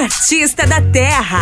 Artista 0.00 0.66
da 0.66 0.80
Terra. 0.80 1.40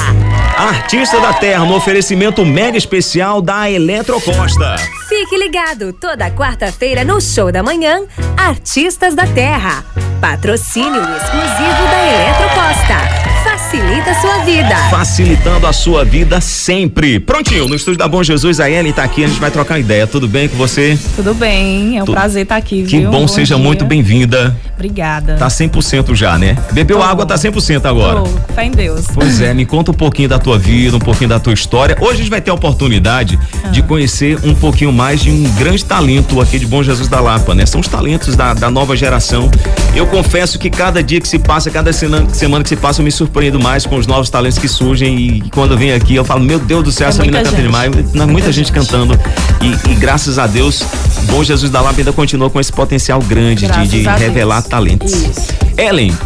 Artista 0.57 1.19
da 1.19 1.33
Terra, 1.33 1.65
no 1.65 1.77
oferecimento 1.77 2.45
mega 2.45 2.77
especial 2.77 3.41
da 3.41 3.71
Eletrocosta. 3.71 4.77
Fique 5.09 5.37
ligado, 5.37 5.93
toda 5.95 6.31
quarta-feira 6.31 7.05
no 7.05 7.21
Show 7.21 7.51
da 7.51 7.63
Manhã, 7.63 8.03
Artistas 8.37 9.15
da 9.15 9.27
Terra. 9.27 9.83
Patrocínio 10.21 11.01
exclusivo 11.01 11.87
da 11.91 12.07
Eletrocosta. 12.07 13.26
Facilita 13.71 14.11
a 14.13 14.21
sua 14.21 14.39
vida. 14.45 14.77
Facilitando 14.91 15.67
a 15.67 15.73
sua 15.73 16.05
vida 16.05 16.41
sempre. 16.41 17.19
Prontinho, 17.19 17.67
no 17.67 17.75
estúdio 17.75 17.99
da 17.99 18.07
Bom 18.07 18.23
Jesus, 18.23 18.61
a 18.61 18.71
Ellen 18.71 18.93
tá 18.93 19.03
aqui, 19.03 19.25
a 19.25 19.27
gente 19.27 19.41
vai 19.41 19.51
trocar 19.51 19.77
ideia. 19.81 20.07
Tudo 20.07 20.29
bem 20.29 20.49
com 20.49 20.57
você? 20.57 20.97
Tudo 21.17 21.35
bem, 21.35 21.99
é 21.99 22.03
um 22.03 22.07
Tu- 22.07 22.13
prazer 22.13 22.45
estar 22.45 22.55
aqui, 22.57 22.85
Que 22.85 22.99
viu? 23.01 23.11
bom, 23.11 23.27
seja 23.27 23.57
dia. 23.57 23.65
muito 23.65 23.85
bem-vinda. 23.85 24.57
Obrigada. 24.77 25.35
Tá 25.37 25.49
100% 25.51 26.15
já, 26.15 26.39
né? 26.39 26.57
Bebeu 26.71 26.99
Tô. 26.99 27.03
água, 27.03 27.27
tá 27.27 27.37
100% 27.37 27.87
agora. 27.89 28.21
Tô, 28.21 28.55
fé 28.55 28.67
em 28.67 28.71
Deus. 28.71 29.07
Pois 29.13 29.41
é, 29.41 29.53
me 29.53 29.67
conta 29.67 29.91
um 29.91 29.95
pouquinho 29.95 30.29
da 30.29 30.39
tua 30.39 30.59
vida, 30.59 30.97
um 30.97 31.01
pouquinho 31.01 31.29
da 31.31 31.41
tua 31.41 31.53
história. 31.55 31.97
Hoje 32.01 32.13
a 32.13 32.17
gente 32.19 32.31
vai 32.31 32.41
ter 32.41 32.51
a 32.51 32.55
oportunidade 32.55 33.37
Ah. 33.65 33.69
de 33.71 33.83
conhecer 33.83 34.39
um 34.45 34.55
pouquinho 34.55 34.93
mais 34.93 35.21
de 35.21 35.31
um 35.31 35.43
grande 35.55 35.85
talento 35.85 36.41
aqui 36.41 36.59
de 36.59 36.67
Bom 36.67 36.85
Jesus 36.85 37.09
da 37.09 37.19
Lapa, 37.21 37.53
né? 37.55 37.67
São 37.67 37.81
os 37.81 37.89
talentos 37.89 38.37
da, 38.37 38.55
da 38.55 38.71
nova 38.71 38.95
geração. 38.97 39.51
Eu 39.95 40.07
confesso 40.07 40.57
que 40.59 40.71
cada 40.71 41.03
dia 41.03 41.21
que 41.21 41.27
se 41.27 41.39
passa, 41.39 41.69
cada 41.71 41.93
semana, 41.93 42.29
semana 42.33 42.63
que 42.63 42.69
se 42.69 42.77
passa, 42.77 43.01
eu 43.01 43.05
me 43.05 43.11
surpreendo 43.11 43.57
mais 43.67 43.85
com 43.85 43.97
os 43.97 44.07
novos 44.07 44.31
talentos 44.31 44.59
que 44.59 44.69
surgem 44.69 45.19
e, 45.19 45.41
quando 45.51 45.73
eu 45.73 45.79
venho 45.79 45.97
aqui 45.97 46.15
eu 46.15 46.25
falo, 46.25 46.41
meu 46.41 46.61
Deus 46.61 46.85
do 46.85 46.93
céu, 46.93 47.07
É 47.07 47.11
essa 47.11 47.23
menina 47.23 47.43
canta 47.43 47.61
demais. 47.61 47.91
Muita, 47.93 48.27
Muita 48.29 48.53
gente, 48.53 48.69
gente. 48.69 48.73
cantando 48.73 49.19
e, 49.61 49.91
e 49.91 49.95
graças 49.97 50.39
a 50.39 50.47
Deus, 50.47 50.85
Bom 51.29 51.43
Jesus 51.43 51.69
da 51.71 51.81
Lapa 51.81 51.99
ainda 51.99 52.13
continua 52.13 52.49
com 52.49 52.61
esse 52.61 52.73
potencial 52.73 53.21
grande 53.21 53.63
de, 53.63 53.67
Graças 53.67 53.91
de 53.91 54.03
Deus. 54.05 54.21
revelar 54.21 54.63
talentos. 54.63 55.13
Isso. 55.13 55.49
Ellen, 55.77 56.17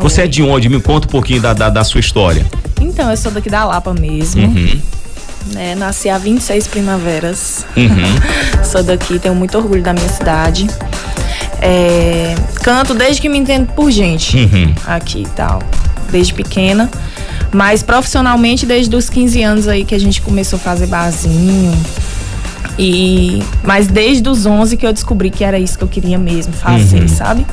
você 0.00 0.22
é 0.22 0.26
de 0.26 0.42
onde? 0.42 0.68
Me 0.68 0.80
conta 0.80 1.06
um 1.06 1.10
pouquinho 1.10 1.40
da, 1.40 1.52
da, 1.54 1.70
da 1.70 1.84
sua 1.84 2.00
história. 2.00 2.44
Então, 2.80 3.08
eu 3.10 3.16
sou 3.16 3.30
daqui 3.30 3.48
da 3.48 3.64
Lapa 3.64 3.94
mesmo. 3.94 4.42
Uhum. 4.44 4.80
né? 5.52 5.76
Nasci 5.76 6.08
há 6.08 6.18
26 6.18 6.66
primaveras. 6.66 7.64
Uhum. 7.76 8.18
sou 8.64 8.82
daqui, 8.82 9.20
tenho 9.20 9.36
muito 9.36 9.56
orgulho 9.56 9.82
da 9.84 9.92
minha 9.92 10.08
cidade. 10.08 10.66
É, 11.60 12.34
canto 12.62 12.92
desde 12.94 13.20
que 13.22 13.28
me 13.28 13.38
entendo 13.38 13.66
por 13.72 13.90
gente 13.90 14.36
Uhum. 14.36 14.74
aqui 14.86 15.22
e 15.22 15.28
tal. 15.28 15.60
Desde 16.10 16.34
pequena. 16.34 16.90
Mas 17.52 17.82
profissionalmente 17.82 18.66
desde 18.66 18.94
os 18.94 19.08
15 19.08 19.42
anos 19.42 19.68
aí 19.68 19.84
que 19.84 19.94
a 19.94 20.00
gente 20.00 20.20
começou 20.20 20.58
a 20.58 20.60
fazer 20.60 20.86
barzinho. 20.86 21.72
E 22.78 23.42
mas 23.64 23.86
desde 23.88 24.28
os 24.28 24.46
11 24.46 24.76
que 24.76 24.86
eu 24.86 24.92
descobri 24.92 25.30
que 25.30 25.42
era 25.44 25.58
isso 25.58 25.76
que 25.76 25.84
eu 25.84 25.88
queria 25.88 26.18
mesmo 26.18 26.52
fazer, 26.52 27.00
Uhum. 27.02 27.08
sabe? 27.08 27.46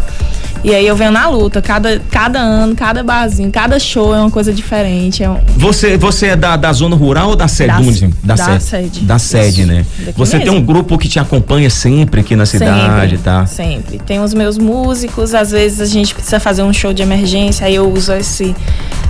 E 0.63 0.73
aí 0.73 0.87
eu 0.87 0.95
venho 0.95 1.11
na 1.11 1.27
luta, 1.29 1.61
cada, 1.61 2.01
cada 2.09 2.39
ano, 2.39 2.75
cada 2.75 3.03
barzinho, 3.03 3.51
cada 3.51 3.77
show 3.77 4.15
é 4.15 4.19
uma 4.19 4.31
coisa 4.31 4.51
diferente. 4.51 5.21
É 5.23 5.29
um, 5.29 5.37
Você, 5.57 5.95
você 5.95 6.27
é 6.27 6.35
da, 6.35 6.55
da 6.57 6.73
zona 6.73 6.95
rural 6.95 7.29
ou 7.29 7.35
da 7.35 7.47
sede? 7.47 7.69
Da- 7.71 7.79
Onde? 7.79 8.07
da 8.23 8.59
sede. 8.59 8.99
Da 9.01 9.19
sede, 9.19 9.61
Isso. 9.61 9.71
né? 9.71 9.85
Daqui 9.99 10.17
Você 10.17 10.37
tem 10.39 10.47
mesmo. 10.47 10.59
um 10.61 10.65
grupo 10.65 10.97
que 10.97 11.07
te 11.07 11.19
acompanha 11.19 11.69
sempre 11.69 12.21
aqui 12.21 12.35
na 12.35 12.47
cidade, 12.47 13.11
sempre, 13.11 13.17
tá? 13.19 13.45
Sempre. 13.45 13.99
Tem 13.99 14.19
os 14.19 14.33
meus 14.33 14.57
músicos, 14.57 15.35
às 15.35 15.51
vezes 15.51 15.81
a 15.81 15.85
gente 15.85 16.15
precisa 16.15 16.39
fazer 16.39 16.63
um 16.63 16.73
show 16.73 16.91
de 16.93 17.03
emergência, 17.03 17.67
aí 17.67 17.75
eu 17.75 17.87
uso 17.91 18.11
esse, 18.13 18.55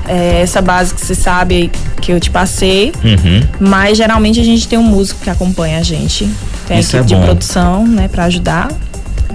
é, 0.08 0.42
essa 0.42 0.62
base 0.62 0.94
que 0.94 1.02
você 1.02 1.16
sabe 1.16 1.72
que 2.02 2.12
eu 2.12 2.20
te 2.20 2.30
passei. 2.30 2.92
Uhum. 3.04 3.42
Mas 3.60 3.98
geralmente 3.98 4.40
a 4.40 4.44
gente 4.44 4.68
tem 4.68 4.78
um 4.78 4.84
músico 4.84 5.22
que 5.22 5.30
acompanha 5.30 5.80
a 5.80 5.84
gente. 5.84 6.30
Tem 6.68 6.80
Isso 6.80 6.96
a 6.96 7.00
é 7.00 7.02
equipe 7.02 7.16
bom. 7.16 7.22
de 7.22 7.26
produção, 7.26 7.88
né, 7.88 8.08
pra 8.08 8.26
ajudar. 8.26 8.70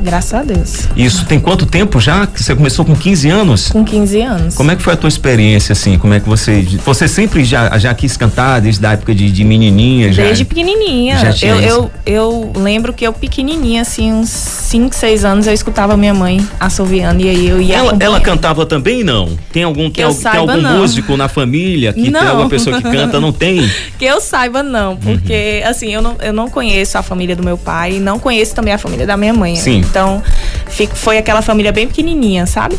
Graças 0.03 0.35
a 0.35 0.43
Deus. 0.43 0.89
Isso 0.97 1.25
tem 1.27 1.39
quanto 1.39 1.67
tempo 1.67 2.01
já? 2.01 2.27
Que 2.27 2.43
você 2.43 2.55
começou 2.55 2.85
com 2.85 2.95
15 2.97 3.29
anos? 3.29 3.69
Com 3.71 3.85
15 3.85 4.21
anos. 4.21 4.55
Como 4.55 4.71
é 4.71 4.77
que 4.77 4.83
foi 4.83 4.95
a 4.95 4.97
tua 4.97 5.09
experiência, 5.09 5.73
assim? 5.73 5.99
Como 5.99 6.15
é 6.15 6.21
que 6.21 6.29
você. 6.29 6.63
Você 6.85 7.07
sempre 7.09 7.45
já, 7.45 7.77
já 7.79 7.93
quis 7.95 8.17
cantar 8.17 8.61
desde 8.61 8.85
a 8.87 8.93
época 8.93 9.15
de, 9.15 9.31
de 9.31 9.45
menininha? 9.45 10.13
Já? 10.13 10.23
Desde 10.25 10.45
pequenininha. 10.45 11.17
Já 11.19 11.33
tinha 11.33 11.55
eu, 11.57 11.91
eu, 12.07 12.53
eu 12.53 12.53
lembro 12.57 12.93
que 12.93 13.07
eu 13.07 13.13
pequenininha, 13.13 13.83
assim, 13.83 14.13
uns 14.13 14.29
5, 14.31 14.95
6 14.95 15.25
anos, 15.25 15.47
eu 15.47 15.53
escutava 15.53 15.97
minha 15.97 16.15
mãe 16.15 16.47
assoviando 16.59 17.23
e 17.23 17.29
aí 17.29 17.49
eu 17.49 17.61
ia 17.61 17.77
Ela, 17.77 17.97
ela 18.01 18.21
cantava 18.21 18.65
também, 18.67 19.03
não? 19.05 19.29
Tem 19.53 19.63
algum, 19.63 19.91
tem, 19.91 20.05
al- 20.05 20.13
tem 20.13 20.21
saiba, 20.21 20.39
algum 20.53 20.63
não. 20.63 20.79
músico 20.79 21.17
na 21.17 21.29
família 21.29 21.93
que 21.93 22.03
tem 22.03 22.11
Não. 22.11 22.29
alguma 22.29 22.49
pessoa 22.49 22.77
que 22.81 22.83
canta? 22.91 23.21
Não 23.21 23.33
tem? 23.33 23.61
Que 23.99 24.05
eu 24.07 24.21
saiba, 24.21 24.63
não. 24.63 24.97
Porque, 24.97 25.63
assim, 25.67 25.93
eu 25.93 26.01
não, 26.01 26.17
eu 26.23 26.33
não 26.33 26.49
conheço 26.49 26.97
a 26.97 27.03
família 27.03 27.37
do 27.37 27.43
meu 27.43 27.59
pai 27.59 27.97
e 27.97 28.01
não 28.01 28.19
conheço 28.19 28.55
também 28.55 28.73
a 28.73 28.79
família 28.79 29.07
da 29.07 29.15
minha 29.17 29.35
mãe. 29.35 29.57
Sim. 29.57 29.83
Então, 29.91 30.23
fico- 30.69 30.95
foi 30.97 31.19
aquela 31.19 31.43
família 31.43 31.73
bem 31.73 31.87
pequenininha, 31.89 32.47
sabe? 32.47 32.79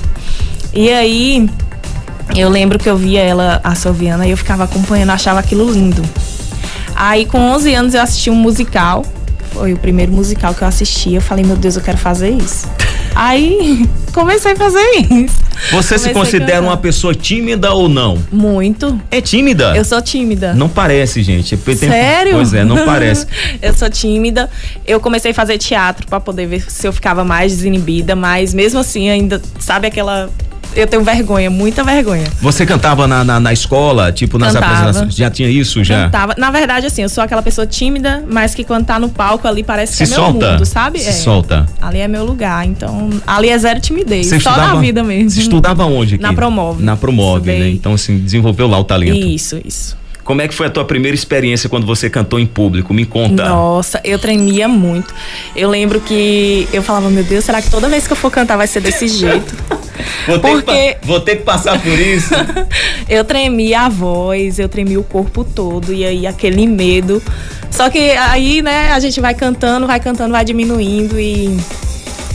E 0.73 0.89
aí, 0.89 1.49
eu 2.35 2.49
lembro 2.49 2.79
que 2.79 2.89
eu 2.89 2.95
via 2.95 3.21
ela 3.21 3.59
assoviando 3.63 4.23
e 4.23 4.31
eu 4.31 4.37
ficava 4.37 4.63
acompanhando, 4.63 5.09
achava 5.09 5.39
aquilo 5.41 5.69
lindo. 5.69 6.01
Aí, 6.95 7.25
com 7.25 7.37
11 7.51 7.73
anos, 7.73 7.93
eu 7.93 8.01
assisti 8.01 8.29
um 8.29 8.35
musical. 8.35 9.03
Foi 9.51 9.73
o 9.73 9.77
primeiro 9.77 10.11
musical 10.13 10.53
que 10.53 10.61
eu 10.61 10.67
assisti. 10.67 11.13
Eu 11.13 11.21
falei, 11.21 11.43
meu 11.43 11.57
Deus, 11.57 11.75
eu 11.75 11.81
quero 11.81 11.97
fazer 11.97 12.29
isso. 12.29 12.65
Aí, 13.15 13.87
comecei 14.13 14.53
a 14.53 14.55
fazer 14.55 14.79
isso. 15.11 15.41
Você 15.71 15.97
se 15.97 16.05
Comecei 16.05 16.11
a 16.11 16.13
considera 16.13 16.61
uma 16.61 16.77
pessoa 16.77 17.13
tímida 17.13 17.71
ou 17.71 17.87
não? 17.87 18.17
Muito. 18.31 18.99
É 19.11 19.21
tímida? 19.21 19.75
Eu 19.75 19.85
sou 19.85 20.01
tímida. 20.01 20.53
Não 20.53 20.67
parece, 20.67 21.21
gente. 21.21 21.55
Tem- 21.55 21.75
Sério? 21.75 22.33
Pois 22.33 22.53
é, 22.53 22.63
não 22.63 22.83
parece. 22.85 23.27
eu 23.61 23.73
sou 23.73 23.89
tímida. 23.89 24.49
Eu 24.85 24.99
comecei 24.99 25.31
a 25.31 25.33
fazer 25.33 25.57
teatro 25.57 26.07
pra 26.07 26.19
poder 26.19 26.47
ver 26.47 26.63
se 26.69 26.87
eu 26.87 26.91
ficava 26.93 27.23
mais 27.23 27.55
desinibida, 27.55 28.15
mas 28.15 28.53
mesmo 28.53 28.79
assim 28.79 29.09
ainda, 29.09 29.41
sabe 29.59 29.87
aquela 29.87 30.29
eu 30.75 30.87
tenho 30.87 31.03
vergonha, 31.03 31.49
muita 31.49 31.83
vergonha. 31.83 32.25
Você 32.41 32.65
cantava 32.65 33.07
na, 33.07 33.23
na, 33.23 33.39
na 33.39 33.53
escola, 33.53 34.11
tipo 34.11 34.37
nas 34.37 34.53
Cantava. 34.53 34.73
apresentações? 34.73 35.15
Já 35.15 35.29
tinha 35.29 35.49
isso 35.49 35.83
já? 35.83 36.05
Cantava. 36.05 36.35
Na 36.37 36.49
verdade, 36.51 36.85
assim, 36.87 37.01
eu 37.01 37.09
sou 37.09 37.23
aquela 37.23 37.41
pessoa 37.41 37.67
tímida, 37.67 38.23
mas 38.29 38.55
que 38.55 38.63
quando 38.63 38.85
tá 38.85 38.99
no 38.99 39.09
palco 39.09 39.47
ali 39.47 39.63
parece 39.63 39.93
Se 39.93 39.97
que 40.05 40.11
é 40.11 40.15
solta? 40.15 40.39
meu 40.39 40.51
mundo, 40.53 40.65
sabe? 40.65 40.99
Se 40.99 41.09
É. 41.09 41.11
solta. 41.11 41.65
Ali 41.81 41.99
é 41.99 42.07
meu 42.07 42.23
lugar, 42.25 42.65
então 42.65 43.09
ali 43.27 43.49
é 43.49 43.57
zero 43.57 43.79
timidez, 43.79 44.27
Você 44.27 44.39
só 44.39 44.51
estudava- 44.51 44.73
na 44.75 44.79
vida 44.81 45.03
mesmo. 45.03 45.29
Você 45.29 45.41
estudava 45.41 45.85
onde 45.85 46.15
aqui? 46.15 46.23
Na 46.23 46.33
Promove. 46.33 46.83
Na 46.83 46.95
Promove, 46.95 47.49
Estudei. 47.51 47.59
né? 47.59 47.69
Então, 47.69 47.93
assim, 47.93 48.17
desenvolveu 48.17 48.67
lá 48.67 48.79
o 48.79 48.83
talento. 48.83 49.15
Isso, 49.27 49.59
isso. 49.65 49.99
Como 50.23 50.39
é 50.41 50.47
que 50.47 50.53
foi 50.53 50.67
a 50.67 50.69
tua 50.69 50.85
primeira 50.85 51.15
experiência 51.15 51.67
quando 51.67 51.85
você 51.85 52.09
cantou 52.09 52.39
em 52.39 52.45
público? 52.45 52.93
Me 52.93 53.05
conta. 53.05 53.49
Nossa, 53.49 53.99
eu 54.03 54.17
tremia 54.19 54.67
muito. 54.67 55.13
Eu 55.55 55.67
lembro 55.69 55.99
que 55.99 56.67
eu 56.71 56.81
falava, 56.83 57.09
meu 57.09 57.23
Deus, 57.23 57.43
será 57.43 57.61
que 57.61 57.69
toda 57.69 57.89
vez 57.89 58.05
que 58.05 58.13
eu 58.13 58.17
for 58.17 58.31
cantar 58.31 58.55
vai 58.55 58.67
ser 58.67 58.79
desse 58.81 59.07
jeito? 59.07 59.53
Vou 60.27 60.39
ter, 60.39 60.51
Porque- 60.51 60.93
que, 60.95 61.07
vou 61.07 61.19
ter 61.19 61.35
que 61.37 61.43
passar 61.43 61.81
por 61.81 61.99
isso. 61.99 62.33
eu 63.09 63.23
tremia 63.23 63.81
a 63.81 63.89
voz, 63.89 64.59
eu 64.59 64.69
tremia 64.69 64.99
o 64.99 65.03
corpo 65.03 65.43
todo, 65.43 65.93
e 65.93 66.05
aí 66.05 66.27
aquele 66.27 66.67
medo. 66.67 67.21
Só 67.69 67.89
que 67.89 68.11
aí, 68.11 68.61
né, 68.61 68.91
a 68.91 68.99
gente 68.99 69.19
vai 69.21 69.33
cantando, 69.33 69.87
vai 69.87 69.99
cantando, 69.99 70.31
vai 70.31 70.43
diminuindo 70.43 71.19
e 71.19 71.57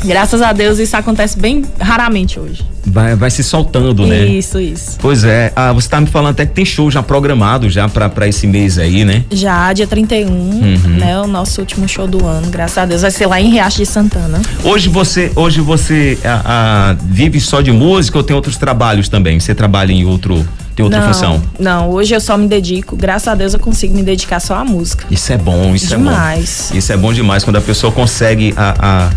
graças 0.05 0.43
a 0.43 0.53
Deus 0.53 0.79
isso 0.79 0.97
acontece 0.97 1.39
bem 1.39 1.63
raramente 1.81 2.39
hoje. 2.39 2.65
Vai, 2.89 3.17
vai 3.17 3.31
se 3.31 3.43
soltando, 3.43 4.07
né? 4.07 4.25
Isso, 4.27 4.61
isso. 4.61 4.97
Pois 5.01 5.25
é. 5.25 5.53
Ah, 5.57 5.73
você 5.73 5.89
tá 5.89 6.01
me 6.01 6.07
falando 6.07 6.31
até 6.31 6.47
que 6.47 6.53
tem 6.53 6.65
show 6.65 6.89
já 6.89 7.03
programado 7.03 7.69
já 7.69 7.89
pra 7.89 8.29
esse 8.29 8.47
mês 8.47 8.79
aí, 8.79 9.05
né? 9.05 9.25
Já 9.31 9.73
dia 9.73 9.87
31, 9.87 10.31
Uhum. 10.31 10.79
né, 10.99 11.19
o 11.21 11.27
nosso 11.27 11.61
último 11.61 11.89
show 11.89 12.07
do 12.07 12.25
ano, 12.25 12.49
graças 12.49 12.79
a 12.79 12.87
Deus, 12.87 13.03
vai 13.03 13.11
ser 13.11 13.27
lá 13.27 13.41
em 13.41 13.51
Riacho 13.51 13.79
de 13.79 13.87
Santana. 13.87 14.41
Hoje 14.63 14.89
você, 14.89 15.33
hoje 15.35 15.61
você 15.61 16.17
ah, 16.25 16.43
ah, 16.45 16.97
vive 17.09 17.41
só 17.41 17.61
de 17.61 17.73
música 17.73 18.17
ou 18.19 18.25
tem 18.25 18.35
outros 18.37 18.57
trabalhos 18.57 19.09
também? 19.09 19.39
Você 19.41 19.55
trabalha 19.55 19.93
em 19.93 20.05
outro, 20.05 20.47
tem 20.77 20.85
outra 20.85 21.01
não, 21.01 21.09
função? 21.09 21.43
Não, 21.59 21.91
hoje 21.91 22.15
eu 22.15 22.21
só 22.21 22.37
me 22.39 22.47
dedico, 22.47 22.95
graças 22.97 23.27
a 23.29 23.35
Deus 23.35 23.53
eu 23.53 23.61
consigo 23.61 23.95
me 23.97 24.03
dedicar 24.03 24.39
só 24.41 24.55
à 24.55 24.65
música. 24.65 25.05
Isso 25.11 25.33
é 25.33 25.37
bom, 25.39 25.75
isso 25.75 25.89
Demais. 25.89 26.69
é 26.69 26.73
bom. 26.73 26.79
Isso 26.79 26.93
é 26.93 26.97
bom 26.97 27.13
demais 27.13 27.43
quando 27.43 27.57
a 27.57 27.61
pessoa 27.61 27.93
consegue 27.93 28.55
a, 28.57 28.75
a 28.79 29.11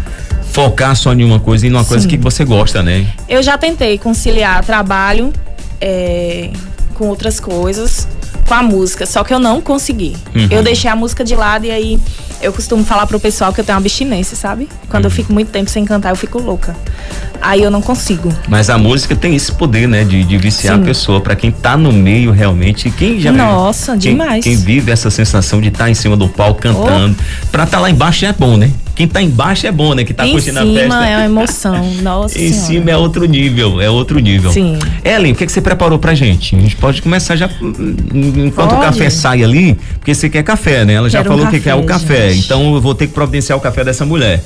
focar 0.52 0.96
só 0.96 1.14
em 1.14 1.24
uma 1.24 1.40
coisa 1.40 1.68
e 1.68 1.70
numa 1.70 1.86
coisa 1.86 2.04
Sim. 2.04 2.10
que 2.10 2.18
você 2.18 2.44
gosta, 2.44 2.82
né? 2.82 3.08
Eu 3.28 3.42
já 3.42 3.58
tentei 3.58 3.98
conciliar 3.98 4.64
trabalho 4.64 5.32
é, 5.80 6.50
com 6.96 7.08
outras 7.08 7.40
coisas, 7.40 8.08
com 8.50 8.56
a 8.56 8.64
música, 8.64 9.06
só 9.06 9.24
que 9.24 9.32
eu 9.32 9.38
não 9.40 9.62
consegui. 9.62 10.16
Uhum. 10.36 10.48
Eu 10.50 10.64
deixei 10.64 10.90
a 10.90 10.96
música 10.96 11.24
de 11.24 11.36
lado 11.36 11.66
e 11.66 11.72
aí 11.72 12.00
eu 12.42 12.52
costumo 12.52 12.84
falar 12.84 13.06
pro 13.06 13.20
pessoal 13.20 13.54
que 13.54 13.62
eu 13.62 13.64
tenho 13.64 13.76
uma 13.78 13.82
abstinência, 13.82 14.36
sabe? 14.36 14.68
Quando 14.90 15.04
Uhum. 15.06 15.08
eu 15.08 15.12
fico 15.12 15.32
muito 15.32 15.50
tempo 15.52 15.70
sem 15.70 15.86
cantar, 15.86 16.10
eu 16.10 16.16
fico 16.16 16.42
louca. 16.42 16.76
Aí 17.42 17.62
eu 17.64 17.70
não 17.72 17.82
consigo. 17.82 18.34
Mas 18.50 18.70
a 18.70 18.78
música 18.78 19.16
tem 19.16 19.36
esse 19.36 19.52
poder, 19.52 19.88
né? 19.88 20.04
De, 20.04 20.24
de 20.24 20.38
viciar 20.38 20.76
Sim. 20.76 20.82
a 20.82 20.86
pessoa. 20.86 21.22
Pra 21.22 21.36
quem 21.36 21.52
tá 21.52 21.78
no 21.78 21.92
meio 21.94 22.32
realmente. 22.32 22.90
Quem 22.90 23.20
já 23.20 23.32
Nossa, 23.32 23.92
quem, 23.94 24.12
demais. 24.12 24.44
Quem 24.44 24.56
vive 24.58 24.92
essa 24.92 25.10
sensação 25.10 25.62
de 25.62 25.70
estar 25.70 25.90
em 25.90 25.94
cima 25.94 26.18
do 26.18 26.28
palco 26.28 26.60
cantando. 26.62 27.16
Pra 27.52 27.64
estar 27.64 27.80
lá 27.80 27.90
embaixo 27.90 28.26
é 28.26 28.34
bom, 28.34 28.58
né? 28.58 28.70
Quem 28.94 29.08
tá 29.08 29.22
embaixo 29.22 29.66
é 29.66 29.72
bom, 29.72 29.94
né? 29.94 30.04
Que 30.04 30.14
tá 30.14 30.28
em 30.28 30.32
curtindo 30.32 30.60
cima 30.60 30.72
a 30.74 30.80
festa. 30.82 31.06
é 31.08 31.16
uma 31.18 31.26
emoção. 31.26 31.86
Nossa 32.04 32.38
Em 32.38 32.52
Senhora. 32.52 32.68
cima 32.68 32.92
é 32.92 32.98
outro 32.98 33.24
nível, 33.26 33.80
é 33.80 33.90
outro 33.90 34.20
nível. 34.20 34.52
Sim. 34.52 34.78
Ellen, 35.06 35.32
o 35.32 35.36
que, 35.36 35.46
é 35.46 35.48
que 35.48 35.54
você 35.54 35.62
preparou 35.62 35.98
pra 35.98 36.14
gente? 36.14 36.58
A 36.58 36.60
gente 36.60 36.76
pode 36.76 37.02
começar 37.02 37.38
já 37.38 37.48
enquanto 38.46 38.72
o 38.72 38.76
Pode. 38.76 38.86
café 38.88 39.10
sai 39.10 39.44
ali, 39.44 39.76
porque 40.00 40.14
você 40.16 40.30
quer 40.30 40.44
café, 40.44 40.86
né? 40.86 40.94
Ela 40.94 41.10
já 41.10 41.20
Quero 41.22 41.34
um 41.34 41.38
falou 41.38 41.52
que 41.52 41.60
quer 41.60 41.76
o 41.76 41.84
café, 41.84 42.28
café. 42.28 42.34
Então 42.36 42.74
eu 42.76 42.82
vou 42.82 42.96
ter 42.96 43.08
que 43.08 43.14
providenciar 43.14 43.58
o 43.58 43.62
café 43.62 43.84
dessa 43.84 44.06
mulher. 44.06 44.42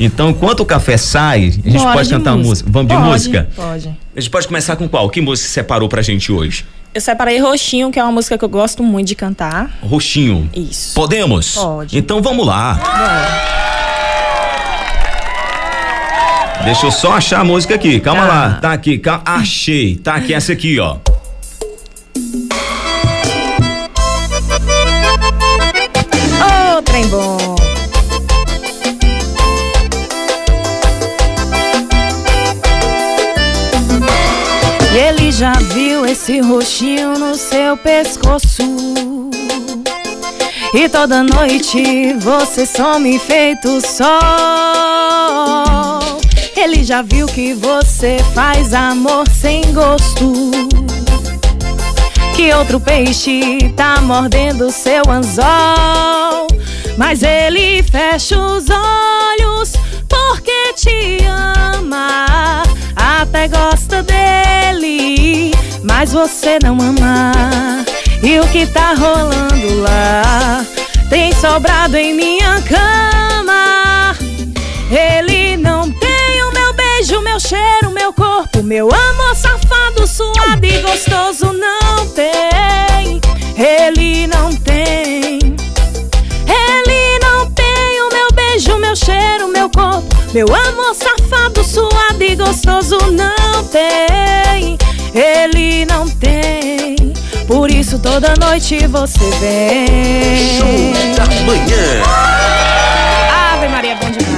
Então, 0.00 0.30
enquanto 0.30 0.60
o 0.60 0.64
café 0.64 0.96
sai, 0.96 1.38
a 1.46 1.50
gente 1.50 1.78
Bora 1.78 1.92
pode 1.94 2.08
de 2.08 2.14
cantar 2.14 2.36
música. 2.36 2.48
música. 2.48 2.70
Vamos 2.70 2.88
de 2.88 2.94
Pode, 2.94 3.08
música? 3.08 3.48
Pode. 3.56 3.88
A 4.16 4.20
gente 4.20 4.30
pode 4.30 4.46
começar 4.46 4.76
com 4.76 4.88
qual? 4.88 5.10
Que 5.10 5.20
música 5.20 5.48
você 5.48 5.54
separou 5.54 5.88
pra 5.88 6.02
gente 6.02 6.30
hoje? 6.30 6.64
Eu 6.94 7.00
separei 7.00 7.38
Roxinho, 7.40 7.90
que 7.90 7.98
é 7.98 8.02
uma 8.02 8.12
música 8.12 8.38
que 8.38 8.44
eu 8.44 8.48
gosto 8.48 8.82
muito 8.82 9.08
de 9.08 9.14
cantar. 9.16 9.70
Roxinho. 9.82 10.48
Isso. 10.54 10.94
Podemos? 10.94 11.54
Pode. 11.56 11.98
Então 11.98 12.22
vamos 12.22 12.46
lá. 12.46 12.74
Bora. 12.74 13.58
Deixa 16.64 16.86
eu 16.86 16.90
só 16.92 17.12
achar 17.12 17.40
a 17.40 17.44
música 17.44 17.74
aqui. 17.74 17.98
Calma 18.00 18.22
Tá. 18.22 18.28
lá. 18.28 18.50
Tá 18.60 18.72
aqui. 18.72 18.98
cal- 18.98 19.22
Achei. 19.24 19.96
Tá 19.96 20.14
aqui 20.14 20.34
essa 20.34 20.52
aqui, 20.52 20.78
ó. 20.78 20.96
Bom. 27.08 27.56
E 34.92 34.96
ele 34.98 35.30
já 35.32 35.52
viu 35.52 36.06
esse 36.06 36.40
roxinho 36.40 37.18
no 37.18 37.34
seu 37.34 37.76
pescoço. 37.76 38.62
E 40.74 40.88
toda 40.88 41.22
noite 41.22 42.14
você 42.14 42.66
some 42.66 43.18
feito 43.18 43.80
sol. 43.80 44.08
Ele 46.56 46.82
já 46.84 47.02
viu 47.02 47.26
que 47.26 47.54
você 47.54 48.18
faz 48.34 48.74
amor 48.74 49.24
sem 49.28 49.62
gosto 49.72 50.68
que 52.38 52.54
outro 52.54 52.78
peixe 52.78 53.58
tá 53.76 54.00
mordendo 54.00 54.70
seu 54.70 55.02
anzol. 55.10 56.27
Mas 56.98 57.22
ele 57.22 57.80
fecha 57.84 58.36
os 58.36 58.64
olhos 58.68 59.72
porque 60.08 60.72
te 60.74 61.24
ama. 61.24 62.64
Até 62.96 63.46
gosta 63.46 64.02
dele, 64.02 65.52
mas 65.84 66.12
você 66.12 66.58
não 66.60 66.76
ama. 66.80 67.84
E 68.20 68.40
o 68.40 68.48
que 68.48 68.66
tá 68.66 68.94
rolando 68.94 69.80
lá 69.80 70.66
tem 71.08 71.32
sobrado 71.34 71.96
em 71.96 72.14
minha 72.14 72.60
cama. 72.62 74.16
Ele 74.90 75.56
não 75.56 75.88
tem 75.92 76.42
o 76.42 76.52
meu 76.52 76.72
beijo, 76.74 77.20
meu 77.20 77.38
cheiro, 77.38 77.92
meu 77.92 78.12
corpo, 78.12 78.60
meu 78.60 78.88
amor 78.92 79.36
safado, 79.36 80.04
suado 80.04 80.66
e 80.66 80.80
gostoso 80.80 81.52
não 81.52 82.08
tem. 82.08 83.20
Ele 83.56 84.26
não 84.26 84.52
tem. 84.52 85.27
Meu 90.32 90.46
amor 90.46 90.94
safado, 90.94 91.64
suado 91.64 92.22
e 92.22 92.36
gostoso 92.36 92.98
não 93.12 93.64
tem. 93.64 94.76
Ele 95.14 95.86
não 95.86 96.06
tem. 96.08 96.96
Por 97.46 97.70
isso 97.70 97.98
toda 97.98 98.34
noite 98.36 98.86
você 98.86 99.30
vem. 99.40 100.58
Show 100.58 101.16
da 101.16 101.24
manhã. 101.44 102.02
Ave 103.54 103.68
Maria, 103.68 103.96
bom 103.96 104.10
demais. 104.10 104.28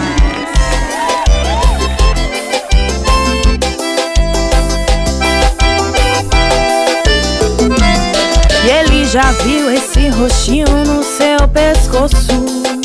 E 8.64 8.70
ele 8.70 9.04
já 9.06 9.32
viu 9.32 9.72
esse 9.72 10.08
roxinho 10.08 10.66
no 10.86 11.02
seu 11.02 11.48
pescoço. 11.48 12.79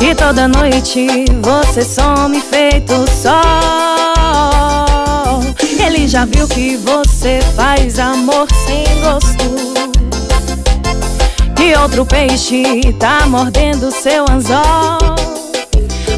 E 0.00 0.14
toda 0.14 0.48
noite 0.48 1.06
você 1.42 1.82
some 1.82 2.40
feito 2.40 2.92
sol. 3.22 3.34
Ele 5.84 6.06
já 6.08 6.24
viu 6.24 6.46
que 6.48 6.76
você 6.76 7.40
faz 7.56 7.98
amor 7.98 8.46
sem 8.66 8.84
gosto. 9.00 9.44
E 11.60 11.74
outro 11.76 12.04
peixe 12.04 12.92
tá 12.98 13.26
mordendo 13.26 13.90
seu 13.90 14.24
anzol. 14.30 14.98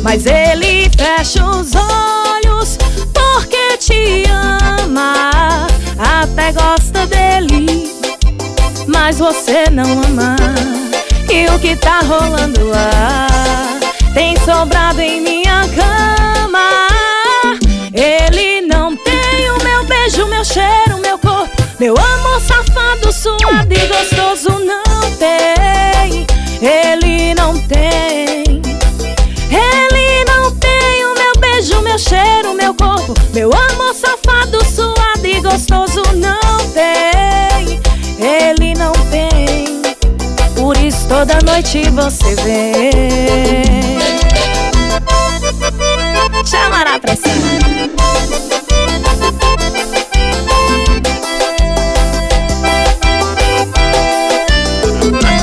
Mas 0.02 0.26
ele 0.26 0.90
fecha 0.96 1.44
os 1.44 1.72
olhos 1.75 2.79
porque 3.12 3.76
te 3.79 4.25
ama. 4.31 5.67
Até 5.99 6.52
gosta 6.52 7.06
dele, 7.06 7.93
mas 8.87 9.19
você 9.19 9.70
não 9.70 9.84
ama. 9.84 10.75
O 11.44 11.59
que 11.59 11.77
tá 11.77 12.00
rolando 12.00 12.67
lá 12.69 13.27
tem 14.15 14.35
sobrado 14.38 15.03
em 15.03 15.21
minha 15.21 15.69
cama. 15.69 16.88
Ele 17.93 18.62
não 18.62 18.97
tem 18.97 19.50
o 19.50 19.62
meu 19.62 19.85
beijo, 19.85 20.27
meu 20.29 20.43
cheiro, 20.43 20.99
meu 21.03 21.19
corpo, 21.19 21.62
meu 21.79 21.94
amor 21.94 22.41
safado, 22.41 23.12
suado 23.12 23.71
e 23.71 23.87
gostoso 23.87 24.49
não 24.65 25.11
tem. 25.19 26.27
Ele 26.62 27.35
não 27.35 27.53
tem. 27.67 28.62
Ele 29.50 30.25
não 30.25 30.50
tem 30.56 31.05
o 31.05 31.15
meu 31.15 31.32
beijo, 31.39 31.82
meu 31.82 31.99
cheiro, 31.99 32.55
meu 32.55 32.75
corpo, 32.75 33.12
meu 33.35 33.50
amor 33.53 33.75
toda 41.26 41.52
noite 41.52 41.82
você 41.90 42.34
vem. 42.37 43.99
Chamar 46.44 46.87
a 46.87 46.99
pressão. 46.99 47.32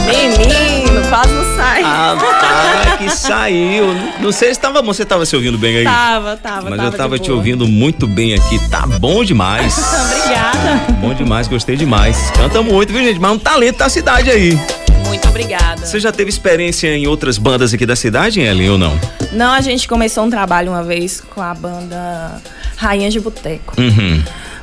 Menino, 0.07 1.01
quase 1.09 1.33
não 1.33 1.55
sai. 1.57 1.83
Ah, 1.83 2.15
tá, 2.39 2.97
que 2.97 3.09
saiu. 3.09 3.85
Não 4.19 4.31
sei 4.31 4.53
se 4.53 4.59
tava. 4.59 4.81
Você 4.81 5.03
tava 5.03 5.25
se 5.25 5.35
ouvindo 5.35 5.57
bem 5.57 5.77
aí? 5.77 5.83
Tava, 5.83 6.37
tava, 6.37 6.69
Mas 6.69 6.77
tava 6.77 6.89
eu 6.89 6.97
tava 6.97 7.19
te 7.19 7.27
boa. 7.27 7.37
ouvindo 7.37 7.67
muito 7.67 8.07
bem 8.07 8.33
aqui. 8.33 8.59
Tá 8.69 8.85
bom 8.87 9.23
demais. 9.23 9.77
Obrigada. 10.23 10.93
bom 11.01 11.13
demais, 11.13 11.47
gostei 11.47 11.75
demais. 11.75 12.31
Canta 12.31 12.61
muito, 12.61 12.93
viu, 12.93 13.03
gente? 13.03 13.19
Mas 13.19 13.31
é 13.31 13.33
um 13.33 13.39
talento 13.39 13.77
da 13.77 13.89
cidade 13.89 14.29
aí. 14.31 14.57
Muito 15.05 15.27
obrigada. 15.27 15.72
Você 15.83 15.99
já 15.99 16.11
teve 16.11 16.29
experiência 16.29 16.87
em 16.95 17.05
outras 17.07 17.37
bandas 17.37 17.73
aqui 17.73 17.85
da 17.85 17.95
cidade, 17.95 18.39
Ellen, 18.39 18.69
ou 18.71 18.77
não? 18.77 18.99
Não, 19.31 19.51
a 19.53 19.61
gente 19.61 19.87
começou 19.87 20.23
um 20.23 20.29
trabalho 20.29 20.71
uma 20.71 20.83
vez 20.83 21.21
com 21.33 21.41
a 21.41 21.53
banda 21.53 22.41
Rainhas 22.77 23.13
de 23.13 23.19
Boteco. 23.19 23.79
Uhum. 23.79 24.21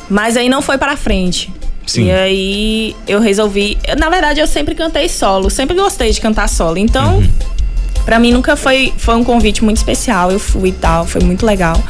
Mas 0.08 0.36
aí 0.36 0.48
não 0.48 0.60
foi 0.62 0.76
pra 0.78 0.96
frente. 0.96 1.52
Sim. 1.86 2.06
E 2.06 2.10
aí 2.10 2.96
eu 3.06 3.20
resolvi. 3.20 3.78
Na 3.98 4.08
verdade, 4.08 4.40
eu 4.40 4.46
sempre 4.46 4.74
cantei 4.74 5.08
solo, 5.08 5.50
sempre 5.50 5.76
gostei 5.76 6.10
de 6.12 6.20
cantar 6.20 6.48
solo. 6.48 6.78
Então, 6.78 7.18
Uhum. 7.18 7.30
pra 8.04 8.18
mim 8.18 8.32
nunca 8.32 8.56
foi, 8.56 8.92
foi 8.96 9.14
um 9.14 9.22
convite 9.24 9.62
muito 9.62 9.76
especial. 9.76 10.30
Eu 10.32 10.38
fui 10.40 10.70
e 10.70 10.72
tal, 10.72 11.06
foi 11.06 11.20
muito 11.22 11.44
legal. 11.46 11.80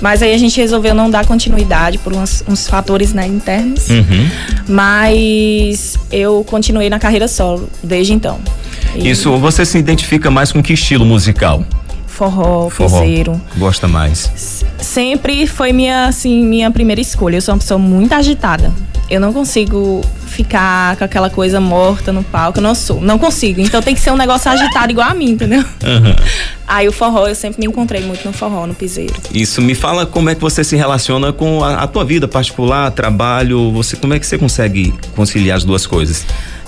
Mas 0.00 0.22
aí 0.22 0.32
a 0.32 0.38
gente 0.38 0.58
resolveu 0.58 0.94
não 0.94 1.10
dar 1.10 1.26
continuidade 1.26 1.98
por 1.98 2.12
uns, 2.14 2.42
uns 2.48 2.66
fatores 2.66 3.12
né, 3.12 3.26
internos. 3.26 3.88
Uhum. 3.90 4.28
Mas 4.68 5.98
eu 6.10 6.42
continuei 6.48 6.88
na 6.88 6.98
carreira 6.98 7.28
solo 7.28 7.68
desde 7.82 8.12
então. 8.14 8.38
E 8.94 9.10
Isso, 9.10 9.36
você 9.38 9.64
se 9.64 9.78
identifica 9.78 10.30
mais 10.30 10.52
com 10.52 10.62
que 10.62 10.72
estilo 10.72 11.04
musical? 11.04 11.64
Forró, 12.06 12.68
Forró. 12.68 13.00
piseiro. 13.00 13.40
Gosta 13.56 13.88
mais? 13.88 14.64
sempre 14.78 15.46
foi 15.46 15.72
minha 15.72 16.06
assim 16.06 16.44
minha 16.44 16.70
primeira 16.70 17.00
escolha. 17.00 17.36
Eu 17.36 17.40
sou 17.40 17.54
uma 17.54 17.60
pessoa 17.60 17.78
muito 17.78 18.12
agitada. 18.12 18.72
Eu 19.08 19.20
não 19.20 19.32
consigo 19.32 20.02
ficar 20.26 20.96
com 20.96 21.02
aquela 21.02 21.28
coisa 21.28 21.60
morta 21.60 22.12
no 22.12 22.22
palco. 22.22 22.58
Eu 22.58 22.62
não 22.62 22.74
sou, 22.76 23.00
não 23.00 23.18
consigo. 23.18 23.60
Então 23.60 23.82
tem 23.82 23.94
que 23.94 24.00
ser 24.00 24.12
um 24.12 24.16
negócio 24.16 24.48
agitado 24.50 24.92
igual 24.92 25.10
a 25.10 25.14
mim, 25.14 25.30
entendeu? 25.30 25.64
Aham. 25.82 26.14
Aí 26.66 26.86
o 26.86 26.92
forró 26.92 27.26
eu 27.26 27.34
sempre 27.34 27.58
me 27.58 27.66
encontrei 27.66 28.02
muito 28.02 28.24
no 28.24 28.32
forró, 28.32 28.66
no 28.66 28.74
piseiro. 28.74 29.14
Isso, 29.32 29.60
me 29.60 29.74
fala 29.74 30.06
como 30.06 30.30
é 30.30 30.34
que 30.36 30.40
você 30.40 30.62
se 30.62 30.76
relaciona 30.76 31.32
com 31.32 31.64
a, 31.64 31.82
a 31.82 31.86
tua 31.88 32.04
vida 32.04 32.28
particular, 32.28 32.90
trabalho, 32.92 33.72
você, 33.72 33.96
como 33.96 34.14
é 34.14 34.20
que 34.20 34.26
você 34.26 34.38
consegue 34.38 34.94
conciliar 35.16 35.56
as 35.56 35.64
duas 35.64 35.86
coisas? 35.86 36.24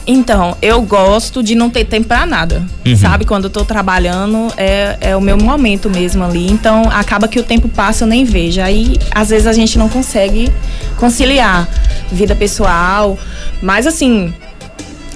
Então, 0.07 0.57
eu 0.61 0.83
gosto 0.83 1.43
de 1.43 1.55
não 1.55 1.71
ter 1.71 1.85
tempo 1.85 2.09
pra 2.09 2.27
nada. 2.27 2.63
Uhum. 2.85 2.97
Sabe? 2.97 3.25
Quando 3.25 3.45
eu 3.45 3.51
tô 3.51 3.65
trabalhando, 3.65 4.49
é, 4.57 4.97
é 5.01 5.17
o 5.17 5.21
meu 5.21 5.37
momento 5.39 5.89
mesmo 5.89 6.25
ali. 6.25 6.51
Então, 6.51 6.89
acaba 6.91 7.29
que 7.29 7.39
o 7.39 7.43
tempo 7.45 7.69
passa, 7.69 8.03
eu 8.05 8.09
nem 8.09 8.25
vejo. 8.25 8.61
Aí, 8.61 8.97
às 9.13 9.29
vezes, 9.31 9.47
a 9.47 9.53
gente 9.53 9.79
não 9.79 9.89
consegue 9.89 10.51
conciliar 10.97 11.69
vida 12.11 12.35
pessoal. 12.35 13.17
Mas, 13.63 13.87
assim, 13.87 14.35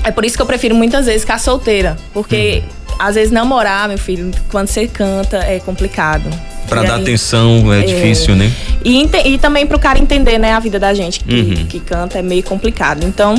é 0.04 0.10
por 0.12 0.24
isso 0.24 0.36
que 0.36 0.42
eu 0.42 0.46
prefiro 0.46 0.74
muitas 0.74 1.06
vezes 1.06 1.22
ficar 1.22 1.38
solteira. 1.40 1.96
Porque, 2.14 2.62
às 2.98 3.16
vezes, 3.16 3.32
namorar, 3.32 3.88
meu 3.88 3.98
filho, 3.98 4.30
quando 4.50 4.68
você 4.68 4.86
canta, 4.86 5.38
é 5.38 5.58
complicado. 5.58 6.30
Pra 6.68 6.82
E 6.84 6.86
dar 6.86 6.94
aí- 6.96 7.02
atenção 7.02 7.72
é, 7.72 7.82
difícil, 7.82 8.34
né? 8.36 8.50
e, 8.84 9.08
e 9.24 9.38
também 9.38 9.66
pro 9.66 9.78
cara 9.78 9.98
entender, 10.00 10.36
né, 10.38 10.52
a 10.52 10.58
vida 10.60 10.78
da 10.80 10.92
gente 10.94 11.20
que, 11.20 11.32
Uhum. 11.34 11.66
que 11.66 11.78
canta 11.80 12.18
é 12.18 12.22
meio 12.22 12.42
complicado. 12.42 13.04
Então, 13.04 13.36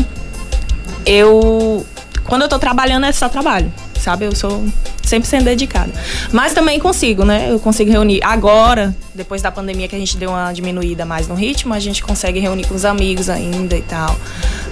eu. 1.08 1.86
Quando 2.26 2.42
eu 2.42 2.50
tô 2.50 2.60
trabalhando, 2.60 3.06
é 3.06 3.12
só 3.12 3.30
trabalho. 3.30 3.72
sabe? 3.98 4.26
Eu 4.26 4.36
sou 4.36 4.64
sempre 5.08 5.28
sendo 5.28 5.46
dedicada. 5.46 5.92
Mas 6.32 6.54
também 6.54 6.80
consigo, 6.80 7.24
né? 7.24 7.48
Eu 7.50 7.60
consigo 7.60 7.90
reunir. 7.90 8.20
Agora, 8.22 8.96
depois 9.16 9.42
da 9.42 9.50
pandemia 9.50 9.88
que 9.88 9.96
a 9.96 10.00
gente 10.00 10.18
deu 10.18 10.30
uma 10.30 10.52
diminuída 10.52 11.06
mais 11.06 11.28
no 11.28 11.36
ritmo, 11.36 11.74
a 11.74 11.80
gente 11.80 12.04
consegue 12.04 12.40
reunir 12.40 12.68
com 12.68 12.76
os 12.76 12.84
amigos 12.84 13.30
ainda 13.30 13.78
e 13.78 13.82
tal. 13.82 14.16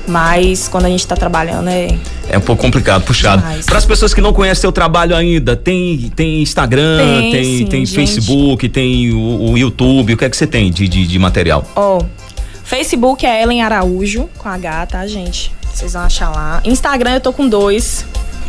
Mas 0.07 0.67
quando 0.67 0.85
a 0.85 0.89
gente 0.89 1.07
tá 1.07 1.15
trabalhando 1.15 1.69
é. 1.69 1.87
É 2.29 2.37
um 2.37 2.41
pouco 2.41 2.61
complicado, 2.61 3.03
puxado. 3.03 3.41
Para 3.65 3.77
as 3.77 3.85
pessoas 3.85 4.13
que 4.13 4.21
não 4.21 4.33
conhecem 4.33 4.61
seu 4.61 4.71
trabalho 4.71 5.15
ainda, 5.15 5.55
tem, 5.55 6.11
tem 6.15 6.41
Instagram, 6.41 6.97
tem, 6.97 7.31
tem, 7.31 7.57
sim, 7.57 7.65
tem 7.65 7.85
Facebook, 7.85 8.69
tem 8.69 9.11
o, 9.11 9.51
o, 9.51 9.57
YouTube, 9.57 10.13
o 10.13 10.17
que 10.17 10.25
é 10.25 10.29
que 10.29 10.37
você 10.37 10.45
tem 10.45 10.71
de, 10.71 10.87
de, 10.87 11.07
de 11.07 11.19
material? 11.19 11.65
Ó, 11.75 11.99
oh, 11.99 12.05
Facebook 12.63 13.25
é 13.25 13.41
Ellen 13.41 13.61
Araújo, 13.61 14.29
com 14.37 14.49
H, 14.49 14.87
tá, 14.87 15.07
gente? 15.07 15.51
Vocês 15.75 15.91
vão 15.91 16.03
achar 16.03 16.29
lá. 16.29 16.61
Instagram 16.63 17.15
eu 17.15 17.21
tô 17.21 17.33
com 17.33 17.47
dois. 17.47 18.05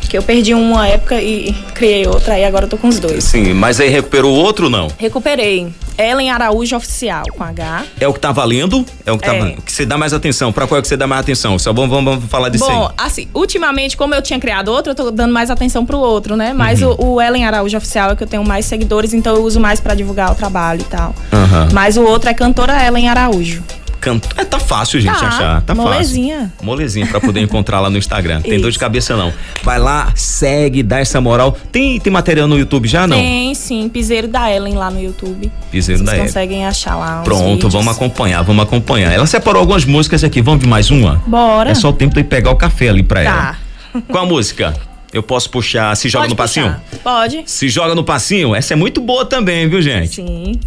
Que 0.08 0.16
eu 0.16 0.22
perdi 0.22 0.54
uma 0.54 0.86
época 0.86 1.20
e 1.20 1.52
criei 1.74 2.06
outra, 2.06 2.38
e 2.38 2.44
agora 2.44 2.66
eu 2.66 2.68
tô 2.68 2.78
com 2.78 2.86
os 2.86 3.00
dois. 3.00 3.24
Sim, 3.24 3.52
mas 3.54 3.80
aí 3.80 3.88
recuperou 3.88 4.32
outro 4.32 4.70
não? 4.70 4.86
Recuperei. 4.96 5.66
Ellen 5.98 6.30
Araújo 6.30 6.76
Oficial, 6.76 7.24
com 7.36 7.42
H. 7.42 7.84
É 7.98 8.06
o 8.06 8.12
que 8.12 8.20
tá 8.20 8.30
valendo? 8.30 8.86
É 9.04 9.10
o 9.10 9.18
que 9.18 9.24
tá 9.24 9.34
é. 9.34 9.38
valendo. 9.40 9.62
que 9.62 9.72
você 9.72 9.84
dá 9.84 9.98
mais 9.98 10.12
atenção? 10.12 10.52
Pra 10.52 10.64
qual 10.68 10.78
é 10.78 10.82
que 10.82 10.86
você 10.86 10.96
dá 10.96 11.08
mais 11.08 11.22
atenção? 11.22 11.58
Só 11.58 11.72
vamos, 11.72 11.90
vamos, 11.90 12.14
vamos 12.14 12.30
falar 12.30 12.50
disso 12.50 12.64
Bom, 12.64 12.86
aí. 12.86 12.94
assim, 12.98 13.28
ultimamente, 13.34 13.96
como 13.96 14.14
eu 14.14 14.22
tinha 14.22 14.38
criado 14.38 14.68
outro, 14.68 14.92
eu 14.92 14.94
tô 14.94 15.10
dando 15.10 15.32
mais 15.32 15.50
atenção 15.50 15.84
pro 15.84 15.98
outro, 15.98 16.36
né? 16.36 16.52
Mas 16.52 16.80
uhum. 16.82 16.94
o, 17.00 17.14
o, 17.14 17.20
Ellen 17.20 17.44
Araújo 17.44 17.76
Oficial 17.76 18.12
é 18.12 18.14
que 18.14 18.22
eu 18.22 18.28
tenho 18.28 18.44
mais 18.44 18.64
seguidores, 18.66 19.12
então 19.12 19.34
eu 19.34 19.42
uso 19.42 19.58
mais 19.58 19.80
para 19.80 19.96
divulgar 19.96 20.30
o 20.30 20.36
trabalho 20.36 20.82
e 20.82 20.84
tal. 20.84 21.16
Uhum. 21.32 21.68
Mas 21.72 21.96
o 21.96 22.02
outro 22.02 22.30
é 22.30 22.34
cantora 22.34 22.86
Ellen 22.86 23.08
Araújo 23.08 23.64
canto. 24.00 24.28
É, 24.36 24.44
tá 24.44 24.58
fácil, 24.58 25.00
gente, 25.00 25.18
tá, 25.18 25.26
achar. 25.28 25.62
Tá 25.62 25.74
molezinha. 25.74 26.50
fácil. 26.52 26.66
Molezinha. 26.66 27.06
pra 27.06 27.20
poder 27.20 27.40
encontrar 27.40 27.80
lá 27.80 27.90
no 27.90 27.98
Instagram. 27.98 28.40
Tem 28.40 28.60
dor 28.60 28.70
de 28.70 28.78
cabeça, 28.78 29.16
não. 29.16 29.32
Vai 29.62 29.78
lá, 29.78 30.12
segue, 30.14 30.82
dá 30.82 30.98
essa 31.00 31.20
moral. 31.20 31.56
Tem, 31.72 31.98
tem 31.98 32.12
material 32.12 32.46
no 32.46 32.58
YouTube 32.58 32.88
já, 32.88 33.06
não? 33.06 33.16
Tem, 33.16 33.54
sim. 33.54 33.88
Piseiro 33.88 34.28
da 34.28 34.50
Ellen 34.52 34.74
lá 34.74 34.90
no 34.90 35.00
YouTube. 35.00 35.50
Piseiro 35.70 35.98
Vocês 35.98 36.06
da 36.06 36.14
Ellen. 36.16 36.26
conseguem 36.26 36.66
achar 36.66 36.96
lá. 36.96 37.22
Pronto, 37.22 37.54
vídeos. 37.54 37.72
vamos 37.72 37.94
acompanhar, 37.94 38.42
vamos 38.42 38.62
acompanhar. 38.62 39.12
Ela 39.12 39.26
separou 39.26 39.60
algumas 39.60 39.84
músicas 39.84 40.22
aqui. 40.22 40.40
Vamos 40.40 40.60
de 40.60 40.68
mais 40.68 40.90
uma? 40.90 41.22
Bora. 41.26 41.70
É 41.70 41.74
só 41.74 41.90
o 41.90 41.92
tempo 41.92 42.14
de 42.14 42.24
pegar 42.24 42.50
o 42.50 42.56
café 42.56 42.88
ali 42.88 43.02
pra 43.02 43.24
tá. 43.24 43.56
ela. 43.94 44.02
Qual 44.08 44.24
a 44.24 44.26
música? 44.26 44.74
Eu 45.12 45.22
posso 45.22 45.48
puxar 45.48 45.96
Se 45.96 46.08
Joga 46.08 46.24
Pode 46.24 46.30
no 46.30 46.36
Passinho? 46.36 46.76
Pode. 47.02 47.42
Se 47.46 47.68
Joga 47.68 47.94
no 47.94 48.04
Passinho? 48.04 48.54
Essa 48.54 48.74
é 48.74 48.76
muito 48.76 49.00
boa 49.00 49.24
também, 49.24 49.68
viu, 49.68 49.80
gente? 49.80 50.16
Sim. 50.16 50.60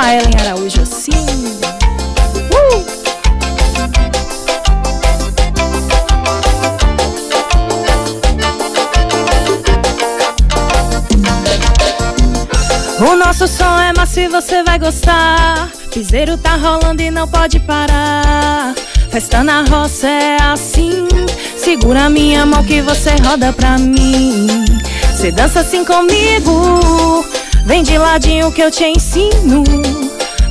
A 0.00 0.14
Ellen 0.14 0.34
Araújo, 0.40 0.86
sim. 0.86 1.12
Uh! 2.50 2.84
O 13.04 13.16
nosso 13.16 13.46
som 13.46 13.78
é 13.78 13.92
macio, 13.94 14.30
você 14.30 14.62
vai 14.62 14.78
gostar. 14.78 15.70
Piseiro 15.92 16.38
tá 16.38 16.56
rolando 16.56 17.02
e 17.02 17.10
não 17.10 17.28
pode 17.28 17.60
parar. 17.60 18.74
Festa 19.10 19.44
na 19.44 19.64
roça 19.64 20.08
é 20.08 20.36
assim. 20.40 21.06
Segura 21.56 22.08
minha 22.08 22.46
mão 22.46 22.64
que 22.64 22.80
você 22.80 23.10
roda 23.22 23.52
pra 23.52 23.76
mim. 23.76 24.46
Cê 25.14 25.30
dança 25.30 25.60
assim 25.60 25.84
comigo. 25.84 27.29
Vem 27.70 27.84
de 27.84 27.96
ladinho 27.96 28.50
que 28.50 28.60
eu 28.60 28.68
te 28.68 28.84
ensino. 28.84 29.62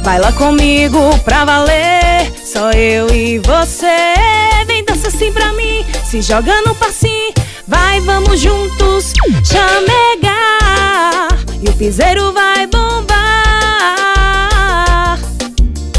Baila 0.06 0.32
comigo 0.32 0.98
pra 1.26 1.44
valer. 1.44 2.32
Só 2.46 2.72
eu 2.72 3.14
e 3.14 3.40
você. 3.40 4.14
Vem 4.66 4.86
dança 4.86 5.10
assim 5.10 5.30
pra 5.30 5.52
mim. 5.52 5.86
Se 6.06 6.22
joga 6.22 6.62
no 6.62 6.74
passinho. 6.76 7.34
Vai, 7.68 8.00
vamos 8.00 8.40
juntos 8.40 9.12
chamegar. 9.44 11.28
E 11.62 11.68
o 11.68 11.74
piseiro 11.74 12.32
vai 12.32 12.66
bombar. 12.68 13.10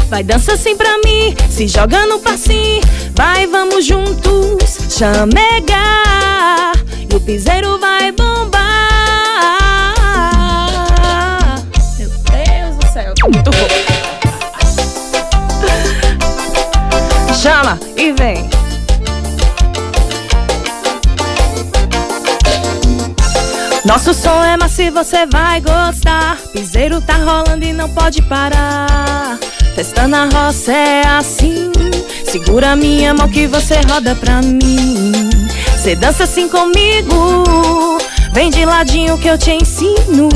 Vai, 0.09 0.23
dança 0.23 0.53
assim 0.53 0.75
pra 0.75 0.97
mim. 1.05 1.35
Se 1.51 1.67
joga 1.67 2.07
no 2.07 2.17
passinho. 2.17 2.81
Vai, 3.15 3.45
vamos 3.45 3.85
juntos 3.85 4.79
chamegar. 4.89 6.73
E 7.07 7.15
o 7.15 7.19
piseiro 7.19 7.77
vai 7.77 8.11
bombar. 8.11 8.90
Muito 13.29 13.51
bom. 13.51 13.67
Chama 17.33 17.79
e 17.97 18.11
vem. 18.13 18.49
Nosso 23.83 24.13
som 24.13 24.43
é 24.43 24.55
macio, 24.55 24.91
você 24.91 25.25
vai 25.25 25.59
gostar. 25.59 26.37
Piseiro 26.53 27.01
tá 27.01 27.15
rolando 27.15 27.65
e 27.65 27.73
não 27.73 27.89
pode 27.89 28.21
parar. 28.21 29.37
Festa 29.75 30.07
na 30.07 30.25
roça 30.25 30.71
é 30.71 31.05
assim. 31.07 31.71
Segura 32.25 32.75
minha 32.75 33.13
mão 33.13 33.27
que 33.27 33.47
você 33.47 33.81
roda 33.89 34.15
pra 34.15 34.41
mim. 34.41 35.29
Cê 35.77 35.95
dança 35.95 36.23
assim 36.23 36.47
comigo. 36.47 37.97
Vem 38.31 38.49
de 38.49 38.63
ladinho 38.63 39.17
que 39.17 39.27
eu 39.27 39.37
te 39.37 39.51
ensino. 39.51 40.29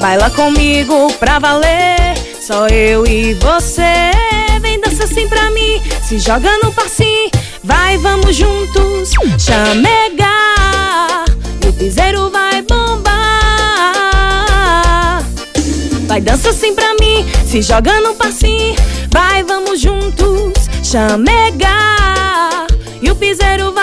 Baila 0.00 0.30
comigo 0.30 1.12
pra 1.14 1.38
valer. 1.38 2.14
Só 2.40 2.66
eu 2.68 3.06
e 3.06 3.34
você. 3.34 4.10
Vem 4.60 4.80
dança 4.80 5.04
assim 5.04 5.28
pra 5.28 5.50
mim. 5.50 5.80
Se 6.02 6.18
joga 6.18 6.50
no 6.62 6.72
passinho. 6.72 7.30
Vai, 7.62 7.96
vamos 7.98 8.34
juntos 8.34 9.10
chamegar. 9.38 11.24
E 11.64 11.68
o 11.68 11.72
piseiro 11.72 12.30
vai 12.30 12.62
bombar. 12.62 13.12
Vai, 16.06 16.20
dança 16.20 16.50
assim 16.50 16.74
pra 16.74 16.94
mim. 17.00 17.24
Se 17.46 17.62
joga 17.62 18.00
no 18.00 18.14
passinho. 18.14 18.74
Vai, 19.10 19.42
vamos 19.42 19.80
juntos 19.80 20.52
chamegar. 20.82 22.66
E 23.00 23.10
o 23.10 23.14
piseiro 23.14 23.72
vai 23.72 23.81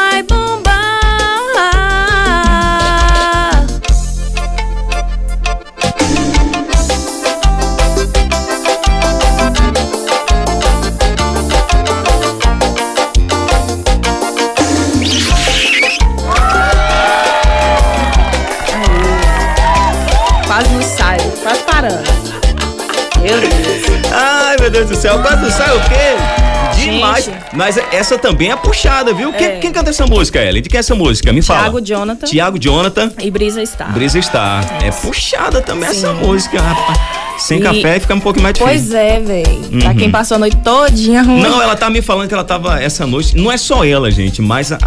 meu 24.69 24.71
Deus 24.71 24.89
do 24.89 24.95
céu. 24.95 25.19
Quase 25.21 25.51
sai 25.51 25.75
o 25.75 25.79
quê? 25.81 26.79
Demais. 26.79 27.25
Gente. 27.25 27.37
Mas 27.53 27.77
essa 27.77 28.17
também 28.17 28.51
é 28.51 28.55
puxada, 28.55 29.13
viu? 29.13 29.29
É. 29.29 29.37
Quem, 29.37 29.59
quem, 29.59 29.71
canta 29.71 29.89
essa 29.89 30.05
música, 30.05 30.39
Ellen? 30.39 30.61
De 30.61 30.69
quem 30.69 30.77
é 30.77 30.79
essa 30.79 30.95
música? 30.95 31.33
Me 31.33 31.41
fala. 31.41 31.61
Tiago 31.61 31.81
Jonathan. 31.81 32.27
Tiago 32.27 32.59
Jonathan. 32.59 33.11
E 33.19 33.31
Brisa 33.31 33.65
Star. 33.65 33.91
Brisa 33.91 34.21
Star. 34.21 34.63
É 34.83 34.91
puxada 34.91 35.61
também 35.61 35.89
Sim. 35.89 35.97
essa 35.97 36.13
música, 36.13 36.61
rapaz. 36.61 37.28
Sem 37.39 37.59
e... 37.59 37.61
café 37.61 37.99
fica 37.99 38.13
um 38.13 38.19
pouco 38.19 38.41
mais 38.41 38.53
difícil. 38.53 38.75
Pois 38.75 38.93
é, 38.93 39.19
velho. 39.19 39.59
Uhum. 39.71 39.79
Pra 39.79 39.93
quem 39.93 40.11
passou 40.11 40.35
a 40.35 40.39
noite 40.39 40.57
todinha 40.57 41.23
ruim. 41.23 41.41
Não, 41.41 41.61
ela 41.61 41.75
tá 41.75 41.89
me 41.89 42.01
falando 42.01 42.27
que 42.27 42.33
ela 42.33 42.43
tava 42.43 42.81
essa 42.81 43.07
noite. 43.07 43.35
Não 43.35 43.51
é 43.51 43.57
só 43.57 43.85
ela, 43.85 44.11
gente, 44.11 44.41
mas 44.41 44.71
a, 44.71 44.77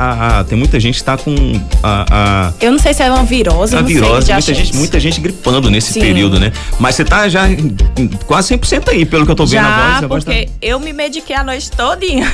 a 0.41 0.45
tem 0.45 0.57
muita 0.57 0.79
gente 0.79 0.99
que 0.99 1.05
tá 1.05 1.17
com 1.17 1.35
a, 1.83 2.07
a. 2.11 2.53
Eu 2.61 2.73
não 2.73 2.79
sei 2.79 2.93
se 2.93 3.03
é 3.03 3.11
uma 3.11 3.25
virose. 3.25 3.75
Uma 3.75 3.83
virose. 3.83 4.27
Sei, 4.27 4.35
muita, 4.35 4.55
gente, 4.55 4.77
muita 4.77 5.01
gente 5.01 5.21
gripando 5.21 5.71
nesse 5.71 5.95
Sim. 5.95 6.01
período, 6.01 6.39
né? 6.39 6.53
Mas 6.79 6.95
você 6.95 7.05
tá 7.05 7.29
já 7.29 7.45
quase 8.27 8.57
100% 8.57 8.89
aí, 8.89 9.05
pelo 9.05 9.25
que 9.25 9.33
eu 9.33 9.37
tô 9.37 9.47
vendo 9.47 9.63
já, 9.63 9.99
a 9.99 10.01
voz. 10.07 10.25
porque 10.25 10.47
tá... 10.47 10.53
eu 10.61 10.79
me 10.79 10.93
mediquei 10.93 11.35
a 11.35 11.43
noite 11.45 11.71
todinha. 11.71 12.31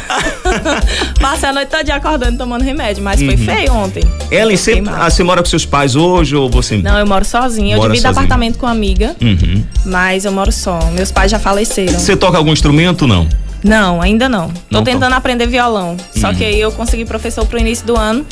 Passei 1.20 1.48
a 1.48 1.52
noite 1.52 1.68
todinha 1.68 1.96
acordando, 1.96 2.38
tomando 2.38 2.62
remédio, 2.62 3.02
mas 3.02 3.20
uhum. 3.20 3.28
foi 3.28 3.36
feio 3.36 3.72
ontem. 3.72 4.02
Ellen, 4.30 4.56
você, 4.56 4.82
ah, 4.86 5.08
você 5.08 5.22
mora 5.22 5.42
com 5.42 5.48
seus 5.48 5.64
pais 5.64 5.94
hoje 5.94 6.34
ou 6.34 6.50
você. 6.50 6.78
Não, 6.78 6.98
eu 6.98 7.06
moro 7.06 7.24
sozinha. 7.24 7.76
Eu 7.76 7.88
divido 7.88 8.08
apartamento 8.08 8.58
com 8.58 8.66
uma 8.66 8.72
amiga, 8.72 9.14
uhum. 9.20 9.62
mas 9.84 10.07
eu 10.24 10.32
moro 10.32 10.52
só. 10.52 10.78
Meus 10.92 11.10
pais 11.10 11.30
já 11.30 11.38
faleceram. 11.38 11.98
Você 11.98 12.16
toca 12.16 12.38
algum 12.38 12.52
instrumento 12.52 13.06
não? 13.06 13.28
Não, 13.62 14.00
ainda 14.00 14.28
não. 14.28 14.48
Tô 14.48 14.54
não 14.70 14.84
tentando 14.84 15.12
aprender 15.14 15.46
violão. 15.46 15.96
Só 16.16 16.32
que 16.32 16.44
aí 16.44 16.60
eu 16.60 16.70
consegui 16.72 17.04
professor 17.04 17.44
pro 17.46 17.58
início 17.58 17.86
do 17.86 17.96
ano. 17.96 18.24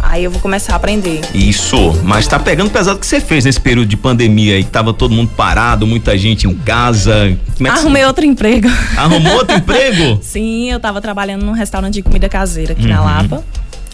Aí 0.00 0.22
eu 0.24 0.30
vou 0.30 0.40
começar 0.40 0.74
a 0.74 0.76
aprender. 0.76 1.22
Isso, 1.34 1.76
mas 2.04 2.28
tá 2.28 2.38
pegando 2.38 2.70
pesado 2.70 2.98
o 2.98 3.00
que 3.00 3.06
você 3.06 3.20
fez 3.20 3.44
nesse 3.44 3.60
período 3.60 3.88
de 3.88 3.96
pandemia 3.96 4.54
aí, 4.54 4.62
que 4.62 4.70
tava 4.70 4.92
todo 4.92 5.14
mundo 5.14 5.30
parado, 5.34 5.86
muita 5.86 6.16
gente 6.16 6.46
em 6.46 6.54
casa. 6.54 7.36
É 7.60 7.68
Arrumei 7.68 8.02
você... 8.02 8.06
outro 8.06 8.24
emprego. 8.24 8.68
Arrumou 8.96 9.34
outro 9.38 9.56
emprego? 9.56 10.20
Sim, 10.22 10.70
eu 10.70 10.78
tava 10.78 11.00
trabalhando 11.00 11.44
num 11.44 11.52
restaurante 11.52 11.94
de 11.94 12.02
comida 12.02 12.28
caseira 12.28 12.72
aqui 12.72 12.82
uhum. 12.82 12.88
na 12.88 13.00
Lapa. 13.00 13.42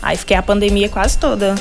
Aí 0.02 0.17
fiquei 0.17 0.37
a 0.37 0.43
pandemia 0.43 0.88
quase 0.88 1.17
toda 1.17 1.55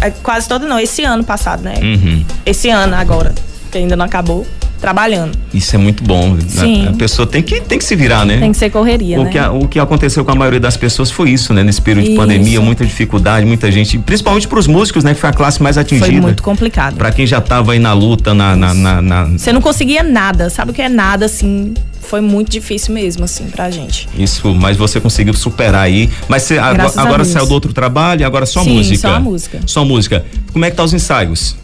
é, 0.00 0.10
quase 0.10 0.48
todo 0.48 0.66
não, 0.66 0.78
esse 0.78 1.04
ano 1.04 1.24
passado, 1.24 1.62
né? 1.62 1.74
Uhum. 1.80 2.24
Esse 2.44 2.68
ano 2.68 2.94
agora, 2.94 3.34
que 3.70 3.78
ainda 3.78 3.96
não 3.96 4.04
acabou, 4.04 4.46
trabalhando. 4.80 5.36
Isso 5.52 5.74
é 5.74 5.78
muito 5.78 6.02
bom. 6.04 6.36
Sim. 6.48 6.86
A, 6.86 6.90
a 6.90 6.92
pessoa 6.92 7.26
tem 7.26 7.42
que, 7.42 7.60
tem 7.60 7.78
que 7.78 7.84
se 7.84 7.96
virar, 7.96 8.24
né? 8.24 8.38
Tem 8.38 8.52
que 8.52 8.58
ser 8.58 8.70
correria, 8.70 9.20
o 9.20 9.24
né? 9.24 9.30
Que 9.30 9.38
a, 9.38 9.50
o 9.52 9.66
que 9.68 9.78
aconteceu 9.78 10.24
com 10.24 10.30
a 10.32 10.34
maioria 10.34 10.60
das 10.60 10.76
pessoas 10.76 11.10
foi 11.10 11.30
isso, 11.30 11.52
né? 11.54 11.62
Nesse 11.62 11.80
período 11.80 12.04
de 12.04 12.10
Isso. 12.12 12.20
pandemia, 12.20 12.60
muita 12.60 12.84
dificuldade, 12.84 13.46
muita 13.46 13.70
gente, 13.72 13.98
principalmente 13.98 14.46
para 14.48 14.58
os 14.58 14.66
músicos, 14.66 15.02
né? 15.04 15.14
Que 15.14 15.20
foi 15.20 15.30
a 15.30 15.32
classe 15.32 15.62
mais 15.62 15.76
atingida. 15.78 16.06
Foi 16.10 16.20
muito 16.20 16.42
complicado. 16.42 16.96
Para 16.96 17.10
quem 17.12 17.26
já 17.26 17.38
estava 17.38 17.72
aí 17.72 17.78
na 17.78 17.92
luta, 17.92 18.34
na, 18.34 18.54
na, 18.54 18.74
na, 18.74 19.02
na- 19.02 19.24
Você 19.24 19.52
não 19.52 19.60
conseguia 19.60 20.02
nada, 20.02 20.50
sabe 20.50 20.70
o 20.70 20.74
que 20.74 20.82
é 20.82 20.88
nada, 20.88 21.26
assim? 21.26 21.74
Foi 22.00 22.20
muito 22.20 22.50
difícil 22.50 22.94
mesmo, 22.94 23.24
assim, 23.24 23.46
pra 23.46 23.68
gente. 23.68 24.08
Isso, 24.16 24.54
mas 24.54 24.76
você 24.76 25.00
conseguiu 25.00 25.34
superar 25.34 25.82
aí. 25.82 26.08
Mas 26.28 26.44
você 26.44 26.56
agora, 26.58 26.74
Graças 26.74 26.98
agora 26.98 27.24
saiu 27.24 27.46
do 27.46 27.54
outro 27.54 27.72
trabalho 27.72 28.24
agora 28.24 28.46
só 28.46 28.62
Sim, 28.62 28.76
música. 28.76 29.08
só 29.08 29.14
a 29.14 29.20
música. 29.20 29.60
Só 29.66 29.84
música. 29.84 30.24
Como 30.52 30.64
é 30.64 30.70
que 30.70 30.76
tá 30.76 30.84
os 30.84 30.94
ensaios? 30.94 31.56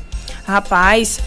Rapaz, 0.45 1.21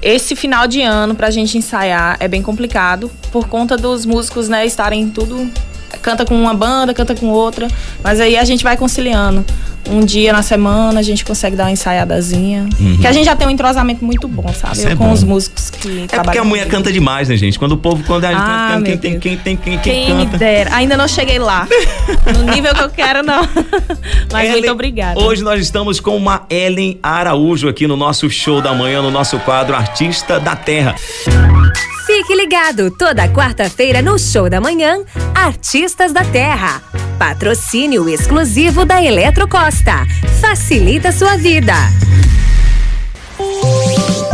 esse 0.00 0.34
final 0.34 0.66
de 0.66 0.82
ano 0.82 1.14
pra 1.14 1.30
gente 1.30 1.56
ensaiar 1.56 2.16
é 2.18 2.26
bem 2.26 2.42
complicado, 2.42 3.10
por 3.30 3.46
conta 3.48 3.76
dos 3.76 4.04
músicos, 4.04 4.48
né, 4.48 4.66
estarem 4.66 5.08
tudo. 5.08 5.50
Canta 6.00 6.24
com 6.24 6.34
uma 6.34 6.54
banda, 6.54 6.92
canta 6.92 7.14
com 7.14 7.28
outra. 7.28 7.68
Mas 8.02 8.18
aí 8.18 8.36
a 8.36 8.44
gente 8.44 8.64
vai 8.64 8.76
conciliando. 8.76 9.44
Um 9.90 10.04
dia 10.04 10.32
na 10.32 10.42
semana 10.42 11.00
a 11.00 11.02
gente 11.02 11.24
consegue 11.24 11.56
dar 11.56 11.64
uma 11.64 11.70
ensaiadazinha. 11.72 12.68
Que 13.00 13.06
a 13.06 13.12
gente 13.12 13.24
já 13.24 13.34
tem 13.34 13.46
um 13.48 13.50
entrosamento 13.50 14.04
muito 14.04 14.28
bom, 14.28 14.48
sabe? 14.52 14.80
Uhum. 14.80 14.88
É 14.90 14.96
com 14.96 15.04
bom. 15.06 15.12
os 15.12 15.24
músicos 15.24 15.70
que 15.70 15.88
É 15.88 15.90
porque 15.92 16.06
trabalham 16.08 16.42
a 16.42 16.44
mulher 16.46 16.68
canta 16.68 16.92
demais, 16.92 17.28
né, 17.28 17.36
gente? 17.36 17.58
Quando 17.58 17.72
o 17.72 17.76
povo, 17.76 18.02
quando 18.04 18.24
a 18.24 18.28
gente 18.28 18.40
Ah, 18.40 18.70
canta, 18.74 18.84
quem 18.86 18.98
tem, 18.98 19.18
quem 19.20 19.36
tem, 19.36 19.56
quem, 19.56 19.78
quem, 19.78 20.06
Quem 20.06 20.14
me 20.14 20.24
canta. 20.26 20.38
dera. 20.38 20.74
Ainda 20.76 20.96
não 20.96 21.08
cheguei 21.08 21.38
lá. 21.38 21.66
No 22.32 22.44
nível 22.54 22.74
que 22.74 22.80
eu 22.82 22.90
quero, 22.90 23.22
não. 23.22 23.42
Mas 24.32 24.44
Ellen, 24.44 24.52
muito 24.52 24.70
obrigada. 24.72 25.20
Hoje 25.20 25.42
nós 25.42 25.60
estamos 25.60 26.00
com 26.00 26.16
uma 26.16 26.44
Ellen 26.48 26.98
Araújo 27.02 27.68
aqui 27.68 27.86
no 27.86 27.96
nosso 27.96 28.28
show 28.30 28.60
da 28.60 28.72
manhã, 28.74 29.02
no 29.02 29.10
nosso 29.10 29.38
quadro 29.40 29.74
Artista 29.74 30.38
da 30.40 30.54
Terra. 30.56 30.94
Fique 32.14 32.34
ligado, 32.34 32.90
toda 32.90 33.26
quarta-feira 33.26 34.02
no 34.02 34.18
Show 34.18 34.50
da 34.50 34.60
Manhã, 34.60 34.98
Artistas 35.34 36.12
da 36.12 36.22
Terra. 36.22 36.82
Patrocínio 37.18 38.06
exclusivo 38.06 38.84
da 38.84 39.02
Eletrocosta. 39.02 40.06
Facilita 40.38 41.10
sua 41.10 41.38
vida. 41.38 41.72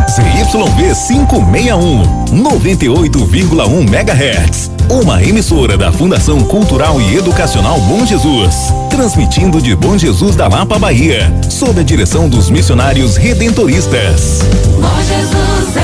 ZYV 0.09 0.93
561, 0.93 2.25
98,1 2.33 3.87
MHz. 3.87 4.71
Uma 4.89 5.23
emissora 5.23 5.77
da 5.77 5.89
Fundação 5.89 6.43
Cultural 6.43 6.99
e 6.99 7.15
Educacional 7.15 7.79
Bom 7.79 8.05
Jesus. 8.05 8.55
Transmitindo 8.89 9.61
de 9.61 9.73
Bom 9.73 9.97
Jesus 9.97 10.35
da 10.35 10.49
Lapa, 10.49 10.77
Bahia. 10.77 11.31
Sob 11.49 11.79
a 11.79 11.83
direção 11.83 12.27
dos 12.27 12.49
missionários 12.49 13.15
redentoristas. 13.15 14.39
Bom 14.81 15.01
Jesus 15.07 15.78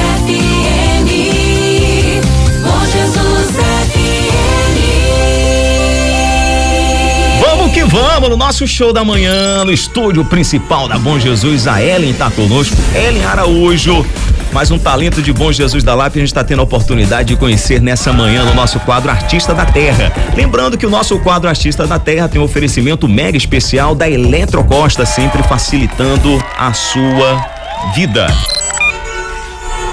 Vamos 7.88 8.30
no 8.30 8.38
nosso 8.38 8.68
show 8.68 8.92
da 8.92 9.04
manhã, 9.04 9.64
no 9.64 9.72
estúdio 9.72 10.26
principal 10.26 10.88
da 10.88 10.98
Bom 10.98 11.20
Jesus. 11.20 11.68
A 11.68 11.82
Ellen 11.82 12.14
tá 12.14 12.32
conosco, 12.32 12.76
Ellen 12.96 13.24
Araújo. 13.24 14.06
Mais 14.52 14.72
um 14.72 14.80
talento 14.80 15.22
de 15.22 15.32
Bom 15.32 15.52
Jesus 15.52 15.84
da 15.84 15.94
Lapa, 15.94 16.16
a 16.16 16.20
gente 16.20 16.30
está 16.30 16.44
tendo 16.44 16.62
a 16.62 16.64
oportunidade 16.64 17.30
de 17.30 17.36
conhecer 17.36 17.82
nessa 17.82 18.12
manhã 18.12 18.44
no 18.46 18.56
nosso 18.56 18.80
quadro 18.80 19.12
Artista 19.12 19.54
da 19.54 19.66
Terra. 19.66 20.12
Lembrando 20.36 20.78
que 20.78 20.86
o 20.86 20.90
nosso 20.90 21.20
quadro 21.20 21.50
Artista 21.50 21.86
da 21.86 22.00
Terra 22.00 22.28
tem 22.28 22.40
um 22.40 22.46
oferecimento 22.46 23.08
mega 23.08 23.38
especial 23.38 23.94
da 23.94 24.10
Eletrocosta, 24.10 25.06
sempre 25.06 25.44
facilitando 25.44 26.44
a 26.58 26.74
sua 26.74 27.46
vida. 27.94 28.28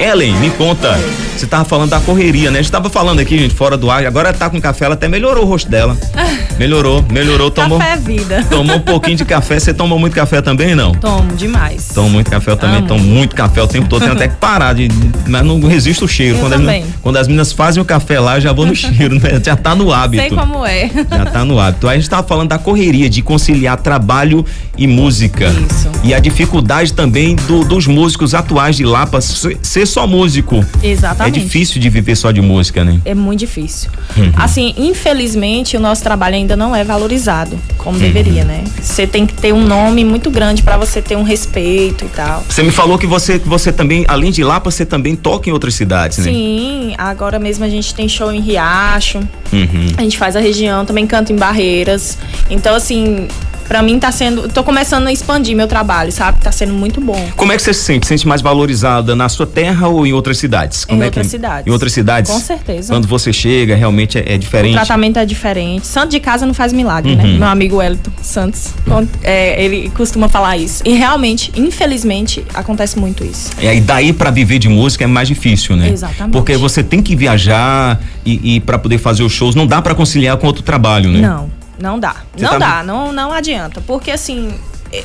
Ellen, 0.00 0.34
me 0.36 0.50
conta. 0.50 0.98
Você 1.36 1.46
tava 1.46 1.64
falando 1.64 1.90
da 1.90 2.00
correria, 2.00 2.50
né? 2.50 2.58
A 2.60 2.62
gente 2.62 2.70
tava 2.70 2.88
falando 2.88 3.18
aqui, 3.18 3.36
gente, 3.38 3.54
fora 3.54 3.76
do 3.76 3.90
ar. 3.90 4.04
Agora 4.06 4.32
tá 4.32 4.48
com 4.48 4.60
café, 4.60 4.84
ela 4.84 4.94
até 4.94 5.08
melhorou 5.08 5.44
o 5.44 5.46
rosto 5.46 5.68
dela. 5.68 5.96
Melhorou, 6.58 7.04
melhorou. 7.10 7.50
Tomou, 7.50 7.78
Café 7.78 7.92
é 7.94 7.96
vida. 7.96 8.44
tomou 8.50 8.76
um 8.76 8.80
pouquinho 8.80 9.16
de 9.16 9.24
café. 9.24 9.58
Você 9.58 9.72
tomou 9.74 9.98
muito 9.98 10.14
café 10.14 10.40
também, 10.42 10.74
não? 10.74 10.92
Tomo 10.92 11.32
demais. 11.34 11.88
Tomo 11.92 12.10
muito 12.10 12.30
café, 12.30 12.54
também 12.54 12.78
Amo. 12.78 12.86
tomo 12.88 13.02
muito 13.02 13.34
café 13.34 13.62
o 13.62 13.66
tempo 13.66 13.88
todo. 13.88 14.00
Tenho 14.02 14.12
até 14.12 14.28
que 14.28 14.36
parar, 14.38 14.74
de, 14.74 14.86
mas 15.26 15.44
não 15.44 15.58
resisto 15.66 16.04
o 16.04 16.08
cheiro. 16.08 16.36
Eu 16.36 16.40
quando, 16.40 16.52
as, 16.52 16.60
também. 16.60 16.74
meninas- 16.82 17.00
quando 17.02 17.16
as 17.16 17.26
meninas 17.26 17.52
fazem 17.52 17.82
o 17.82 17.86
café 17.86 18.20
lá, 18.20 18.38
já 18.38 18.52
vou 18.52 18.66
no 18.66 18.76
cheiro, 18.76 19.14
né? 19.16 19.40
Já 19.44 19.56
tá 19.56 19.74
no 19.74 19.92
hábito. 19.92 20.22
Sei 20.22 20.30
como 20.38 20.64
é. 20.64 20.88
Já 21.10 21.24
tá 21.26 21.44
no 21.44 21.58
hábito. 21.58 21.88
Aí 21.88 21.96
a 21.96 22.00
gente 22.00 22.10
tava 22.10 22.26
falando 22.28 22.50
da 22.50 22.58
correria, 22.58 23.08
de 23.10 23.22
conciliar 23.22 23.78
trabalho 23.78 24.44
e 24.76 24.86
música. 24.86 25.46
Isso. 25.46 25.90
E 26.04 26.14
a 26.14 26.20
dificuldade 26.20 26.92
também 26.92 27.34
do- 27.34 27.64
dos 27.64 27.86
músicos 27.86 28.34
atuais 28.34 28.76
de 28.76 28.84
Lapa 28.84 29.20
ser 29.20 29.86
só 29.86 30.06
músico. 30.06 30.64
Exatamente. 30.82 31.21
É 31.26 31.30
difícil 31.30 31.80
de 31.80 31.88
viver 31.88 32.16
só 32.16 32.30
de 32.30 32.40
música, 32.40 32.84
né? 32.84 33.00
É 33.04 33.14
muito 33.14 33.40
difícil. 33.40 33.90
Uhum. 34.16 34.32
Assim, 34.36 34.74
infelizmente, 34.76 35.76
o 35.76 35.80
nosso 35.80 36.02
trabalho 36.02 36.34
ainda 36.36 36.56
não 36.56 36.74
é 36.74 36.84
valorizado 36.84 37.58
como 37.78 37.96
Uhum. 37.96 38.02
deveria, 38.02 38.44
né? 38.44 38.64
Você 38.80 39.06
tem 39.06 39.26
que 39.26 39.34
ter 39.34 39.52
um 39.52 39.64
nome 39.66 40.04
muito 40.04 40.30
grande 40.30 40.62
pra 40.62 40.76
você 40.76 41.02
ter 41.02 41.16
um 41.16 41.22
respeito 41.22 42.04
e 42.04 42.08
tal. 42.08 42.44
Você 42.48 42.62
me 42.62 42.70
falou 42.70 42.98
que 42.98 43.06
você, 43.06 43.38
você 43.38 43.72
também, 43.72 44.04
além 44.08 44.30
de 44.30 44.42
Lapa, 44.44 44.70
você 44.70 44.84
também 44.86 45.14
toca 45.16 45.48
em 45.48 45.52
outras 45.52 45.74
cidades, 45.74 46.18
né? 46.18 46.24
Sim, 46.24 46.94
agora 46.98 47.38
mesmo 47.38 47.64
a 47.64 47.68
gente 47.68 47.94
tem 47.94 48.08
show 48.08 48.32
em 48.32 48.40
Riacho, 48.40 49.18
Uhum. 49.52 49.92
a 49.96 50.02
gente 50.02 50.16
faz 50.18 50.34
a 50.36 50.40
região, 50.40 50.84
também 50.84 51.06
canto 51.06 51.32
em 51.32 51.36
Barreiras. 51.36 52.16
Então, 52.50 52.74
assim, 52.74 53.28
pra 53.72 53.80
mim 53.82 53.98
tá 53.98 54.12
sendo. 54.12 54.50
Tô 54.50 54.62
começando 54.62 55.06
a 55.06 55.12
expandir 55.12 55.56
meu 55.56 55.66
trabalho, 55.66 56.12
sabe? 56.12 56.38
Tá 56.42 56.52
sendo 56.52 56.74
muito 56.74 57.00
bom. 57.00 57.30
Como 57.34 57.52
é 57.52 57.56
que 57.56 57.62
você 57.62 57.72
se 57.72 57.80
sente? 57.80 58.04
Se 58.04 58.10
sente 58.10 58.28
mais 58.28 58.42
valorizada 58.42 59.16
na 59.16 59.30
sua 59.30 59.46
terra 59.46 59.88
ou 59.88 60.06
em 60.06 60.12
outras 60.12 60.36
cidades? 60.36 60.84
Como 60.84 61.02
é 61.02 61.06
outras 61.06 61.26
que, 61.26 61.30
cidades. 61.30 61.66
Em 61.66 61.70
outras 61.70 61.90
cidades? 61.90 62.30
Com 62.30 62.38
certeza. 62.38 62.92
Quando 62.92 63.08
você 63.08 63.32
chega, 63.32 63.74
realmente 63.74 64.18
é, 64.18 64.34
é 64.34 64.36
O 64.36 64.38
diferente. 64.38 64.74
tratamento 64.74 65.18
é 65.18 65.24
diferente. 65.24 65.86
Santo 65.86 66.10
de 66.10 66.20
casa 66.20 66.44
não 66.44 66.52
faz 66.52 66.70
milagre, 66.70 67.16
né? 67.16 67.24
Uhum. 67.24 67.38
Meu 67.38 67.48
amigo 67.48 67.76
Wellington 67.76 68.10
Santos, 68.20 68.74
é, 69.22 69.64
ele 69.64 69.90
costuma 69.96 70.28
falar 70.28 70.58
isso. 70.58 70.82
E 70.84 70.92
realmente, 70.92 71.50
infelizmente, 71.56 72.44
acontece 72.52 72.98
muito 72.98 73.24
isso. 73.24 73.52
E 73.58 73.66
aí 73.66 73.80
daí 73.80 74.12
pra 74.12 74.30
viver 74.30 74.58
de 74.58 74.68
música 74.68 75.04
é 75.04 75.06
mais 75.06 75.28
difícil, 75.28 75.76
né? 75.76 75.88
Exatamente. 75.88 76.32
Porque 76.32 76.58
você 76.58 76.82
tem 76.82 77.00
que 77.00 77.16
viajar 77.16 77.98
e, 78.22 78.56
e 78.56 78.60
para 78.60 78.78
poder 78.78 78.98
fazer 78.98 79.22
os 79.22 79.32
shows, 79.32 79.54
não 79.54 79.66
dá 79.66 79.80
pra 79.80 79.94
conciliar 79.94 80.36
com 80.36 80.46
outro 80.46 80.62
trabalho, 80.62 81.08
né? 81.10 81.20
Não, 81.22 81.61
não 81.82 81.98
dá. 81.98 82.16
Você 82.34 82.44
não 82.44 82.52
tá- 82.52 82.58
dá, 82.58 82.82
não, 82.82 83.12
não 83.12 83.32
adianta. 83.32 83.80
Porque 83.86 84.10
assim, 84.10 84.54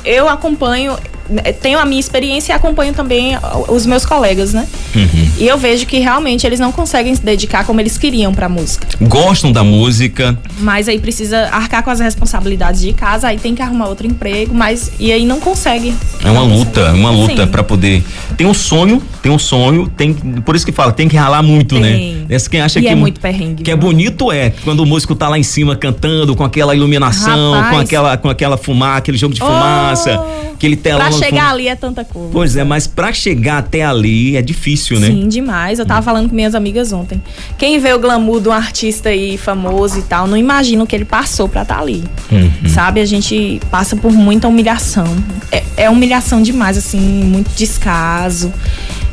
eu 0.04 0.28
acompanho, 0.28 0.96
eh, 1.44 1.52
tenho 1.52 1.78
a 1.78 1.84
minha 1.84 2.00
experiência 2.00 2.52
e 2.52 2.54
acompanho 2.56 2.94
também 2.94 3.36
os 3.68 3.84
meus 3.84 4.06
colegas, 4.06 4.52
né? 4.54 4.66
Uhum. 4.94 5.27
E 5.38 5.46
eu 5.46 5.56
vejo 5.56 5.86
que 5.86 5.98
realmente 6.00 6.44
eles 6.46 6.58
não 6.58 6.72
conseguem 6.72 7.14
se 7.14 7.22
dedicar 7.22 7.64
como 7.64 7.80
eles 7.80 7.96
queriam 7.96 8.34
pra 8.34 8.48
música. 8.48 8.86
Gostam 9.00 9.52
da 9.52 9.62
música, 9.62 10.36
Mas 10.58 10.88
aí 10.88 10.98
precisa 10.98 11.48
arcar 11.52 11.82
com 11.84 11.90
as 11.90 12.00
responsabilidades 12.00 12.80
de 12.80 12.92
casa, 12.92 13.28
aí 13.28 13.38
tem 13.38 13.54
que 13.54 13.62
arrumar 13.62 13.86
outro 13.86 14.06
emprego, 14.06 14.52
mas 14.54 14.90
e 14.98 15.12
aí 15.12 15.24
não 15.24 15.38
consegue. 15.38 15.94
é 16.24 16.30
uma 16.30 16.42
luta, 16.42 16.80
é 16.80 16.92
uma 16.92 17.10
luta 17.10 17.46
pra 17.46 17.62
poder. 17.62 18.02
Tem 18.36 18.46
um 18.46 18.54
sonho, 18.54 19.00
tem 19.22 19.30
um 19.30 19.38
sonho, 19.38 19.88
tem 19.88 20.12
por 20.12 20.56
isso 20.56 20.66
que 20.66 20.72
fala, 20.72 20.90
tem 20.92 21.06
que 21.08 21.16
ralar 21.16 21.42
muito, 21.42 21.80
Tem. 21.80 22.14
né? 22.16 22.26
Esse 22.28 22.50
quem 22.50 22.60
acha 22.60 22.78
E 22.80 22.82
que 22.82 22.88
é 22.88 22.94
muito 22.94 23.20
perrengue, 23.20 23.62
Que 23.62 23.70
é 23.70 23.74
viu? 23.76 23.82
bonito 23.88 24.32
é 24.32 24.50
quando 24.64 24.80
o 24.80 24.86
músico 24.86 25.14
tá 25.14 25.28
lá 25.28 25.38
em 25.38 25.42
cima 25.44 25.76
cantando 25.76 26.34
com 26.34 26.44
aquela 26.44 26.74
iluminação, 26.74 27.52
Rapaz. 27.52 27.70
com 27.74 27.78
aquela 27.80 28.16
com 28.16 28.28
aquela 28.28 28.56
fumaça, 28.56 28.98
aquele 28.98 29.16
jogo 29.18 29.34
de 29.34 29.42
Oh, 29.42 29.46
fumaça, 29.46 30.20
aquele 30.54 30.76
telão 30.76 30.98
Pra 31.08 31.12
chegar 31.12 31.42
fundo. 31.42 31.52
ali 31.54 31.68
é 31.68 31.76
tanta 31.76 32.04
coisa. 32.04 32.30
Pois 32.32 32.56
é, 32.56 32.64
mas 32.64 32.86
pra 32.88 33.12
chegar 33.12 33.58
até 33.58 33.84
ali 33.84 34.36
é 34.36 34.42
difícil, 34.42 34.98
né? 34.98 35.06
Sim, 35.08 35.27
demais. 35.28 35.78
Eu 35.78 35.86
tava 35.86 36.02
falando 36.02 36.28
com 36.28 36.34
minhas 36.34 36.54
amigas 36.54 36.92
ontem. 36.92 37.22
Quem 37.56 37.78
vê 37.78 37.92
o 37.92 37.98
glamour 37.98 38.40
de 38.40 38.48
um 38.48 38.52
artista 38.52 39.10
aí 39.10 39.36
famoso 39.36 39.98
e 39.98 40.02
tal, 40.02 40.26
não 40.26 40.36
imagina 40.36 40.82
o 40.82 40.86
que 40.86 40.96
ele 40.96 41.04
passou 41.04 41.48
pra 41.48 41.62
estar 41.62 41.80
ali. 41.80 42.04
Uhum. 42.30 42.68
Sabe? 42.68 43.00
A 43.00 43.06
gente 43.06 43.60
passa 43.70 43.96
por 43.96 44.12
muita 44.12 44.48
humilhação. 44.48 45.06
É, 45.52 45.62
é 45.76 45.90
humilhação 45.90 46.42
demais, 46.42 46.76
assim, 46.76 47.00
muito 47.00 47.50
descaso. 47.54 48.52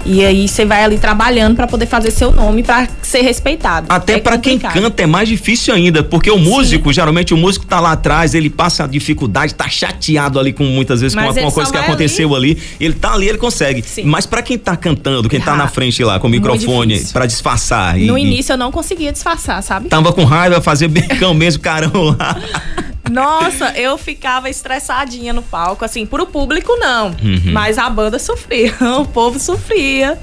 E 0.06 0.24
aí 0.24 0.48
você 0.48 0.65
vai 0.65 0.84
ali 0.84 0.98
trabalhando 1.00 1.56
pra 1.56 1.65
poder 1.68 1.88
fazer 1.88 2.12
seu 2.12 2.32
nome 2.32 2.62
pra 2.62 2.88
ser 3.02 3.22
respeitado. 3.22 3.88
Até 3.89 4.13
É 4.13 4.20
pra 4.20 4.38
quem 4.38 4.58
canta 4.60 5.02
é 5.04 5.06
mais 5.06 5.28
difícil 5.28 5.74
ainda, 5.74 6.04
porque 6.04 6.30
o 6.30 6.38
músico, 6.38 6.94
geralmente 6.94 7.34
o 7.34 7.38
músico 7.38 7.65
tá 7.65 7.80
lá 7.80 7.94
atrás, 7.94 8.34
ele 8.36 8.50
passa 8.50 8.84
a 8.84 8.88
dificuldade, 8.88 9.56
tá 9.56 9.68
chateado 9.68 10.39
ali 10.39 10.54
com 10.54 10.63
muitas 10.63 11.02
vezes 11.02 11.15
Mas 11.15 11.24
com, 11.26 11.30
a- 11.32 11.34
com 11.34 11.39
ele 11.39 11.46
uma 11.48 11.52
coisa 11.52 11.72
que 11.72 11.78
aconteceu 11.78 12.36
ali. 12.36 12.58
ele 12.80 12.94
tá 12.94 13.13
ali, 13.13 13.28
ele 13.28 13.38
consegue. 13.39 13.82
Sim. 13.82 14.04
Mas 14.04 14.26
pra 14.26 14.41
quem 14.41 14.58
tá 14.58 14.76
cantando, 14.76 15.28
quem 15.28 15.39
tá 15.41 15.54
Ah, 15.54 15.58
na 15.58 15.68
frente 15.68 16.04
lá 16.04 16.20
com 16.20 16.28
o 16.28 16.30
microfone 16.30 17.00
pra 17.12 17.26
disfarçar 17.26 18.00
e, 18.00 18.06
No 18.06 18.18
início 18.18 18.54
eu 18.54 18.58
não 18.58 18.72
conseguia 18.72 19.12
disfarçar, 19.12 19.62
sabe? 19.63 19.89
tava 19.89 20.13
com 20.13 20.24
raiva, 20.24 20.62
fazer 20.62 20.88
becão 20.88 21.34
mesmo, 21.34 21.62
carão 21.63 22.15
lá. 22.18 22.38
Nossa, 23.10 23.70
eu 23.78 23.98
ficava 23.98 24.50
estressadinha 24.50 25.32
no 25.34 25.41
palco, 25.41 25.86
assim, 25.86 26.06
pro 26.06 26.26
público 26.26 26.76
não, 26.78 27.08
Uhum. 27.08 27.52
mas 27.52 27.78
a 27.78 27.89
banda 27.89 28.18
sofria, 28.20 28.74
o 29.00 29.06
povo 29.06 29.39
sofria. 29.39 30.18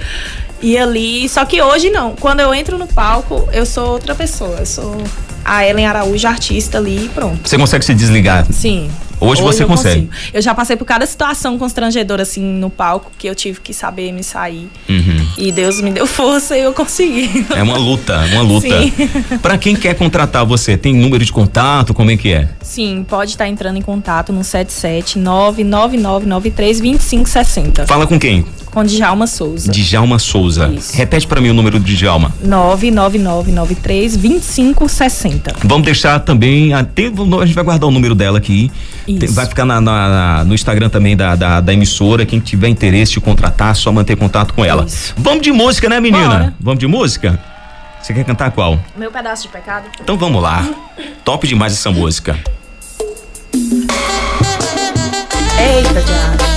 E 0.60 0.78
ali, 0.78 1.28
só 1.28 1.44
que 1.44 1.60
hoje 1.60 1.90
não. 1.90 2.14
Quando 2.14 2.40
eu 2.40 2.54
entro 2.54 2.78
no 2.78 2.86
palco, 2.86 3.48
eu 3.52 3.66
sou 3.66 3.88
outra 3.94 4.14
pessoa. 4.14 4.58
Eu 4.60 4.66
sou 4.66 4.96
a 5.44 5.66
Ellen 5.66 5.86
Araújo, 5.86 6.26
artista 6.28 6.78
ali 6.78 7.06
e 7.06 7.08
pronto. 7.08 7.48
Você 7.48 7.58
consegue 7.58 7.84
se 7.84 7.92
desligar. 7.94 8.46
Sim. 8.52 8.88
Hoje 9.22 9.42
você 9.42 9.62
eu 9.62 9.68
consegue. 9.68 10.06
consigo. 10.06 10.30
Eu 10.34 10.42
já 10.42 10.54
passei 10.54 10.76
por 10.76 10.84
cada 10.84 11.06
situação 11.06 11.58
constrangedora, 11.58 12.22
assim, 12.22 12.42
no 12.42 12.70
palco, 12.70 13.10
que 13.18 13.26
eu 13.26 13.34
tive 13.34 13.60
que 13.60 13.72
saber 13.72 14.12
me 14.12 14.22
sair. 14.22 14.68
Uhum. 14.88 15.26
E 15.38 15.52
Deus 15.52 15.80
me 15.80 15.90
deu 15.90 16.06
força 16.08 16.56
e 16.56 16.62
eu 16.62 16.72
consegui. 16.72 17.46
É 17.54 17.62
uma 17.62 17.76
luta, 17.76 18.18
uma 18.32 18.42
luta. 18.42 18.68
Pra 19.40 19.56
quem 19.58 19.74
quer 19.76 19.94
contratar 19.94 20.44
você, 20.44 20.76
tem 20.76 20.94
número 20.94 21.24
de 21.24 21.32
contato, 21.32 21.94
como 21.94 22.10
é 22.10 22.16
que 22.16 22.32
é? 22.32 22.48
Sim, 22.62 23.04
pode 23.08 23.32
estar 23.32 23.48
entrando 23.48 23.76
em 23.78 23.82
contato 23.82 24.32
no 24.32 24.42
77 24.42 25.18
99993 25.18 26.80
2560 26.80 27.86
Fala 27.86 28.06
com 28.06 28.18
quem? 28.18 28.44
Com 28.72 28.82
Djalma 28.82 29.26
Souza. 29.26 29.70
Djalma 29.70 30.18
Souza. 30.18 30.68
Isso. 30.74 30.96
Repete 30.96 31.26
pra 31.26 31.40
mim 31.40 31.50
o 31.50 31.54
número 31.54 31.78
do 31.78 31.84
Djalma. 31.84 32.32
99993 32.42 34.16
2560. 34.16 35.54
Vamos 35.64 35.84
deixar 35.84 36.18
também. 36.20 36.72
A, 36.72 36.82
tem- 36.82 37.12
a 37.40 37.44
gente 37.46 37.54
vai 37.54 37.62
guardar 37.64 37.88
o 37.88 37.92
número 37.92 38.14
dela 38.14 38.38
aqui. 38.38 38.70
Isso. 39.06 39.18
Tem- 39.18 39.28
vai 39.28 39.46
ficar 39.46 39.64
na- 39.64 39.80
na- 39.80 40.08
na- 40.08 40.44
no 40.44 40.54
Instagram 40.54 40.88
também 40.88 41.16
da, 41.16 41.36
da, 41.36 41.60
da 41.60 41.72
emissora. 41.72 42.24
Quem 42.24 42.40
tiver 42.40 42.68
interesse 42.68 43.12
de 43.12 43.20
contratar, 43.20 43.76
só 43.76 43.92
manter 43.92 44.16
contato 44.16 44.54
com 44.54 44.64
ela. 44.64 44.84
Isso. 44.86 45.12
Vamos 45.18 45.42
de 45.42 45.52
música, 45.52 45.88
né, 45.88 46.00
menina? 46.00 46.28
Bora. 46.28 46.54
Vamos 46.58 46.80
de 46.80 46.86
música? 46.86 47.38
Você 48.02 48.12
quer 48.14 48.24
cantar 48.24 48.50
qual? 48.50 48.80
Meu 48.96 49.10
pedaço 49.12 49.42
de 49.42 49.48
pecado? 49.48 49.84
Então 50.00 50.16
vamos 50.16 50.42
lá. 50.42 50.66
Top 51.24 51.46
demais 51.46 51.72
essa 51.74 51.90
música. 51.90 52.36
Eita, 55.58 56.00
Diário. 56.02 56.51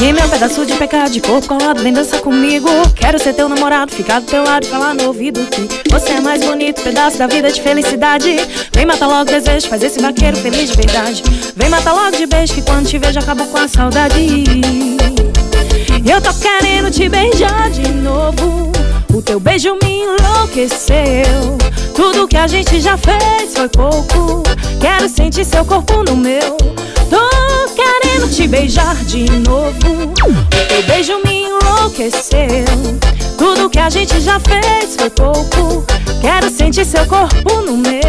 E 0.00 0.12
meu 0.12 0.28
pedaço 0.28 0.66
de 0.66 0.74
pecado 0.74 1.10
de 1.10 1.20
corpo 1.20 1.48
colado, 1.48 1.82
vem 1.82 1.92
dançar 1.92 2.20
comigo. 2.20 2.68
Quero 2.94 3.18
ser 3.18 3.32
teu 3.32 3.48
namorado, 3.48 3.92
ficar 3.92 4.20
do 4.20 4.26
teu 4.26 4.44
lado 4.44 4.64
e 4.64 4.68
falar 4.68 4.94
no 4.94 5.06
ouvido 5.06 5.40
que 5.46 5.90
você 5.90 6.12
é 6.12 6.20
mais 6.20 6.44
bonito, 6.44 6.82
pedaço 6.82 7.16
da 7.18 7.26
vida 7.26 7.50
de 7.50 7.60
felicidade. 7.60 8.36
Vem 8.72 8.84
matar 8.84 9.06
logo 9.06 9.22
o 9.22 9.24
desejo, 9.24 9.68
faz 9.68 9.82
esse 9.82 10.00
vaqueiro 10.00 10.36
feliz 10.36 10.70
de 10.70 10.76
verdade. 10.76 11.22
Vem 11.56 11.68
matar 11.68 11.92
logo 11.92 12.16
de 12.16 12.26
beijo 12.26 12.54
que 12.54 12.62
quando 12.62 12.86
te 12.86 12.98
vejo 12.98 13.18
acabo 13.18 13.46
com 13.46 13.58
a 13.58 13.68
saudade. 13.68 14.14
Eu 16.06 16.20
tô 16.20 16.34
querendo 16.34 16.90
te 16.90 17.08
beijar 17.08 17.70
de 17.70 17.88
novo. 17.88 18.72
O 19.14 19.22
teu 19.22 19.40
beijo 19.40 19.78
me 19.82 20.02
enlouqueceu. 20.02 21.56
Tudo 21.94 22.28
que 22.28 22.36
a 22.36 22.46
gente 22.46 22.80
já 22.80 22.98
fez 22.98 23.54
foi 23.54 23.68
pouco. 23.68 24.42
Quero 24.80 25.08
sentir 25.08 25.44
seu 25.44 25.64
corpo 25.64 26.02
no 26.02 26.16
meu. 26.16 26.56
Querendo 28.14 28.28
te 28.28 28.46
beijar 28.46 28.96
de 29.04 29.28
novo. 29.30 30.12
O 30.24 30.66
teu 30.68 30.82
beijo 30.86 31.20
me 31.24 31.44
enlouqueceu. 31.44 32.64
Tudo 33.36 33.68
que 33.68 33.78
a 33.78 33.90
gente 33.90 34.20
já 34.20 34.38
fez 34.40 34.96
foi 34.96 35.10
pouco. 35.10 35.84
Quero 36.20 36.48
sentir 36.50 36.84
seu 36.84 37.04
corpo 37.06 37.62
no 37.62 37.76
meu. 37.76 38.00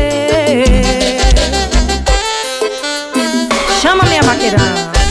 Chama 3.81 4.03
minha 4.05 4.21
vaqueirana. 4.21 5.04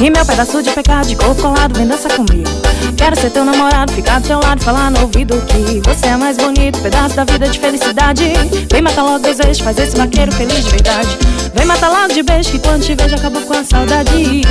E 0.00 0.10
meu 0.10 0.24
pedaço 0.24 0.62
de 0.62 0.70
pecado 0.70 1.08
de 1.08 1.16
corpo 1.16 1.42
colado 1.42 1.76
vem 1.76 1.86
dançar 1.86 2.12
comigo. 2.12 2.48
Quero 2.96 3.20
ser 3.20 3.30
teu 3.30 3.44
namorado, 3.44 3.92
ficar 3.92 4.20
do 4.20 4.28
teu 4.28 4.38
lado, 4.38 4.62
falar 4.62 4.92
no 4.92 5.02
ouvido 5.02 5.34
que 5.42 5.80
você 5.84 6.06
é 6.06 6.16
mais 6.16 6.36
bonito, 6.36 6.78
pedaço 6.80 7.16
da 7.16 7.24
vida 7.24 7.48
de 7.48 7.58
felicidade. 7.58 8.32
Vem 8.70 8.80
matar 8.80 9.02
logo 9.02 9.18
desejo, 9.18 9.64
faz 9.64 9.76
esse 9.78 9.96
vaqueiro 9.96 10.30
feliz 10.30 10.64
de 10.64 10.70
verdade. 10.70 11.08
Vem 11.52 11.66
matar 11.66 11.88
logo 11.88 12.14
de 12.14 12.22
beijo 12.22 12.50
que 12.52 12.58
quando 12.60 12.84
te 12.84 12.94
vejo 12.94 13.16
acabou 13.16 13.42
com 13.42 13.54
a 13.54 13.64
saudade. 13.64 14.42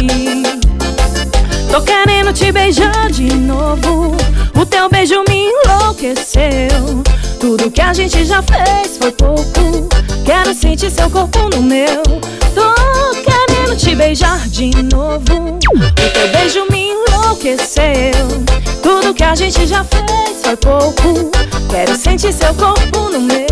Tô 1.71 1.81
querendo 1.81 2.33
te 2.33 2.51
beijar 2.51 3.09
de 3.09 3.33
novo. 3.33 4.17
O 4.53 4.65
teu 4.65 4.89
beijo 4.89 5.23
me 5.29 5.49
enlouqueceu. 5.49 7.03
Tudo 7.39 7.71
que 7.71 7.81
a 7.81 7.93
gente 7.93 8.25
já 8.25 8.41
fez 8.41 8.97
foi 8.97 9.11
pouco. 9.11 9.87
Quero 10.25 10.53
sentir 10.53 10.91
seu 10.91 11.09
corpo 11.09 11.49
no 11.55 11.61
meu. 11.61 12.03
Tô 12.53 13.06
querendo 13.67 13.75
te 13.75 13.95
beijar 13.95 14.47
de 14.49 14.71
novo. 14.83 15.57
O 15.59 16.09
teu 16.11 16.27
beijo 16.31 16.65
me 16.69 16.91
enlouqueceu. 16.91 18.13
Tudo 18.81 19.13
que 19.13 19.23
a 19.23 19.35
gente 19.35 19.67
já 19.67 19.83
fez 19.83 20.41
foi 20.41 20.55
pouco. 20.55 21.31
Quero 21.69 21.95
sentir 21.95 22.33
seu 22.33 22.53
corpo 22.53 23.09
no 23.09 23.19
meu. 23.19 23.47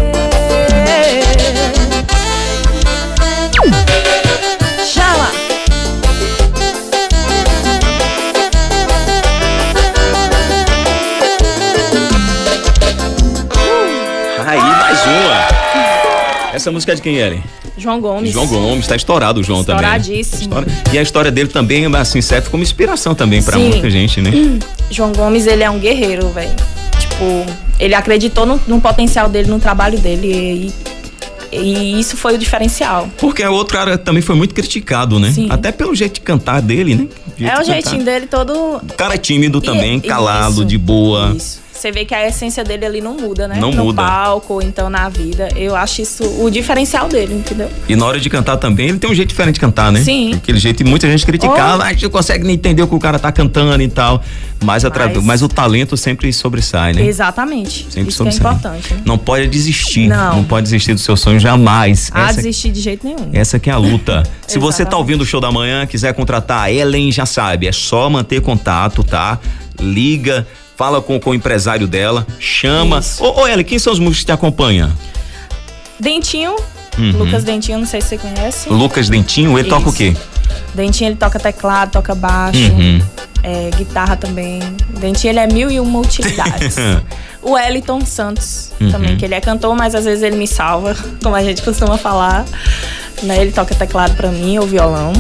Essa 16.56 16.72
música 16.72 16.94
é 16.94 16.96
de 16.96 17.02
quem, 17.02 17.18
Ellen? 17.18 17.44
João 17.78 18.00
Gomes. 18.00 18.32
João 18.32 18.48
Gomes, 18.48 18.88
tá 18.88 18.96
estourado 18.96 19.42
o 19.42 19.44
João 19.44 19.62
também. 19.64 19.86
né? 19.86 19.98
Estoura- 20.00 20.66
E 20.94 20.98
a 20.98 21.02
história 21.02 21.30
dele 21.30 21.50
também, 21.50 21.86
assim, 21.98 22.22
serve 22.22 22.50
como 22.50 22.64
inspiração 22.64 23.14
também 23.14 23.44
pra 23.44 23.58
Sim. 23.58 23.68
muita 23.70 23.90
gente, 23.90 24.22
né? 24.22 24.32
João 24.90 25.12
Gomes, 25.12 25.46
ele 25.48 25.64
é 25.64 25.70
um 25.70 25.78
guerreiro, 25.80 26.30
velho. 26.30 26.52
Tipo, 26.98 27.46
ele 27.78 27.94
acreditou 27.94 28.46
no, 28.46 28.60
no 28.68 28.80
potencial 28.80 29.28
dele, 29.28 29.50
no 29.50 29.60
trabalho 29.60 30.00
dele. 30.00 30.72
E, 31.52 31.58
e 31.58 32.00
isso 32.00 32.16
foi 32.16 32.36
o 32.36 32.38
diferencial. 32.38 33.10
Porque 33.18 33.44
o 33.44 33.52
outro 33.54 33.78
cara 33.78 33.98
também 33.98 34.22
foi 34.22 34.36
muito 34.36 34.54
criticado, 34.56 35.20
né? 35.20 35.32
Sim. 35.34 35.48
Até 35.50 35.74
pelo 35.74 35.94
jeito 35.94 36.14
de 36.16 36.22
cantar 36.22 36.62
dele, 36.62 36.96
né? 36.96 37.08
Jeito 37.38 37.52
é 37.52 37.56
o 37.56 37.60
de 37.60 37.66
cantar. 37.66 37.74
jeitinho 37.74 38.04
dele 38.06 38.28
todo. 38.28 38.54
O 38.78 38.94
cara 38.98 39.16
é 39.16 39.18
tímido 39.18 39.60
também, 39.60 39.98
E- 39.98 40.02
calado, 40.02 40.52
isso, 40.54 40.66
de 40.66 40.78
boa. 40.78 41.34
Isso. 41.36 41.65
Você 41.86 41.92
vê 41.92 42.04
que 42.04 42.16
a 42.16 42.28
essência 42.28 42.64
dele 42.64 42.84
ali 42.84 43.00
não 43.00 43.16
muda, 43.16 43.48
né? 43.48 43.58
Não 43.60 43.70
no 43.70 43.84
muda. 43.84 44.02
palco, 44.02 44.56
ou 44.56 44.62
então 44.64 44.90
na 44.90 45.08
vida. 45.08 45.50
Eu 45.56 45.76
acho 45.76 46.02
isso 46.02 46.24
o 46.44 46.50
diferencial 46.50 47.08
dele, 47.08 47.36
entendeu? 47.36 47.70
E 47.88 47.96
na 47.96 48.08
hora 48.08 48.20
de 48.20 48.28
cantar 48.28 48.58
também, 48.58 48.90
ele 48.90 48.98
tem 48.98 49.08
um 49.08 49.14
jeito 49.14 49.30
diferente 49.30 49.54
de 49.54 49.60
cantar, 49.60 49.92
né? 49.92 50.02
Sim. 50.02 50.34
Aquele 50.34 50.58
jeito 50.58 50.82
e 50.82 50.84
muita 50.84 51.08
gente 51.08 51.24
criticava, 51.24 51.84
Oh. 51.84 51.86
a 51.86 51.92
gente 51.92 52.02
não 52.06 52.10
consegue 52.10 52.44
nem 52.44 52.56
entender 52.56 52.82
o 52.82 52.88
que 52.88 52.96
o 52.96 53.00
cara 53.00 53.20
tá 53.20 53.32
cantando 53.32 53.84
e 53.84 53.88
tal. 53.88 54.20
Mas, 54.64 54.84
Mas- 54.84 55.24
mas 55.24 55.42
o 55.44 55.48
talento 55.48 55.96
sempre 55.96 56.34
sobressai, 56.34 56.94
né? 56.94 57.06
Exatamente. 57.06 57.86
Sempre 57.88 58.10
isso 58.10 58.24
que 58.24 58.30
é 58.30 58.32
sobressai. 58.32 58.40
importante. 58.72 58.94
Né? 58.96 59.02
Não 59.06 59.20
pode 59.20 59.48
desistir. 59.48 60.08
Não. 60.08 60.44
pode 60.44 60.64
desistir 60.64 60.96
do 60.96 61.00
seu 61.00 61.16
sonho 61.16 61.40
jamais. 61.40 62.10
A 62.16 62.24
Essa- 62.30 62.38
desistir 62.38 62.72
de 62.72 62.82
jeito 62.82 63.06
nenhum. 63.06 63.30
Essa 63.32 63.60
que 63.60 63.70
é 63.70 63.74
a 63.74 63.78
luta. 63.78 64.24
Se 64.48 64.58
você 64.58 64.84
tá 64.84 64.98
ouvindo 64.98 65.22
o 65.22 65.26
show 65.26 65.40
da 65.40 65.52
manhã, 65.52 65.86
quiser 65.86 66.16
contratar 66.16 66.64
a 66.64 66.72
Ellen, 66.72 67.12
já 67.12 67.28
sabe, 67.28 67.68
é 67.68 67.72
só 67.72 68.10
manter 68.10 68.42
contato, 68.42 69.04
tá? 69.04 69.38
Liga, 69.80 70.48
fala 70.76 71.02
com, 71.02 71.20
com 71.20 71.32
o 71.32 71.34
empresário 71.34 71.88
dela, 71.88 72.26
chama. 72.40 73.00
Isso. 73.00 73.24
Ô, 73.24 73.42
ô 73.42 73.48
Ellen, 73.48 73.64
quem 73.66 73.80
são 73.80 73.92
os 73.94 74.00
músicos 74.00 74.20
que 74.22 74.26
te 74.28 74.32
acompanham? 74.32 74.92
Dentinho, 76.00 76.56
Uhum. 76.98 77.12
Lucas 77.18 77.44
Dentinho, 77.44 77.78
não 77.80 77.86
sei 77.86 78.00
se 78.00 78.08
você 78.08 78.18
conhece. 78.18 78.70
Lucas 78.70 79.10
Dentinho, 79.10 79.60
ele 79.60 79.68
toca 79.68 79.88
o 79.88 79.90
Isso. 79.90 79.98
quê? 79.98 80.16
Dentinho, 80.74 81.10
ele 81.10 81.18
toca 81.18 81.38
teclado, 81.38 81.92
toca 81.92 82.16
baixo. 82.16 82.58
Uhum. 82.72 83.02
é, 83.44 83.70
guitarra 83.76 84.16
também. 84.16 84.62
Dentinho, 84.98 85.32
ele 85.32 85.40
é 85.40 85.48
mil 85.48 85.70
e 85.70 85.78
uma 85.78 86.00
utilidades. 86.00 86.78
o 87.44 87.52
Wellington 87.52 88.00
Santos 88.06 88.72
Uhum. 88.80 88.92
também, 88.92 89.18
que 89.18 89.26
ele 89.26 89.36
é 89.36 89.42
cantor, 89.42 89.76
mas 89.76 89.94
às 89.94 90.06
vezes 90.06 90.24
ele 90.24 90.38
me 90.38 90.48
salva, 90.48 90.96
como 91.22 91.36
a 91.36 91.44
gente 91.44 91.62
costuma 91.62 91.98
falar. 91.98 92.46
Né? 93.24 93.42
Ele 93.42 93.52
toca 93.52 93.76
teclado 93.76 94.16
pra 94.16 94.30
mim, 94.30 94.58
ou 94.58 94.66
violão. 94.66 95.12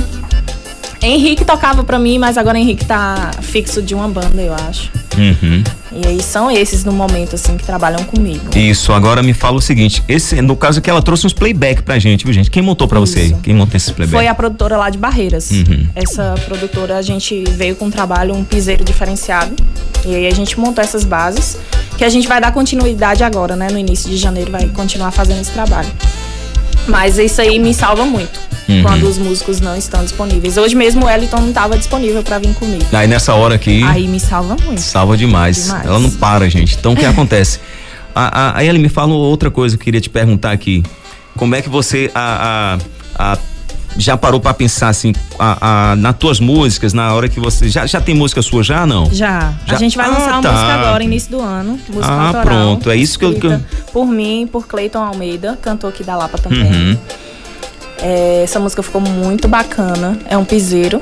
Henrique 1.06 1.46
tocava 1.46 1.84
pra 1.84 2.00
mim, 2.00 2.18
mas 2.18 2.38
agora 2.38 2.58
Henrique 2.58 2.86
tá 2.86 3.32
fixo 3.42 3.82
de 3.82 3.94
uma 3.94 4.08
banda, 4.08 4.42
eu 4.42 4.54
acho. 4.54 4.92
Uhum. 5.18 5.64
E 5.92 6.08
aí 6.08 6.22
são 6.22 6.52
esses 6.52 6.84
no 6.84 6.92
momento, 6.92 7.36
assim, 7.36 7.56
que 7.56 7.64
trabalham 7.64 8.04
comigo. 8.04 8.46
Isso, 8.56 8.92
agora 8.92 9.24
me 9.24 9.34
fala 9.34 9.58
o 9.58 9.62
seguinte, 9.62 10.04
esse, 10.08 10.42
no 10.42 10.56
caso 10.56 10.82
que 10.82 10.90
ela 10.90 11.02
trouxe 11.02 11.26
uns 11.26 11.34
playback 11.34 11.84
pra 11.84 11.98
gente, 11.98 12.26
viu 12.26 12.34
gente? 12.34 12.52
Quem 12.52 12.62
montou 12.62 12.88
pra 12.88 13.00
você? 13.00 13.36
Quem 13.42 13.54
montou 13.54 13.78
esses 13.78 13.92
playback? 13.92 14.16
Foi 14.16 14.28
a 14.28 14.36
produtora 14.36 14.78
lá 14.78 14.90
de 14.90 14.98
Barreiras. 14.98 15.52
Uhum. 15.52 15.88
Essa 15.96 16.36
produtora, 16.46 16.98
a 16.98 17.02
gente 17.02 17.44
veio 17.52 17.76
com 17.76 17.86
um 17.86 17.92
trabalho, 17.92 18.36
um 18.36 18.44
piseiro 18.44 18.84
diferenciado. 18.84 19.56
E 20.06 20.14
aí 20.14 20.28
a 20.28 20.32
gente 20.32 20.60
montou 20.60 20.84
essas 20.84 21.04
bases, 21.04 21.58
que 21.98 22.04
a 22.04 22.10
gente 22.10 22.28
vai 22.28 22.42
dar 22.42 22.52
continuidade 22.52 23.24
agora, 23.24 23.56
né? 23.56 23.70
No 23.72 23.80
início 23.80 24.10
de 24.10 24.18
janeiro 24.18 24.52
vai 24.52 24.68
continuar 24.68 25.12
fazendo 25.12 25.40
esse 25.40 25.52
trabalho. 25.52 25.90
Mas 26.88 27.18
isso 27.18 27.42
aí 27.42 27.58
me 27.60 27.74
salva 27.74 28.06
muito. 28.06 28.40
Uhum. 28.68 28.82
Quando 28.82 29.04
os 29.08 29.18
músicos 29.18 29.60
não 29.62 29.76
estão 29.78 30.04
disponíveis. 30.04 30.58
Hoje 30.58 30.76
mesmo 30.76 31.04
o 31.04 31.06
Wellington 31.06 31.38
não 31.40 31.50
estava 31.50 31.78
disponível 31.78 32.24
pra 32.24 32.40
vir 32.40 32.54
comigo. 32.56 32.84
Aí 32.92 33.08
nessa 33.08 33.34
hora 33.36 33.56
aqui, 33.56 33.84
Aí 33.84 34.08
me 34.08 34.20
salva 34.20 34.56
muito. 34.66 34.82
salva 34.82 35.16
demais. 35.16 35.66
Demais. 35.66 35.86
Ela 35.86 36.00
não 36.00 36.10
para, 36.12 36.50
gente. 36.50 36.76
Então 36.76 36.94
o 36.94 36.96
que 36.96 37.06
acontece? 37.06 37.60
A, 38.16 38.40
a, 38.56 38.58
a 38.60 38.64
Ellen 38.66 38.82
me 38.82 38.90
fala 38.90 39.14
outra 39.14 39.52
coisa 39.52 39.78
que 39.78 39.82
eu 39.82 39.86
queria 39.86 40.02
te 40.02 40.10
perguntar 40.10 40.52
aqui. 40.52 40.82
Como 41.36 41.54
é 41.54 41.62
que 41.62 41.70
você 41.70 42.10
a, 42.16 42.78
a, 43.18 43.34
a- 43.34 43.38
já 43.98 44.18
parou 44.18 44.40
pra 44.40 44.54
pensar 44.54 44.90
assim, 44.90 45.14
a, 45.40 45.92
a, 45.92 45.96
nas 45.96 46.16
tuas 46.18 46.40
músicas, 46.40 46.94
na 46.94 47.14
hora 47.14 47.30
que 47.30 47.40
você. 47.40 47.70
Já, 47.70 47.86
já 47.86 48.00
tem 48.02 48.14
música 48.16 48.42
sua 48.42 48.62
já 48.64 48.86
não? 48.86 49.06
Já. 49.12 49.54
Já? 49.66 49.76
A 49.76 49.80
gente 49.80 49.96
vai 49.98 50.08
Ah, 50.08 50.10
lançar 50.10 50.32
uma 50.34 50.42
tá. 50.42 50.52
música 50.52 50.74
agora, 50.74 51.04
início 51.04 51.32
do 51.32 51.42
ano. 51.42 51.80
Música 51.90 52.06
Ah, 52.14 52.28
autoral, 52.28 52.44
pronto. 52.46 52.90
É 52.92 52.96
isso 52.96 53.18
que 53.20 53.26
eu- 53.26 53.62
Por 53.94 54.06
mim, 54.08 54.48
por 54.52 54.68
Cleiton 54.68 55.02
Almeida, 55.04 55.58
cantor 55.62 55.90
aqui 55.92 56.04
da 56.04 56.16
Lapa 56.16 56.38
também. 56.38 56.64
Uhum. 56.72 56.98
É, 58.00 58.42
essa 58.44 58.60
música 58.60 58.84
ficou 58.84 59.00
muito 59.02 59.48
bacana. 59.48 60.18
É 60.30 60.38
um 60.38 60.46
piseiro. 60.46 61.00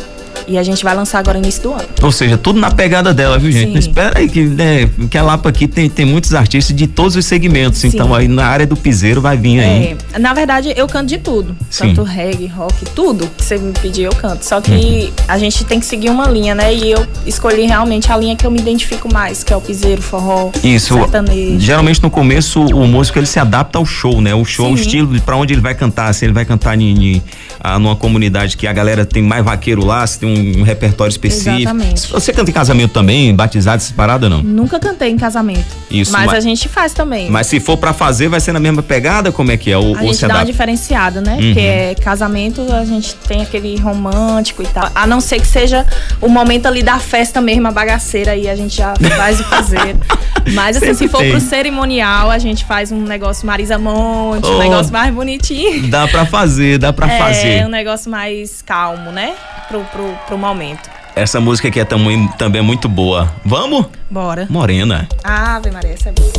E 0.47 0.57
a 0.57 0.63
gente 0.63 0.83
vai 0.83 0.95
lançar 0.95 1.19
agora 1.19 1.37
no 1.37 1.43
início 1.45 1.63
do 1.63 1.73
ano. 1.73 1.85
Ou 2.01 2.11
seja, 2.11 2.37
tudo 2.37 2.59
na 2.59 2.71
pegada 2.71 3.13
dela, 3.13 3.37
viu, 3.37 3.51
gente? 3.51 3.71
Sim. 3.73 3.77
Espera 3.89 4.17
aí 4.19 4.27
que, 4.29 4.41
né, 4.43 4.89
que 5.09 5.17
a 5.17 5.23
Lapa 5.23 5.49
aqui 5.49 5.67
tem, 5.67 5.89
tem 5.89 6.05
muitos 6.05 6.33
artistas 6.33 6.75
de 6.75 6.87
todos 6.87 7.15
os 7.15 7.25
segmentos. 7.25 7.79
Sim. 7.79 7.87
Então 7.87 8.13
aí 8.13 8.27
na 8.27 8.45
área 8.45 8.65
do 8.67 8.75
piseiro 8.75 9.21
vai 9.21 9.37
vir 9.37 9.59
aí. 9.59 9.97
É, 10.13 10.19
na 10.19 10.33
verdade, 10.33 10.73
eu 10.75 10.87
canto 10.87 11.07
de 11.09 11.17
tudo. 11.17 11.55
Sim. 11.69 11.87
Tanto 11.89 12.03
reggae, 12.03 12.47
rock, 12.47 12.85
tudo 12.95 13.27
que 13.37 13.43
você 13.43 13.57
me 13.57 13.71
pedir, 13.73 14.03
eu 14.03 14.13
canto. 14.15 14.43
Só 14.45 14.59
que 14.61 14.71
Uhum. 14.73 15.11
a 15.27 15.37
gente 15.37 15.63
tem 15.65 15.79
que 15.79 15.85
seguir 15.85 16.09
uma 16.09 16.27
linha, 16.27 16.53
né? 16.55 16.73
E 16.73 16.91
eu 16.91 17.05
escolhi 17.25 17.65
realmente 17.65 18.11
a 18.11 18.17
linha 18.17 18.35
que 18.35 18.45
eu 18.45 18.51
me 18.51 18.59
identifico 18.59 19.11
mais, 19.11 19.43
que 19.43 19.53
é 19.53 19.55
o 19.55 19.61
piseiro, 19.61 20.01
forró, 20.01 20.51
Isso. 20.63 20.93
sertanejo. 20.95 21.59
Geralmente 21.59 22.01
no 22.01 22.09
começo 22.09 22.61
o 22.61 22.87
músico 22.87 23.19
ele 23.19 23.25
se 23.25 23.39
adapta 23.39 23.77
ao 23.77 23.85
show, 23.85 24.21
né? 24.21 24.33
O 24.33 24.43
show, 24.45 24.71
o 24.71 24.77
Sim. 24.77 24.83
estilo 24.83 25.21
pra 25.21 25.35
onde 25.37 25.53
ele 25.53 25.61
vai 25.61 25.73
cantar. 25.75 26.13
Se 26.13 26.25
ele 26.25 26.33
vai 26.33 26.45
cantar 26.45 26.79
em, 26.79 27.15
em, 27.15 27.23
ah, 27.59 27.77
numa 27.79 27.95
comunidade 27.95 28.57
que 28.57 28.65
a 28.67 28.73
galera 28.73 29.05
tem 29.05 29.21
mais 29.23 29.43
vaqueiro 29.43 29.85
lá, 29.85 30.05
se 30.05 30.19
tem 30.19 30.29
um, 30.29 30.32
um 30.33 30.63
repertório 30.63 31.09
específico. 31.11 31.57
Exatamente. 31.59 32.11
Você 32.11 32.33
canta 32.33 32.49
em 32.51 32.53
casamento 32.53 32.91
também, 32.91 33.33
batizado, 33.35 33.77
essas 33.77 33.91
paradas 33.91 34.29
não? 34.29 34.41
Nunca 34.43 34.79
cantei 34.79 35.09
em 35.09 35.17
casamento. 35.17 35.65
Isso, 35.89 36.11
Mas 36.11 36.25
mas- 36.27 36.35
a 36.35 36.39
gente 36.39 36.67
faz 36.69 36.93
também. 36.93 37.29
Mas 37.29 37.47
se 37.47 37.59
for 37.59 37.77
pra 37.77 37.93
fazer, 37.93 38.27
vai 38.27 38.39
ser 38.39 38.51
na 38.51 38.59
mesma 38.59 38.81
pegada? 38.81 39.31
Como 39.31 39.51
é 39.51 39.57
que 39.57 39.71
é? 39.71 39.77
Ou, 39.77 39.95
A 39.95 39.99
ou 40.01 40.07
gente 40.07 40.17
se 40.17 40.27
dá 40.27 40.35
uma 40.35 40.45
diferenciada, 40.45 41.21
né? 41.21 41.33
Uhum. 41.33 41.39
Porque 41.53 41.59
é 41.59 41.95
casamento, 42.01 42.65
a 42.71 42.85
gente 42.85 43.15
tem 43.27 43.41
aquele 43.41 43.77
romântico 43.79 44.63
e 44.63 44.67
tal. 44.67 44.89
A 44.93 45.05
não 45.07 45.19
ser 45.21 45.39
que 45.39 45.47
seja 45.47 45.85
o 46.21 46.27
momento 46.27 46.65
ali 46.65 46.81
da 46.83 46.99
festa 46.99 47.39
mesmo, 47.41 47.67
a 47.67 47.71
bagaceira, 47.71 48.31
aí 48.31 48.47
a 48.49 48.55
gente 48.55 48.75
já 48.77 48.93
faz 49.17 49.39
o 49.39 49.43
fazer. 49.45 49.95
Mas 50.53 50.75
assim, 50.75 50.87
Sempre 50.87 50.97
se 50.97 51.07
for 51.07 51.19
tem. 51.19 51.31
pro 51.31 51.39
cerimonial, 51.39 52.29
a 52.29 52.37
gente 52.37 52.65
faz 52.65 52.91
um 52.91 53.01
negócio 53.01 53.47
Marisa 53.47 53.77
Monte, 53.77 54.45
Oh. 54.45 54.55
um 54.55 54.59
negócio 54.59 54.91
mais 54.91 55.13
bonitinho. 55.13 55.87
Dá 55.87 56.07
pra 56.07 56.25
fazer, 56.25 56.77
dá 56.77 56.91
pra 56.91 57.07
é, 57.09 57.17
fazer. 57.17 57.65
um 57.65 57.69
negócio 57.69 58.11
mais 58.11 58.61
calmo, 58.61 59.11
né? 59.11 59.33
Pro, 59.69 59.79
pro, 59.85 60.13
pro 60.25 60.37
momento. 60.37 60.89
Essa 61.15 61.39
música 61.39 61.67
aqui 61.67 61.79
é 61.79 61.85
também, 61.85 62.27
também 62.37 62.59
é 62.59 62.63
muito 62.63 62.89
boa. 62.89 63.31
Vamos? 63.45 63.85
Bora. 64.09 64.47
Morena. 64.49 65.07
Ave 65.23 65.69
Maria, 65.69 65.93
essa 65.93 66.09
é 66.09 66.11
boa. 66.11 66.33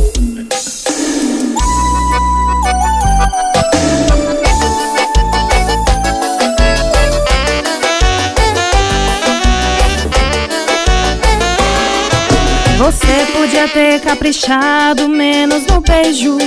Você 12.77 13.25
podia 13.33 13.67
ter 13.67 14.01
caprichado 14.01 15.07
menos 15.07 15.65
no 15.65 15.81
beijo. 15.81 16.37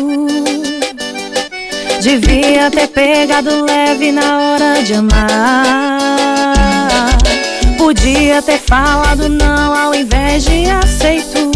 Devia 2.01 2.71
ter 2.71 2.89
pegado 2.89 3.65
leve 3.65 4.13
na 4.13 4.39
hora 4.39 4.83
de 4.85 4.95
amar. 4.95 6.58
Podia 7.77 8.43
ter 8.43 8.59
falado 8.59 9.29
não 9.29 9.75
ao 9.75 9.95
invés 9.95 10.45
de 10.45 10.67
aceito. 10.69 11.51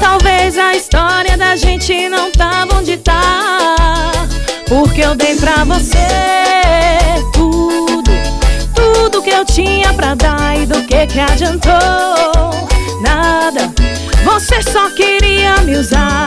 Talvez 0.00 0.56
a 0.56 0.74
história 0.74 1.36
da 1.36 1.56
gente 1.56 2.08
não 2.08 2.30
tava 2.32 2.76
onde 2.76 2.96
tá. 2.96 3.76
Porque 4.68 5.00
eu 5.00 5.14
dei 5.14 5.34
pra 5.36 5.64
você 5.64 5.98
tudo, 7.32 8.10
tudo 8.74 9.22
que 9.22 9.30
eu 9.30 9.44
tinha 9.44 9.92
pra 9.94 10.14
dar 10.14 10.56
e 10.56 10.66
do 10.66 10.82
que 10.84 11.06
que 11.06 11.18
adiantou? 11.18 11.70
Nada, 13.02 13.72
você 14.24 14.62
só 14.62 14.90
queria 14.90 15.56
me 15.58 15.76
usar. 15.76 16.26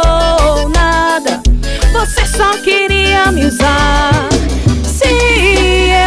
Você 2.01 2.25
só 2.25 2.57
queria 2.57 3.31
me 3.31 3.45
usar. 3.45 4.27
Se 4.83 5.05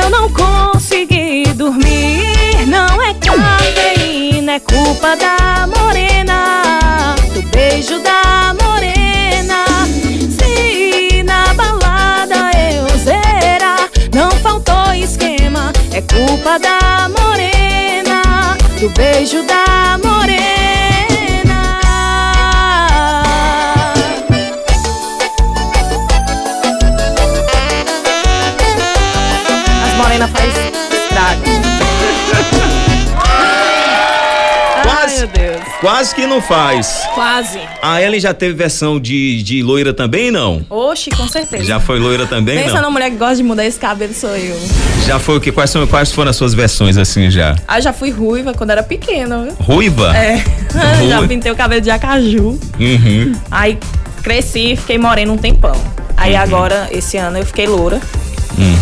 eu 0.02 0.10
não 0.10 0.28
consegui 0.28 1.44
dormir, 1.54 2.66
não 2.66 3.00
é 3.00 3.14
cafeína, 3.14 4.54
é 4.54 4.60
culpa 4.60 5.14
da 5.14 5.68
morena, 5.68 7.14
do 7.32 7.42
beijo 7.42 8.00
da 8.00 8.52
morena. 8.60 9.64
Se 10.36 11.22
na 11.22 11.54
balada 11.54 12.50
eu 12.72 12.98
zerar, 12.98 13.88
não 14.12 14.32
faltou 14.32 14.92
esquema, 14.94 15.72
é 15.92 16.02
culpa 16.02 16.58
da 16.58 17.08
morena, 17.08 18.56
do 18.80 18.88
beijo 18.90 19.44
da 19.44 19.63
faz 30.34 30.54
estrago. 30.92 31.42
Quase. 34.84 35.28
Quase 35.80 36.14
que 36.14 36.26
não 36.26 36.40
faz. 36.40 37.02
Quase. 37.14 37.60
A 37.82 38.00
Ellen 38.00 38.18
já 38.18 38.32
teve 38.32 38.54
versão 38.54 38.98
de, 38.98 39.42
de 39.42 39.62
loira 39.62 39.92
também, 39.92 40.30
não? 40.30 40.64
Oxe, 40.70 41.10
com 41.10 41.28
certeza. 41.28 41.64
Já 41.64 41.78
foi 41.78 41.98
loira 41.98 42.26
também, 42.26 42.58
Pensa 42.58 42.76
não? 42.76 42.82
numa 42.82 42.92
mulher 42.92 43.10
que 43.10 43.16
gosta 43.16 43.36
de 43.36 43.42
mudar 43.42 43.66
esse 43.66 43.78
cabelo, 43.78 44.14
sou 44.14 44.34
eu. 44.34 44.56
Já 45.06 45.18
foi 45.18 45.36
o 45.36 45.40
que? 45.40 45.52
Quais, 45.52 45.68
são, 45.70 45.86
quais 45.86 46.10
foram 46.10 46.30
as 46.30 46.36
suas 46.36 46.54
versões 46.54 46.96
assim 46.96 47.30
já? 47.30 47.54
Ah, 47.68 47.80
já 47.80 47.92
fui 47.92 48.10
ruiva 48.10 48.54
quando 48.54 48.70
era 48.70 48.82
pequena, 48.82 49.42
viu? 49.42 49.52
Ruiva? 49.60 50.16
É. 50.16 50.42
já 51.08 51.26
pintei 51.28 51.52
o 51.52 51.56
cabelo 51.56 51.82
de 51.82 51.90
acaju. 51.90 52.58
Uhum. 52.80 53.32
Aí 53.50 53.78
cresci 54.22 54.72
e 54.72 54.76
fiquei 54.76 54.96
morena 54.96 55.32
um 55.32 55.36
tempão. 55.36 55.76
Aí 56.16 56.34
agora, 56.34 56.88
esse 56.90 57.18
ano, 57.18 57.38
eu 57.38 57.44
fiquei 57.46 57.66
loura. 57.66 58.00
Hum. 58.58 58.76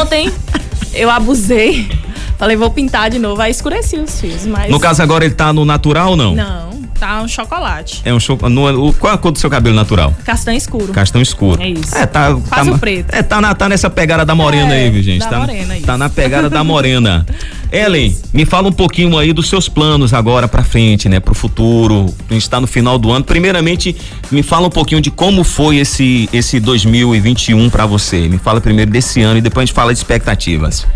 Ontem, 0.00 0.32
eu 1.00 1.10
abusei. 1.10 1.88
Falei, 2.38 2.56
vou 2.56 2.70
pintar 2.70 3.10
de 3.10 3.18
novo. 3.18 3.40
Aí 3.40 3.50
escureci 3.50 3.96
os 3.96 4.20
fios, 4.20 4.46
mas... 4.46 4.70
No 4.70 4.78
caso 4.78 5.02
agora 5.02 5.24
ele 5.24 5.34
tá 5.34 5.52
no 5.52 5.64
natural 5.64 6.10
ou 6.10 6.16
não? 6.16 6.34
Não, 6.34 6.69
tá 7.00 7.22
um 7.22 7.26
chocolate. 7.26 8.02
É 8.04 8.12
um. 8.12 8.18
No, 8.50 8.88
o, 8.88 8.92
qual 8.92 9.12
a 9.14 9.18
cor 9.18 9.32
do 9.32 9.38
seu 9.38 9.48
cabelo 9.50 9.74
natural? 9.74 10.14
Castanho 10.24 10.56
escuro. 10.58 10.92
Castanho 10.92 11.22
escuro. 11.22 11.60
É 11.60 11.68
isso. 11.70 11.96
É, 11.96 12.06
tá. 12.06 12.34
Quase 12.48 12.70
tá, 12.70 12.76
o 12.76 12.78
preto. 12.78 13.12
É, 13.14 13.22
tá, 13.22 13.40
na, 13.40 13.54
tá 13.54 13.68
nessa 13.68 13.88
pegada 13.90 14.24
da 14.24 14.34
morena 14.34 14.74
É, 14.74 14.84
aí, 14.84 14.90
viu, 14.90 15.02
gente? 15.02 15.20
da 15.20 15.28
tá, 15.28 15.38
morena, 15.38 15.76
isso. 15.76 15.86
tá 15.86 15.96
na 15.98 16.08
pegada 16.08 16.48
da 16.50 16.62
morena. 16.62 17.26
Ellen, 17.72 18.16
me 18.34 18.44
fala 18.44 18.68
um 18.68 18.72
pouquinho 18.72 19.16
aí 19.16 19.32
dos 19.32 19.48
seus 19.48 19.68
planos 19.68 20.12
agora 20.12 20.46
pra 20.48 20.62
frente, 20.62 21.08
né? 21.08 21.20
Pro 21.20 21.34
futuro. 21.34 22.06
A 22.28 22.32
gente 22.34 22.48
tá 22.50 22.60
no 22.60 22.66
final 22.66 22.98
do 22.98 23.10
ano. 23.10 23.24
Primeiramente, 23.24 23.96
me 24.30 24.42
fala 24.42 24.66
um 24.66 24.70
pouquinho 24.70 25.00
de 25.00 25.10
como 25.10 25.42
foi 25.44 25.76
esse, 25.78 26.28
esse 26.32 26.60
2021 26.60 27.70
pra 27.70 27.86
você. 27.86 28.28
Me 28.28 28.38
fala 28.38 28.60
primeiro 28.60 28.90
desse 28.90 29.22
ano 29.22 29.38
e 29.38 29.40
depois 29.40 29.62
a 29.62 29.66
gente 29.66 29.74
fala 29.74 29.92
de 29.92 29.98
expectativas. 29.98 30.86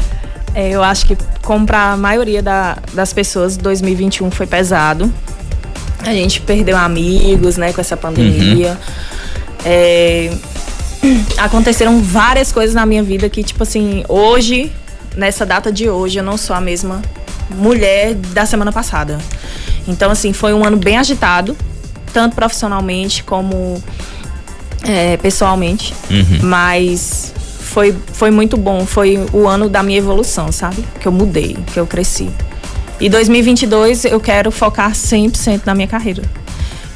É, 0.55 0.71
eu 0.71 0.83
acho 0.85 1.07
que, 1.07 1.17
como 1.43 1.67
para 1.67 1.93
a 1.93 1.97
maioria 1.97 2.41
da- 2.43 2.77
das 2.93 3.13
pessoas, 3.13 3.57
2021 3.57 4.31
foi 4.31 4.47
pesado. 4.47 5.13
A 6.05 6.13
gente 6.13 6.41
perdeu 6.41 6.77
amigos, 6.77 7.57
né, 7.57 7.73
com 7.73 7.81
essa 7.81 7.97
pandemia. 7.97 8.79
É, 9.65 10.31
aconteceram 11.39 12.01
várias 12.01 12.53
coisas 12.53 12.75
na 12.75 12.85
minha 12.85 13.03
vida 13.03 13.29
que, 13.29 13.43
tipo 13.43 13.63
assim, 13.63 14.05
hoje, 14.09 14.71
nessa 15.17 15.45
data 15.47 15.73
de 15.73 15.89
hoje, 15.89 16.19
eu 16.19 16.25
não 16.25 16.37
sou 16.37 16.55
a 16.55 16.61
mesma 16.61 17.03
mulher 17.51 18.15
da 18.15 18.47
semana 18.47 18.73
passada. 18.73 19.19
Então, 19.87 20.11
assim, 20.11 20.33
foi 20.33 20.55
um 20.55 20.65
ano 20.65 20.77
bem 20.77 20.97
agitado. 20.97 21.57
tanto 22.13 22.37
profissionalmente 22.37 23.25
como 23.25 23.83
é, 24.83 25.17
pessoalmente. 25.17 25.93
Uhum. 26.11 26.41
Mas 26.43 27.33
foi, 27.61 27.95
foi 28.13 28.31
muito 28.31 28.57
bom. 28.57 28.87
Foi 28.87 29.19
o 29.33 29.49
ano 29.49 29.69
da 29.69 29.83
minha 29.83 29.99
evolução, 29.99 30.53
sabe? 30.53 30.85
Que 31.01 31.09
eu 31.09 31.13
mudei, 31.13 31.57
que 31.73 31.79
eu 31.79 31.87
cresci. 31.87 32.31
E 33.01 33.09
2022 33.09 34.05
eu 34.05 34.21
quero 34.21 34.51
focar 34.51 34.93
100% 34.93 35.63
na 35.67 35.75
minha 35.75 35.89
carreira. 35.89 36.23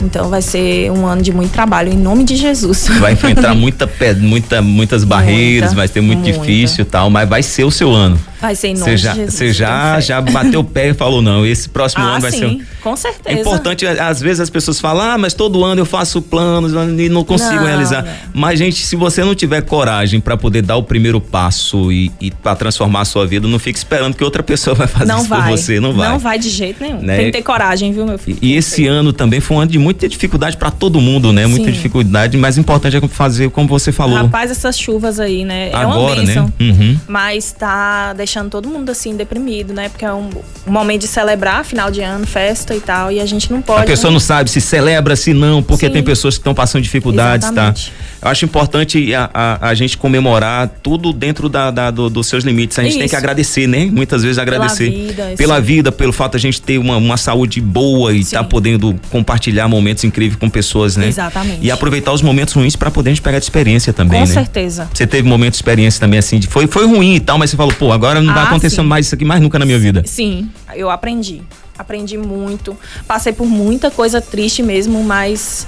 Então 0.03 0.29
vai 0.29 0.41
ser 0.43 0.91
um 0.93 1.07
ano 1.07 1.23
de 1.23 1.33
muito 1.33 1.51
trabalho, 1.53 1.93
em 1.93 1.97
nome 1.97 2.23
de 2.25 2.37
Jesus. 2.37 2.87
Vai 3.01 3.13
enfrentar 3.15 3.53
muita, 3.57 3.89
muita, 4.21 4.63
muitas 4.63 5.03
barreiras, 5.05 5.73
vai 5.75 5.89
ser 5.89 6.01
muito 6.01 6.21
muita. 6.23 6.39
difícil 6.39 6.83
e 6.83 6.85
tal, 6.85 7.11
mas 7.11 7.29
vai 7.29 7.43
ser 7.43 7.65
o 7.65 7.71
seu 7.71 7.91
ano. 7.93 8.19
Vai 8.41 8.55
ser 8.55 8.69
em 8.69 8.75
nome 8.75 8.85
Você 8.85 8.95
de 8.95 9.03
já, 9.03 9.15
Jesus. 9.15 9.35
você 9.35 9.53
já, 9.53 9.99
já 9.99 10.21
bateu 10.21 10.61
o 10.61 10.65
pé 10.65 10.91
e 10.91 10.95
falou, 10.95 11.21
não, 11.21 11.45
esse 11.45 11.69
próximo 11.69 12.05
Ah, 12.05 12.11
ano 12.13 12.21
vai 12.21 12.31
sim, 12.31 12.39
ser. 12.39 12.47
um- 12.47 12.61
com 12.81 12.95
certeza. 12.95 13.37
É 13.37 13.41
importante, 13.41 13.85
às 13.85 14.21
vezes 14.21 14.39
as 14.39 14.49
pessoas 14.49 14.81
falam, 14.81 15.05
ah, 15.11 15.19
mas 15.19 15.35
todo 15.35 15.65
ano 15.65 15.81
eu 15.81 15.85
faço 15.87 16.23
planos 16.23 16.73
e 16.97 17.09
não 17.09 17.25
consigo 17.25 17.57
Não, 17.57 17.67
realizar. 17.67 18.05
não. 18.05 18.13
Mas, 18.33 18.61
gente, 18.61 18.87
se 18.87 18.95
você 18.95 19.25
não 19.25 19.35
tiver 19.35 19.63
coragem 19.63 20.21
para 20.21 20.37
poder 20.37 20.63
dar 20.63 20.77
o 20.77 20.85
primeiro 20.85 21.21
passo 21.21 21.91
e, 21.91 22.13
e 22.21 22.31
para 22.31 22.55
transformar 22.55 23.01
a 23.01 23.05
sua 23.05 23.27
vida, 23.27 23.49
não 23.49 23.59
fique 23.59 23.77
esperando 23.77 24.15
que 24.15 24.23
outra 24.23 24.45
pessoa 24.45 24.73
vai 24.77 24.87
fazer 24.87 25.07
Não 25.11 25.19
isso 25.19 25.29
vai. 25.29 25.43
por 25.51 25.59
você. 25.59 25.81
Não 25.81 25.93
vai. 25.93 26.09
Não 26.09 26.19
vai 26.21 26.39
de 26.39 26.49
jeito 26.49 26.81
nenhum. 26.81 27.01
Né? 27.03 27.17
Tem 27.17 27.27
que 27.27 27.33
ter 27.33 27.43
coragem, 27.43 27.93
viu, 27.93 28.07
meu 28.07 28.19
filho? 28.19 28.39
E, 28.41 28.53
e 28.53 28.57
esse 28.57 28.87
ano 28.87 29.13
também 29.13 29.41
foi 29.41 29.57
um 29.57 29.61
ano 29.63 29.71
de 29.73 29.79
muita 29.89 30.07
dificuldade 30.09 30.57
para 30.57 30.71
todo 30.71 31.01
mundo, 31.01 31.33
né? 31.33 31.47
Muita 31.47 31.65
Sim. 31.67 31.73
dificuldade, 31.73 32.37
mas 32.37 32.57
o 32.57 32.61
importante 32.61 32.97
é 32.97 33.09
fazer 33.09 33.49
como 33.51 33.67
você 33.69 33.91
falou. 33.91 34.17
Rapaz, 34.17 34.51
essas 34.51 34.79
chuvas 34.79 35.19
aí, 35.19 35.45
né? 35.45 35.71
é 35.71 35.75
Agora, 35.75 35.99
uma 35.99 36.17
bênção. 36.27 36.53
né? 36.59 36.71
Uhum. 36.71 36.99
Mas 37.09 37.53
tá 37.53 38.13
deixando 38.13 38.51
todo 38.51 38.69
mundo 38.69 38.91
assim 38.91 39.17
deprimido, 39.17 39.73
né? 39.73 39.89
Porque 39.89 40.05
é 40.05 40.13
um, 40.13 40.29
um 40.67 40.71
momento 40.73 41.01
de 41.03 41.09
celebrar 41.09 41.65
final 41.65 41.91
de 41.91 42.03
ano, 42.03 42.27
festa 42.27 42.75
e 42.75 42.81
tal, 42.81 43.11
e 43.11 43.19
a 43.19 43.25
gente 43.27 43.51
não 43.51 43.63
pode. 43.63 43.83
A 43.83 43.87
pessoa 43.87 44.11
né? 44.11 44.15
não 44.15 44.21
sabe 44.21 44.51
se 44.51 44.61
celebra, 44.61 45.17
se 45.17 45.33
não, 45.33 45.63
porque 45.63 45.87
Sim. 45.87 45.93
tem 45.93 46.03
pessoas 46.03 46.35
que 46.35 46.41
estão 46.41 46.55
passando 46.55 46.83
dificuldades, 46.83 47.47
Exatamente. 47.49 47.91
tá? 47.91 48.27
Eu 48.27 48.29
acho 48.33 48.45
importante 48.45 49.15
a, 49.15 49.31
a, 49.33 49.69
a 49.71 49.75
gente 49.75 49.97
comemorar 49.97 50.69
tudo 50.83 51.13
dentro 51.13 51.49
da, 51.49 51.71
da- 51.71 51.91
do- 51.91 52.11
dos 52.11 52.27
seus 52.27 52.45
limites. 52.45 52.79
A 52.79 52.83
gente 52.83 52.95
tem 52.95 53.03
Isso. 53.05 53.11
que 53.11 53.17
agradecer, 53.17 53.67
né? 53.67 53.87
Muitas 53.87 54.23
vezes 54.23 54.39
agradecer. 54.39 54.91
vida, 54.91 55.35
pela 55.37 55.61
vida, 55.61 55.91
pelo 55.93 56.13
fato 56.13 56.33
de 56.33 56.37
a 56.39 56.41
gente 56.41 56.61
ter 56.61 56.79
uma, 56.79 56.97
uma 56.97 57.17
saúde 57.17 57.61
boa 57.61 58.13
e 58.13 58.21
estar 58.21 58.43
podendo 58.45 58.95
compartilhar 59.11 59.69
momentos 59.69 59.78
incríveis 60.05 60.39
com 60.39 60.49
pessoas, 60.49 60.97
né? 60.97 61.09
Exatamente. 61.09 61.59
E 61.63 61.71
aproveitar 61.71 62.13
os 62.13 62.23
momentos 62.23 62.55
ruins 62.55 62.77
para 62.77 62.91
poder 62.91 63.11
a 63.11 63.13
gente 63.15 63.23
pegar 63.23 63.39
de 63.39 63.45
experiência 63.45 63.93
também, 63.93 64.21
Com 64.23 64.27
né? 64.29 64.35
certeza. 64.35 64.89
Você 64.93 65.07
teve 65.07 65.29
momentos 65.29 65.59
de 65.59 65.63
experiência 65.63 66.01
também 66.01 66.19
assim, 66.19 66.39
de, 66.39 66.47
foi, 66.47 66.67
foi 66.67 66.87
ruim 66.87 67.15
e 67.17 67.21
tal, 67.21 67.39
mas 67.39 67.51
você 67.51 67.57
falou, 67.57 67.73
pô, 67.75 67.93
agora 67.93 68.21
não 68.21 68.33
vai 68.33 68.45
Ah, 68.45 68.47
acontecendo 68.49 68.83
sim. 68.85 68.89
mais 68.89 69.07
isso 69.07 69.15
aqui 69.15 69.25
mais 69.25 69.41
nunca 69.41 69.59
na 69.59 69.65
minha 69.65 69.79
vida. 69.79 70.03
Sim, 70.07 70.49
eu 70.75 70.91
aprendi. 70.91 71.43
Aprendi 71.79 72.19
muito. 72.19 72.77
Passei 73.07 73.33
por 73.33 73.47
muita 73.47 73.91
coisa 73.91 74.21
triste 74.21 74.63
mesmo, 74.63 75.03
mas 75.05 75.67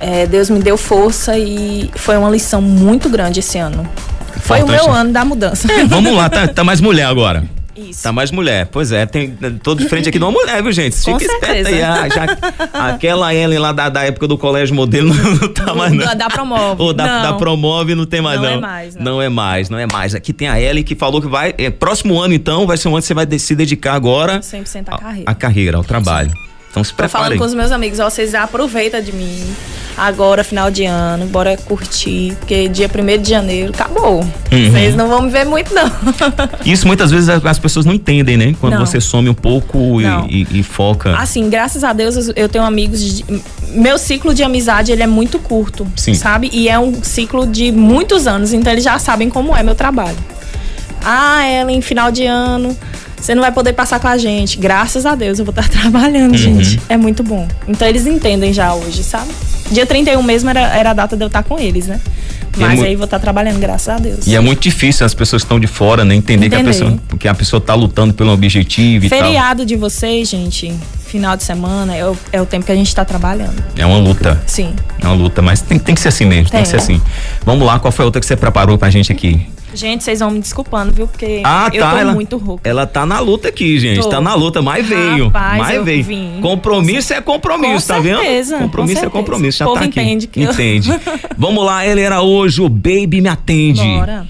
é, 0.00 0.26
Deus 0.26 0.48
me 0.48 0.58
deu 0.60 0.76
força 0.78 1.38
e 1.38 1.90
foi 1.96 2.16
uma 2.16 2.30
lição 2.30 2.62
muito 2.62 3.08
grande 3.10 3.40
esse 3.40 3.58
ano. 3.58 3.86
Foi 4.42 4.62
o 4.62 4.66
meu 4.66 4.90
ano 4.90 5.12
da 5.12 5.24
mudança. 5.24 5.68
Vamos 5.86 6.14
lá, 6.14 6.30
tá, 6.30 6.48
tá 6.48 6.64
mais 6.64 6.80
mulher 6.80 7.04
agora. 7.04 7.44
Isso. 7.88 8.02
Tá 8.02 8.12
mais 8.12 8.30
mulher. 8.30 8.66
Pois 8.70 8.92
é, 8.92 9.06
tem. 9.06 9.30
Tô 9.62 9.74
de 9.74 9.88
frente 9.88 10.08
aqui 10.08 10.18
de 10.18 10.24
uma 10.24 10.30
mulher, 10.30 10.62
viu, 10.62 10.72
gente? 10.72 10.96
Fica 10.96 11.24
esperta 11.24 11.68
aí. 11.68 11.82
Ah, 11.82 12.08
já- 12.08 12.90
aquela 12.90 13.34
Ellen 13.34 13.58
lá 13.58 13.72
da, 13.72 13.88
da 13.88 14.04
época 14.04 14.26
do 14.28 14.36
colégio 14.36 14.74
modelo 14.74 15.12
não, 15.14 15.30
não 15.36 15.48
tá 15.52 15.74
mais, 15.74 15.92
não. 15.92 16.04
Da- 16.04 16.14
da 16.14 16.28
Promove. 16.28 16.82
Ou 16.82 16.92
da, 16.92 17.06
Não. 17.06 17.22
da 17.22 17.32
Promove 17.34 17.94
não 17.94 18.06
tem 18.06 18.20
mais, 18.20 18.40
Não 18.40 18.48
não. 18.48 18.56
é 18.56 18.60
mais, 18.60 18.94
não. 18.96 19.02
Não 19.04 19.22
é 19.22 19.28
mais, 19.28 19.70
não 19.70 19.78
é 19.78 19.86
mais. 19.90 20.14
Aqui 20.14 20.32
tem 20.32 20.48
a 20.48 20.60
Ellen 20.60 20.82
que 20.84 20.94
falou 20.94 21.20
que 21.20 21.28
vai. 21.28 21.54
É, 21.58 21.70
próximo 21.70 22.20
ano, 22.20 22.34
então, 22.34 22.66
vai 22.66 22.76
ser 22.76 22.88
um 22.88 22.92
ano 22.92 23.00
que 23.02 23.06
você 23.08 23.14
vai 23.14 23.26
se 23.38 23.54
dedicar 23.54 23.94
agora 23.94 24.40
100% 24.40 24.84
à 24.88 24.98
carreira. 24.98 25.30
a 25.30 25.34
carreira, 25.34 25.76
ao 25.76 25.84
trabalho. 25.84 26.30
Então 26.70 26.84
se 26.84 26.90
Tô 26.92 26.96
prepare. 26.96 27.24
falando 27.24 27.38
com 27.38 27.44
os 27.44 27.54
meus 27.54 27.72
amigos, 27.72 27.98
ó, 27.98 28.08
vocês 28.08 28.34
aproveitam 28.34 29.00
de 29.02 29.12
mim. 29.12 29.42
Agora, 29.96 30.42
final 30.44 30.70
de 30.70 30.84
ano, 30.86 31.26
bora 31.26 31.56
curtir, 31.58 32.34
porque 32.38 32.68
dia 32.68 32.88
1 32.88 33.20
de 33.22 33.28
janeiro 33.28 33.70
acabou. 33.74 34.20
Uhum. 34.20 34.70
Vocês 34.70 34.94
não 34.94 35.08
vão 35.08 35.22
me 35.22 35.30
ver 35.30 35.44
muito, 35.44 35.74
não. 35.74 35.90
Isso 36.64 36.86
muitas 36.86 37.10
vezes 37.10 37.28
as 37.28 37.58
pessoas 37.58 37.84
não 37.84 37.92
entendem, 37.92 38.36
né? 38.36 38.54
Quando 38.60 38.74
Não. 38.74 38.86
você 38.86 39.00
some 39.00 39.28
um 39.28 39.34
pouco 39.34 40.00
e, 40.00 40.04
e- 40.30 40.60
e 40.60 40.62
foca. 40.62 41.16
Assim, 41.16 41.50
graças 41.50 41.82
a 41.84 41.92
Deus 41.92 42.30
eu 42.36 42.48
tenho 42.48 42.64
amigos. 42.64 43.00
De, 43.02 43.24
meu 43.74 43.98
ciclo 43.98 44.32
de 44.32 44.42
amizade 44.42 44.90
ele 44.92 45.02
é 45.02 45.06
muito 45.08 45.38
curto, 45.40 45.86
Sim. 45.96 46.14
sabe? 46.14 46.48
E 46.52 46.68
é 46.68 46.78
um 46.78 47.02
ciclo 47.02 47.46
de 47.46 47.70
muitos 47.72 48.26
anos, 48.28 48.52
então 48.52 48.72
eles 48.72 48.84
já 48.84 48.98
sabem 48.98 49.28
como 49.28 49.54
é 49.56 49.62
meu 49.62 49.74
trabalho. 49.74 50.16
Ah, 51.04 51.46
Ellen, 51.46 51.80
final 51.80 52.10
de 52.10 52.24
ano, 52.26 52.76
você 53.20 53.34
não 53.34 53.42
vai 53.42 53.52
poder 53.52 53.72
passar 53.74 54.00
com 54.00 54.08
a 54.08 54.16
gente. 54.16 54.58
Graças 54.58 55.04
a 55.06 55.14
Deus 55.14 55.38
eu 55.38 55.44
vou 55.44 55.52
estar 55.52 55.68
trabalhando, 55.70 56.32
Uhum. 56.32 56.38
gente. 56.38 56.80
É 56.88 56.96
muito 56.96 57.22
bom. 57.22 57.46
Então 57.68 57.86
eles 57.86 58.06
entendem 58.06 58.52
já 58.52 58.74
hoje, 58.74 59.02
sabe? 59.02 59.30
Dia 59.70 59.86
31 59.86 60.22
mesmo 60.22 60.50
era, 60.50 60.60
era 60.76 60.90
a 60.90 60.94
data 60.94 61.16
de 61.16 61.22
eu 61.22 61.26
estar 61.28 61.42
com 61.42 61.58
eles, 61.58 61.86
né? 61.86 62.00
É 62.52 62.58
Mas 62.58 62.78
mu- 62.80 62.84
aí 62.84 62.96
vou 62.96 63.04
estar 63.04 63.20
trabalhando, 63.20 63.60
graças 63.60 63.88
a 63.88 63.96
Deus. 63.98 64.26
E 64.26 64.34
é 64.34 64.40
muito 64.40 64.60
difícil 64.60 65.06
as 65.06 65.14
pessoas 65.14 65.42
que 65.42 65.46
estão 65.46 65.60
de 65.60 65.68
fora, 65.68 66.04
né? 66.04 66.16
Entender, 66.16 66.48
que 66.48 66.56
a 66.56 66.58
Entender. 66.60 66.72
pessoa, 66.78 66.98
que 67.18 67.28
a 67.28 67.34
pessoa 67.34 67.60
tá 67.60 67.74
lutando 67.74 68.12
pelo 68.12 68.32
objetivo 68.32 69.06
e 69.06 69.08
tal. 69.08 69.18
Feriado 69.20 69.64
de 69.64 69.76
vocês, 69.76 70.28
gente, 70.28 70.74
final 71.06 71.36
de 71.36 71.44
semana, 71.44 71.94
é 71.94 72.04
o, 72.04 72.16
é 72.32 72.40
o 72.42 72.46
tempo 72.46 72.66
que 72.66 72.72
a 72.72 72.74
gente 72.74 72.92
tá 72.92 73.04
trabalhando. 73.04 73.62
É 73.76 73.86
uma 73.86 73.98
luta. 73.98 74.42
Sim. 74.48 74.74
É 75.00 75.06
uma 75.06 75.14
luta, 75.14 75.40
mas 75.40 75.60
tem, 75.60 75.78
tem 75.78 75.94
que 75.94 76.00
ser 76.00 76.08
assim 76.08 76.24
mesmo, 76.24 76.44
tem, 76.50 76.52
Tem. 76.58 76.62
que 76.62 76.68
ser 76.68 76.76
assim. 76.78 77.00
Vamos 77.46 77.64
lá, 77.64 77.78
qual 77.78 77.92
foi 77.92 78.02
a 78.02 78.06
outra 78.06 78.20
que 78.20 78.26
você 78.26 78.36
preparou 78.36 78.76
pra 78.76 78.90
gente 78.90 79.12
aqui? 79.12 79.46
Gente, 79.74 80.02
vocês 80.04 80.18
vão 80.20 80.30
me 80.30 80.40
desculpando, 80.40 80.92
viu? 80.92 81.06
Porque 81.06 81.42
Ah, 81.44 81.70
eu 81.72 81.80
tá. 81.80 81.90
tô 81.92 81.96
ela, 81.98 82.12
muito 82.12 82.36
rouca. 82.36 82.68
Ela 82.68 82.86
tá 82.86 83.06
na 83.06 83.20
luta 83.20 83.48
aqui, 83.48 83.78
gente. 83.78 84.00
Tô. 84.02 84.08
Tá 84.08 84.20
na 84.20 84.34
luta, 84.34 84.60
mas 84.60 84.86
veio. 84.86 85.26
Rapaz, 85.26 85.58
mas 85.58 85.74
eu 85.76 85.84
veio. 85.84 86.04
vim. 86.04 86.38
Compromisso 86.42 87.12
é 87.14 87.20
compromisso, 87.20 87.86
Com 87.88 87.94
tá 87.94 88.00
vendo? 88.00 88.18
certeza, 88.20 88.58
Compromisso 88.58 89.00
com 89.02 89.06
é 89.06 89.10
compromisso, 89.10 89.58
já. 89.58 89.64
O 89.66 89.68
tá 89.74 89.80
povo 89.80 89.88
aqui. 89.90 90.00
entende 90.00 90.26
que 90.26 90.42
eu- 90.42 90.50
Entende. 90.50 90.90
Vamos 91.38 91.64
lá, 91.64 91.86
ele 91.86 92.00
era 92.00 92.20
hoje, 92.20 92.60
o 92.60 92.68
Baby 92.68 93.20
Me 93.20 93.28
Atende. 93.28 93.82
Bora. 93.82 94.26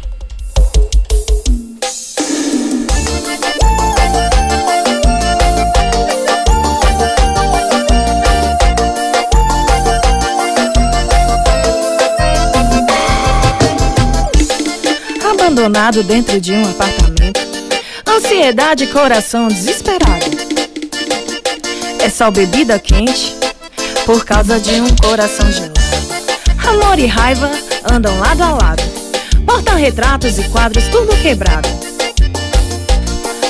Abandonado 15.61 16.03
dentro 16.03 16.41
de 16.41 16.55
um 16.55 16.63
apartamento. 16.71 17.39
Ansiedade, 18.09 18.87
coração 18.87 19.49
desesperado. 19.49 20.25
É 21.99 22.09
só 22.09 22.31
bebida 22.31 22.79
quente 22.79 23.37
por 24.07 24.25
causa 24.25 24.59
de 24.59 24.81
um 24.81 24.89
coração 24.97 25.53
gelado. 25.53 25.79
Amor 26.67 26.99
e 26.99 27.05
raiva 27.05 27.51
andam 27.93 28.19
lado 28.19 28.43
a 28.43 28.51
lado. 28.53 28.83
Porta-retratos 29.45 30.39
e 30.39 30.49
quadros 30.49 30.85
tudo 30.89 31.15
quebrado. 31.21 31.69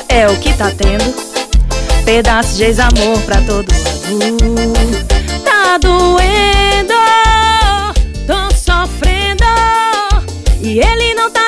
É 0.08 0.26
o 0.26 0.36
que 0.38 0.52
tá 0.54 0.72
tendo. 0.76 1.14
Pedaços 2.04 2.56
de 2.56 2.64
ex-amor 2.64 3.22
pra 3.24 3.40
todo 3.42 3.68
lado. 3.70 5.06
Tá 5.44 5.78
doendo, 5.78 6.94
tô 8.26 8.50
sofrendo. 8.56 9.44
E 10.60 10.80
ele 10.80 11.14
não 11.14 11.30
tá 11.30 11.39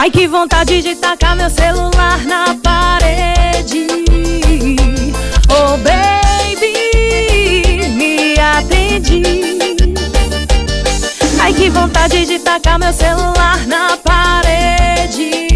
Ai, 0.00 0.12
que 0.12 0.28
vontade 0.28 0.80
de 0.80 0.94
tacar 0.94 1.34
meu 1.34 1.50
celular 1.50 2.24
na 2.24 2.54
parede. 2.62 3.88
Oh, 5.50 5.76
baby, 5.78 6.76
me 7.96 8.38
atende. 8.38 9.22
Ai, 11.42 11.52
que 11.52 11.68
vontade 11.68 12.24
de 12.26 12.38
tacar 12.38 12.78
meu 12.78 12.92
celular 12.92 13.66
na 13.66 13.96
parede. 13.96 15.48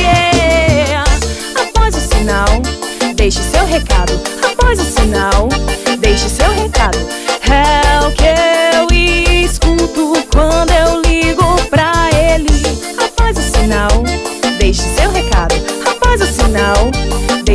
Yeah. 0.00 1.04
Após 1.62 1.94
o 1.94 2.00
sinal, 2.00 2.60
deixe 3.14 3.40
seu 3.40 3.64
recado. 3.64 4.20
Após 4.42 4.80
o 4.80 4.84
sinal, 4.84 5.48
deixe 6.00 6.28
seu 6.28 6.50
recado. 6.50 6.98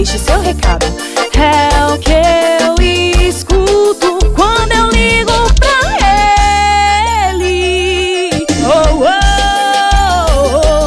Deixe 0.04 0.20
seu 0.20 0.42
recado. 0.42 0.86
É 1.34 1.86
o 1.86 1.98
que 1.98 2.12
eu 2.12 2.76
escuto 3.26 4.20
quando 4.36 4.74
eu 4.74 4.90
ligo 4.90 5.32
pra 5.60 5.80
ele. 7.30 8.46
Oh, 8.66 9.00
oh, 9.00 9.08
oh. 10.60 10.84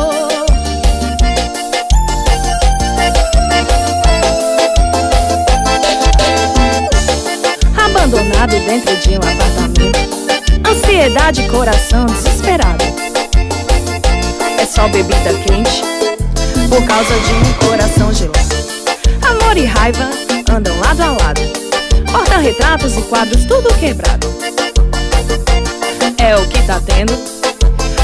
Abandonado 7.83 8.51
dentro 8.51 8.97
de 8.99 9.11
um 9.15 9.17
apartamento. 9.17 9.99
Ansiedade, 10.69 11.49
coração 11.49 12.05
desesperado. 12.07 12.85
É 14.59 14.67
só 14.67 14.87
bebida 14.89 15.33
quente 15.47 15.83
por 16.69 16.85
causa 16.87 17.15
de 17.21 17.33
um 17.33 17.53
coração 17.67 18.13
gelado. 18.13 18.56
Raiva 19.67 20.09
andam 20.51 20.79
lado 20.81 21.03
a 21.03 21.11
lado, 21.11 21.41
porta-retratos 22.11 22.97
e 22.97 23.03
quadros 23.03 23.45
tudo 23.45 23.69
quebrado. 23.79 24.27
É 26.19 26.37
o 26.37 26.47
que 26.49 26.63
tá 26.63 26.81
tendo, 26.85 27.13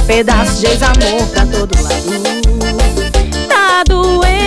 pedaços 0.06 0.60
de 0.60 0.66
ex-amor 0.66 1.26
pra 1.32 1.46
todo 1.46 1.82
lado. 1.82 2.02
Tá 3.48 3.82
doendo, 3.86 4.41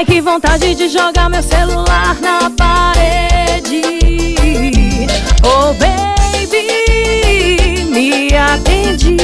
Ai 0.00 0.06
que 0.06 0.18
vontade 0.22 0.74
de 0.74 0.88
jogar 0.88 1.28
meu 1.28 1.42
celular 1.42 2.16
na 2.22 2.48
parede. 2.56 3.82
Oh 5.42 5.74
baby, 5.74 6.64
me 7.84 8.34
atende. 8.34 9.18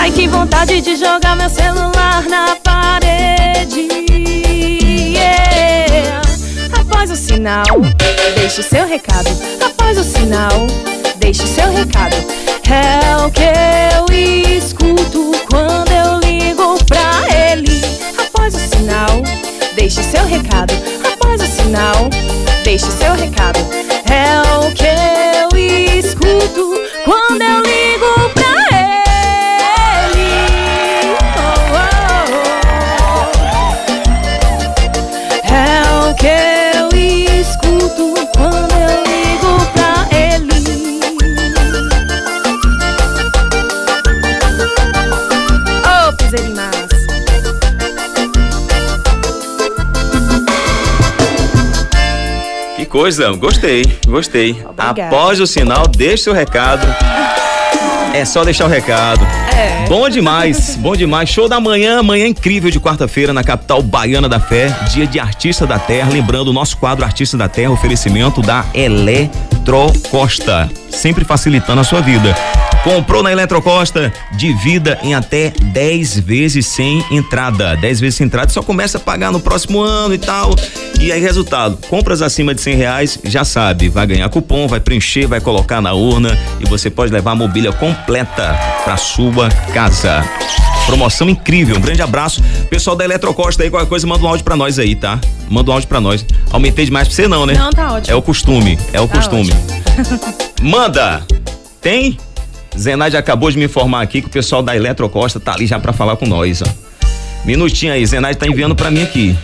Ai 0.00 0.10
que 0.12 0.26
vontade 0.26 0.80
de 0.80 0.96
jogar 0.96 1.36
meu 1.36 1.50
celular 1.50 2.24
na 2.26 2.56
parede. 2.56 3.86
Yeah. 5.12 6.22
Após 6.72 7.10
o 7.10 7.16
sinal, 7.16 7.66
deixe 8.34 8.62
seu 8.62 8.86
recado. 8.86 9.28
Após 9.62 9.98
o 9.98 10.04
sinal, 10.04 10.66
deixe 11.16 11.46
seu 11.46 11.70
recado. 11.70 12.16
É 12.66 13.14
o 13.26 13.30
que 13.30 13.42
eu 13.42 14.06
escuto 14.56 15.32
quando 15.50 15.93
sinal, 18.84 19.22
deixe 19.76 20.02
seu 20.02 20.26
recado. 20.26 20.74
Após 21.10 21.40
o 21.40 21.46
sinal, 21.46 22.10
deixe 22.64 22.84
seu 22.90 23.14
recado. 23.14 23.58
É 24.10 24.58
o 24.58 24.70
que 24.74 25.13
coisa, 52.94 53.32
gostei, 53.32 53.84
gostei. 54.06 54.52
Obrigada. 54.52 55.06
Após 55.06 55.40
o 55.40 55.48
sinal, 55.48 55.88
deixe 55.88 56.22
seu 56.22 56.32
recado. 56.32 56.86
É 58.14 58.24
só 58.24 58.44
deixar 58.44 58.66
o 58.66 58.68
recado. 58.68 59.26
É. 59.52 59.84
Bom 59.88 60.08
demais, 60.08 60.76
bom 60.76 60.94
demais. 60.94 61.28
Show 61.28 61.48
da 61.48 61.58
manhã, 61.58 62.00
manhã 62.04 62.28
incrível 62.28 62.70
de 62.70 62.78
quarta-feira 62.78 63.32
na 63.32 63.42
capital 63.42 63.82
baiana 63.82 64.28
da 64.28 64.38
fé, 64.38 64.68
dia 64.92 65.08
de 65.08 65.18
Artista 65.18 65.66
da 65.66 65.76
Terra. 65.76 66.08
Lembrando 66.08 66.50
o 66.50 66.52
nosso 66.52 66.76
quadro 66.76 67.04
Artista 67.04 67.36
da 67.36 67.48
Terra, 67.48 67.72
oferecimento 67.72 68.40
da 68.40 68.64
Eletrocosta, 68.72 70.70
sempre 70.88 71.24
facilitando 71.24 71.80
a 71.80 71.84
sua 71.84 72.00
vida. 72.00 72.32
Comprou 72.84 73.22
na 73.22 73.32
Eletrocosta, 73.32 74.12
divida 74.32 74.98
em 75.02 75.14
até 75.14 75.50
10 75.72 76.20
vezes 76.20 76.66
sem 76.66 77.02
entrada. 77.10 77.74
10 77.78 77.98
vezes 77.98 78.16
sem 78.16 78.26
entrada, 78.26 78.52
só 78.52 78.62
começa 78.62 78.98
a 78.98 79.00
pagar 79.00 79.32
no 79.32 79.40
próximo 79.40 79.80
ano 79.80 80.12
e 80.12 80.18
tal. 80.18 80.54
E 81.00 81.10
aí, 81.10 81.18
resultado: 81.18 81.78
compras 81.88 82.20
acima 82.20 82.54
de 82.54 82.60
100 82.60 82.76
reais, 82.76 83.18
já 83.24 83.42
sabe, 83.42 83.88
vai 83.88 84.06
ganhar 84.06 84.28
cupom, 84.28 84.68
vai 84.68 84.80
preencher, 84.80 85.26
vai 85.26 85.40
colocar 85.40 85.80
na 85.80 85.94
urna 85.94 86.38
e 86.60 86.68
você 86.68 86.90
pode 86.90 87.10
levar 87.10 87.30
a 87.30 87.34
mobília 87.34 87.72
completa 87.72 88.54
para 88.84 88.98
sua 88.98 89.48
casa. 89.72 90.22
Promoção 90.84 91.30
incrível, 91.30 91.76
um 91.78 91.80
grande 91.80 92.02
abraço. 92.02 92.42
Pessoal 92.68 92.94
da 92.94 93.02
Eletrocosta 93.02 93.62
aí, 93.62 93.70
qualquer 93.70 93.88
coisa, 93.88 94.06
manda 94.06 94.22
um 94.22 94.28
áudio 94.28 94.44
pra 94.44 94.56
nós 94.56 94.78
aí, 94.78 94.94
tá? 94.94 95.18
Manda 95.48 95.70
um 95.70 95.74
áudio 95.74 95.88
pra 95.88 96.02
nós. 96.02 96.26
Aumentei 96.52 96.84
demais 96.84 97.08
pra 97.08 97.16
você 97.16 97.26
não, 97.26 97.46
né? 97.46 97.54
Não, 97.54 97.70
tá 97.70 97.94
ótimo. 97.94 98.12
É 98.12 98.14
o 98.14 98.20
costume, 98.20 98.78
é 98.92 99.00
o 99.00 99.08
Tá 99.08 99.16
costume. 99.16 99.50
Manda! 100.60 101.22
Tem? 101.80 102.18
Zenaide 102.78 103.16
acabou 103.16 103.50
de 103.50 103.58
me 103.58 103.64
informar 103.64 104.02
aqui 104.02 104.20
que 104.20 104.26
o 104.26 104.30
pessoal 104.30 104.62
da 104.62 104.74
Eletrocosta 104.76 105.38
tá 105.38 105.52
ali 105.52 105.66
já 105.66 105.78
pra 105.78 105.92
falar 105.92 106.16
com 106.16 106.26
nós, 106.26 106.62
ó. 106.62 106.66
Minutinho 107.44 107.92
aí, 107.92 108.04
Zenaide 108.04 108.38
tá 108.38 108.46
enviando 108.46 108.74
pra 108.74 108.90
mim 108.90 109.02
aqui. 109.02 109.36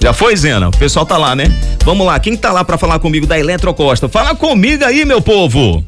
Já 0.00 0.12
foi, 0.12 0.36
Zena? 0.36 0.68
O 0.68 0.76
pessoal 0.76 1.04
tá 1.04 1.16
lá, 1.16 1.34
né? 1.34 1.44
Vamos 1.84 2.06
lá, 2.06 2.18
quem 2.18 2.36
tá 2.36 2.52
lá 2.52 2.64
pra 2.64 2.78
falar 2.78 2.98
comigo 2.98 3.26
da 3.26 3.38
Eletrocosta? 3.38 4.08
Fala 4.08 4.34
comigo 4.34 4.84
aí, 4.84 5.04
meu 5.04 5.20
povo! 5.20 5.84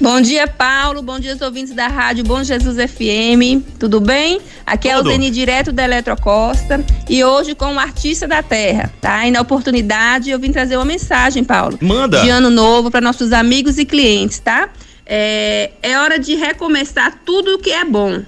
Bom 0.00 0.20
dia, 0.20 0.46
Paulo. 0.46 1.02
Bom 1.02 1.18
dia, 1.18 1.34
os 1.34 1.40
ouvintes 1.40 1.74
da 1.74 1.88
Rádio 1.88 2.22
Bom 2.22 2.44
Jesus 2.44 2.76
FM. 2.76 3.64
Tudo 3.80 4.00
bem? 4.00 4.40
Aqui 4.64 4.88
é 4.88 4.94
o 4.94 4.98
Tudo. 4.98 5.10
Zeni 5.10 5.28
direto 5.28 5.72
da 5.72 5.82
Eletrocosta 5.82 6.84
e 7.08 7.24
hoje 7.24 7.56
com 7.56 7.74
o 7.74 7.78
Artista 7.80 8.28
da 8.28 8.40
Terra, 8.40 8.92
tá? 9.00 9.26
E 9.26 9.32
na 9.32 9.40
oportunidade 9.40 10.30
eu 10.30 10.38
vim 10.38 10.52
trazer 10.52 10.76
uma 10.76 10.84
mensagem, 10.84 11.42
Paulo. 11.42 11.76
Manda. 11.80 12.22
De 12.22 12.28
ano 12.28 12.48
novo 12.48 12.92
para 12.92 13.00
nossos 13.00 13.32
amigos 13.32 13.76
e 13.76 13.84
clientes, 13.84 14.38
tá? 14.38 14.68
É, 15.08 15.70
é 15.82 15.98
hora 15.98 16.18
de 16.18 16.34
recomeçar 16.34 17.20
tudo 17.24 17.54
o 17.54 17.58
que 17.58 17.70
é 17.70 17.84
bom. 17.84 18.22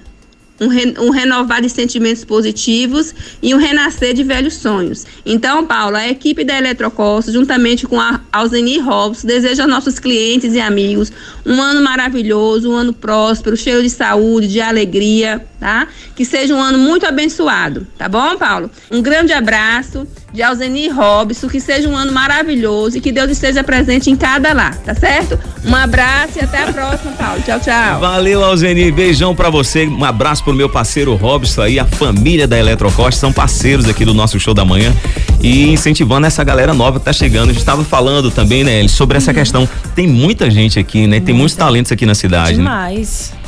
Um, 0.59 0.67
re- 0.67 0.93
um 0.99 1.09
renovar 1.09 1.59
de 1.59 1.69
sentimentos 1.69 2.23
positivos 2.23 3.15
e 3.41 3.51
um 3.55 3.57
renascer 3.57 4.13
de 4.13 4.23
velhos 4.23 4.53
sonhos. 4.53 5.07
Então, 5.25 5.65
Paulo, 5.65 5.95
a 5.95 6.07
equipe 6.07 6.43
da 6.43 6.55
Eletrocosta, 6.55 7.31
juntamente 7.31 7.87
com 7.87 7.99
a 7.99 8.21
Alzeni 8.31 8.77
Robson, 8.77 9.25
deseja 9.25 9.63
aos 9.63 9.71
nossos 9.71 9.97
clientes 9.97 10.53
e 10.53 10.59
amigos 10.59 11.11
um 11.43 11.59
ano 11.59 11.81
maravilhoso, 11.81 12.69
um 12.69 12.75
ano 12.75 12.93
próspero, 12.93 13.57
cheio 13.57 13.81
de 13.81 13.89
saúde, 13.89 14.47
de 14.47 14.61
alegria, 14.61 15.43
tá? 15.59 15.87
Que 16.15 16.23
seja 16.23 16.53
um 16.53 16.61
ano 16.61 16.77
muito 16.77 17.07
abençoado, 17.07 17.87
tá 17.97 18.07
bom, 18.07 18.37
Paulo? 18.37 18.69
Um 18.91 19.01
grande 19.01 19.33
abraço 19.33 20.07
de 20.33 20.41
Alzeni 20.41 20.87
Robson, 20.89 21.47
que 21.47 21.59
seja 21.59 21.89
um 21.89 21.95
ano 21.95 22.11
maravilhoso 22.11 22.97
e 22.97 23.01
que 23.01 23.11
Deus 23.11 23.29
esteja 23.29 23.63
presente 23.63 24.09
em 24.09 24.15
cada 24.15 24.53
lar, 24.53 24.75
tá 24.77 24.95
certo? 24.95 25.37
Um 25.65 25.75
abraço 25.75 26.37
e 26.37 26.41
até 26.41 26.63
a 26.63 26.73
próxima, 26.73 27.11
Paulo. 27.11 27.41
Tchau, 27.45 27.59
tchau. 27.59 27.99
Valeu, 27.99 28.43
Alzeni. 28.43 28.91
Beijão 28.91 29.35
pra 29.35 29.49
você. 29.49 29.85
Um 29.85 30.03
abraço 30.03 30.43
pro 30.43 30.53
meu 30.53 30.69
parceiro 30.69 31.15
Robson 31.15 31.61
aí, 31.61 31.79
a 31.79 31.85
família 31.85 32.47
da 32.47 32.57
Eletrocosta. 32.57 33.19
São 33.19 33.31
parceiros 33.31 33.87
aqui 33.87 34.05
do 34.05 34.13
nosso 34.13 34.39
show 34.39 34.53
da 34.53 34.65
manhã. 34.65 34.93
E 35.41 35.69
incentivando 35.71 36.25
essa 36.25 36.43
galera 36.43 36.73
nova 36.73 36.99
que 36.99 37.05
tá 37.05 37.13
chegando. 37.13 37.49
A 37.49 37.53
gente 37.53 37.65
tava 37.65 37.83
falando 37.83 38.31
também, 38.31 38.63
né, 38.63 38.87
sobre 38.87 39.17
essa 39.17 39.33
questão. 39.33 39.67
Tem 39.95 40.07
muita 40.07 40.49
gente 40.49 40.79
aqui, 40.79 41.07
né? 41.07 41.19
Tem 41.19 41.35
muitos 41.35 41.55
talentos 41.55 41.91
aqui 41.91 42.05
na 42.05 42.15
cidade, 42.15 42.57
né? 42.57 42.63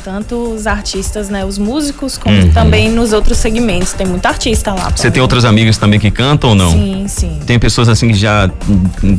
Tanto 0.04 0.36
os 0.52 0.66
artistas, 0.66 1.30
né? 1.30 1.46
Os 1.46 1.56
músicos, 1.56 2.18
como 2.18 2.36
Uhum. 2.36 2.52
também 2.52 2.90
nos 2.90 3.14
outros 3.14 3.38
segmentos. 3.38 3.94
Tem 3.94 4.06
muita 4.06 4.28
artista 4.28 4.70
lá. 4.74 4.92
Você 4.94 5.10
tem 5.10 5.22
outras 5.22 5.46
amigas 5.46 5.78
também 5.78 5.98
que 5.98 6.10
cantam 6.10 6.50
ou 6.50 6.54
não? 6.54 6.70
Sim, 6.72 7.06
sim. 7.08 7.40
Tem 7.46 7.58
pessoas 7.58 7.88
assim 7.88 8.08
que 8.08 8.14
já. 8.14 8.50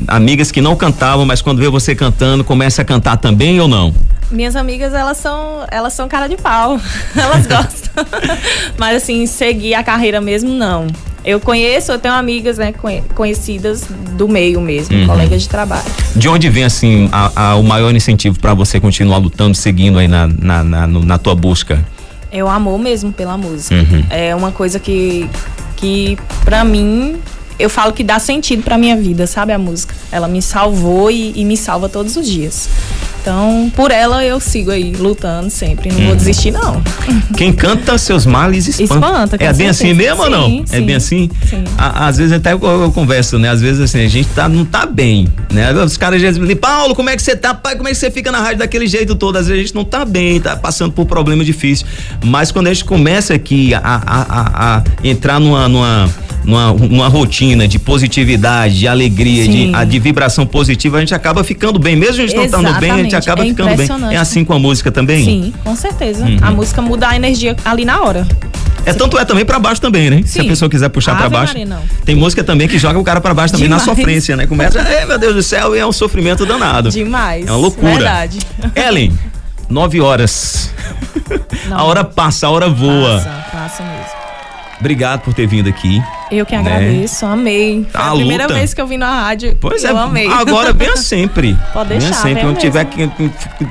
Amigas 0.08 0.52
que 0.52 0.62
não 0.62 0.76
cantavam, 0.76 1.26
mas 1.26 1.42
quando 1.42 1.58
vê 1.58 1.70
você 1.70 1.96
cantando, 1.96 2.44
começa 2.44 2.84
a 2.84 2.86
cantar 2.86 3.18
também 3.18 3.60
ou 3.60 3.68
não? 3.68 3.96
Minhas 4.30 4.56
amigas, 4.56 4.94
elas 4.94 5.18
são, 5.18 5.66
elas 5.72 5.94
são 5.94 6.08
cara 6.08 6.28
de 6.28 6.38
pau. 6.38 6.80
Elas 7.16 7.46
gostam. 7.48 8.06
Mas 8.78 8.98
assim, 9.04 9.26
seguir 9.28 9.76
a 9.76 9.84
carreira 9.84 10.20
mesmo, 10.20 10.50
não. 10.52 10.88
Eu 11.26 11.40
conheço, 11.40 11.92
eu 11.92 11.98
tenho 11.98 12.14
amigas, 12.14 12.58
né, 12.60 12.72
conhe- 12.72 13.04
conhecidas 13.16 13.84
do 14.16 14.28
meio 14.28 14.62
mesmo, 14.62 14.96
Uhum. 14.96 15.08
colegas 15.08 15.42
de 15.42 15.50
trabalho. 15.50 15.84
De 16.16 16.30
onde 16.30 16.48
vem, 16.50 16.64
assim, 16.64 17.10
a- 17.12 17.32
a- 17.36 17.56
o 17.56 17.64
maior 17.64 17.94
incentivo 17.96 18.40
pra 18.40 18.54
você 18.54 18.80
continuar 18.80 19.18
lutando, 19.18 19.56
seguindo 19.56 19.98
aí 19.98 20.08
na, 20.08 20.28
na, 20.28 20.64
na, 20.64 20.88
na 20.88 21.18
tua 21.18 21.34
busca? 21.34 21.84
É 22.32 22.44
o 22.44 22.48
amor 22.48 22.78
mesmo 22.78 23.12
pela 23.12 23.38
música. 23.38 23.76
Uhum. 23.76 24.04
É 24.10 24.36
uma 24.36 24.52
coisa 24.52 24.80
que, 24.80 25.28
que 25.78 26.18
pra 26.44 26.64
mim, 26.64 27.16
eu 27.58 27.70
falo 27.70 27.92
que 27.94 28.04
dá 28.04 28.20
sentido 28.20 28.62
pra 28.62 28.78
minha 28.78 28.96
vida, 28.96 29.26
sabe? 29.26 29.52
A 29.52 29.58
música. 29.58 29.96
Ela 30.12 30.28
me 30.28 30.42
salvou 30.42 31.10
e, 31.10 31.34
e 31.36 31.44
me 31.46 31.58
salva 31.58 31.90
todos 31.90 32.16
os 32.18 32.28
dias. 32.30 32.70
Então, 33.26 33.72
por 33.76 33.90
ela 33.90 34.24
eu 34.24 34.40
sigo 34.40 34.70
aí, 34.70 34.92
lutando 34.96 35.50
sempre. 35.50 35.90
Não 35.92 36.00
Uhum. 36.00 36.06
vou 36.10 36.16
desistir, 36.16 36.52
não. 36.52 36.80
Quem 37.36 37.52
canta 37.52 37.98
seus 37.98 38.24
males 38.24 38.68
espanta. 38.68 38.94
Espanta, 38.94 39.44
é 39.44 39.52
bem 39.52 39.68
assim 39.68 39.96
mesmo 39.96 40.22
ou 40.22 40.30
não? 40.30 40.46
Sim, 40.48 40.66
É 40.72 40.80
bem 40.80 40.96
assim? 40.96 41.32
sim. 41.50 41.64
A- 41.76 42.06
às 42.08 42.18
vezes 42.18 42.32
até 42.34 42.54
eu, 42.54 42.60
eu 42.62 42.92
converso, 42.92 43.40
né? 43.40 43.50
Às 43.50 43.62
vezes 43.62 43.82
assim, 43.82 44.06
a 44.06 44.08
gente 44.08 44.30
tá, 44.30 44.48
não 44.48 44.64
tá 44.64 44.86
bem, 44.86 45.28
né? 45.52 45.74
Os 45.74 45.98
caras 45.98 46.22
já 46.22 46.30
dizem, 46.30 46.56
Paulo, 46.56 46.94
como 46.94 47.10
é 47.10 47.16
que 47.16 47.24
você 47.24 47.36
tá? 47.36 47.52
Pai, 47.56 47.76
como 47.76 47.88
é 47.88 47.92
que 47.94 47.98
você 47.98 48.12
fica 48.12 48.32
na 48.32 48.40
rádio 48.42 48.60
daquele 48.60 48.86
jeito 48.86 49.16
todo? 49.16 49.38
Às 49.38 49.48
vezes 49.48 49.60
a 49.60 49.66
gente 49.66 49.74
não 49.76 49.84
tá 49.84 50.06
bem, 50.06 50.40
tá 50.40 50.56
passando 50.56 50.92
por 50.92 51.08
problema 51.08 51.44
difícil. 51.44 51.88
Mas 52.24 52.52
quando 52.52 52.68
a 52.68 52.74
gente 52.74 52.86
começa 52.86 53.34
aqui 53.34 53.74
a, 53.74 53.80
a, 53.84 54.22
a, 54.22 54.78
a 54.78 54.84
entrar 55.04 55.40
numa, 55.40 55.68
numa, 55.68 56.08
numa, 56.46 56.74
numa 56.74 57.08
rotina 57.08 57.68
de 57.68 57.80
positividade, 57.80 58.80
de 58.80 58.88
alegria, 58.88 59.48
de, 59.48 59.52
Sim. 59.52 59.76
a, 59.76 59.84
de 59.84 60.00
vibração 60.00 60.46
positiva, 60.46 60.98
a 60.98 61.00
gente 61.00 61.14
acaba 61.14 61.44
ficando 61.44 61.80
bem. 61.80 61.96
Mesmo 61.96 62.24
a 62.24 62.28
gente 62.28 62.36
não 62.36 62.46
estando 62.46 62.74
bem, 62.80 62.92
a 62.92 62.98
gente 62.98 63.16
acaba 63.16 63.44
É 63.44 63.48
ficando 63.48 63.76
bem. 63.76 63.88
É 64.12 64.18
assim 64.18 64.46
com 64.46 64.54
a 64.54 64.60
música 64.60 64.92
também? 64.92 65.26
Sim, 65.26 65.54
com 65.64 65.76
certeza. 65.76 66.24
Uhum. 66.26 66.38
A 66.42 66.52
música 66.52 66.82
muda 66.82 67.10
a 67.10 67.16
energia 67.16 67.56
ali 67.66 67.84
na 67.84 68.02
hora. 68.02 68.28
É 68.86 68.94
tanto 68.94 69.18
é 69.18 69.26
também 69.26 69.44
pra 69.44 69.58
baixo 69.58 69.82
também, 69.82 70.12
né? 70.12 70.22
Se 70.26 70.40
a 70.40 70.44
Sim. 70.44 70.50
pessoa 70.50 70.70
quiser 70.70 70.90
puxar 70.90 71.16
pra 71.16 71.26
Ave 71.26 71.36
baixo. 71.36 71.54
Maria, 71.54 71.66
não. 71.66 71.82
Tem 72.06 72.16
música 72.16 72.44
também 72.44 72.68
que 72.68 72.78
joga 72.78 73.00
o 73.00 73.04
cara 73.04 73.20
pra 73.20 73.34
baixo 73.34 73.54
também 73.54 73.68
na 73.68 73.78
Demais. 73.78 73.98
sofrência, 73.98 74.36
né? 74.36 74.46
Começa, 74.46 74.80
é, 74.80 75.06
meu 75.06 75.18
Deus 75.18 75.34
do 75.34 75.42
céu, 75.42 75.76
e 75.76 75.80
é 75.80 75.86
um 75.86 75.92
sofrimento 75.92 76.46
danado. 76.46 76.92
Demais. 76.92 77.48
É 77.48 77.52
uma 77.52 77.58
loucura. 77.58 77.94
Verdade. 77.94 78.38
Ellen, 78.76 79.12
nove 79.68 80.00
horas. 80.00 80.70
Não. 81.68 81.80
A 81.80 81.84
hora 81.84 82.04
passa, 82.04 82.46
a 82.46 82.52
hora 82.52 82.70
voa. 82.70 83.16
Passa, 83.18 83.46
passa 83.52 83.84
mesmo. 83.84 84.06
Obrigado 84.80 85.22
por 85.22 85.34
ter 85.34 85.48
vindo 85.48 85.68
aqui. 85.68 86.00
Eu 86.32 86.46
que 86.46 86.54
Né? 86.56 86.60
agradeço, 86.62 87.26
amei. 87.26 87.86
Foi 87.92 88.02
A 88.02 88.12
a 88.12 88.16
primeira 88.16 88.44
luta. 88.44 88.56
vez 88.56 88.74
que 88.74 88.82
eu 88.82 88.88
vim 88.88 88.98
na 88.98 89.22
rádio. 89.22 89.56
Pois 89.60 89.84
eu 89.84 89.98
é, 89.98 90.02
amei. 90.02 90.28
agora 90.28 90.72
venha 90.74 90.98
sempre. 90.98 91.56
Pode 91.74 91.90
venha 91.90 92.00
deixar, 92.00 92.16
sempre. 92.16 92.34
venha 92.42 92.46
Quando 92.48 92.58
tiver, 92.58 92.88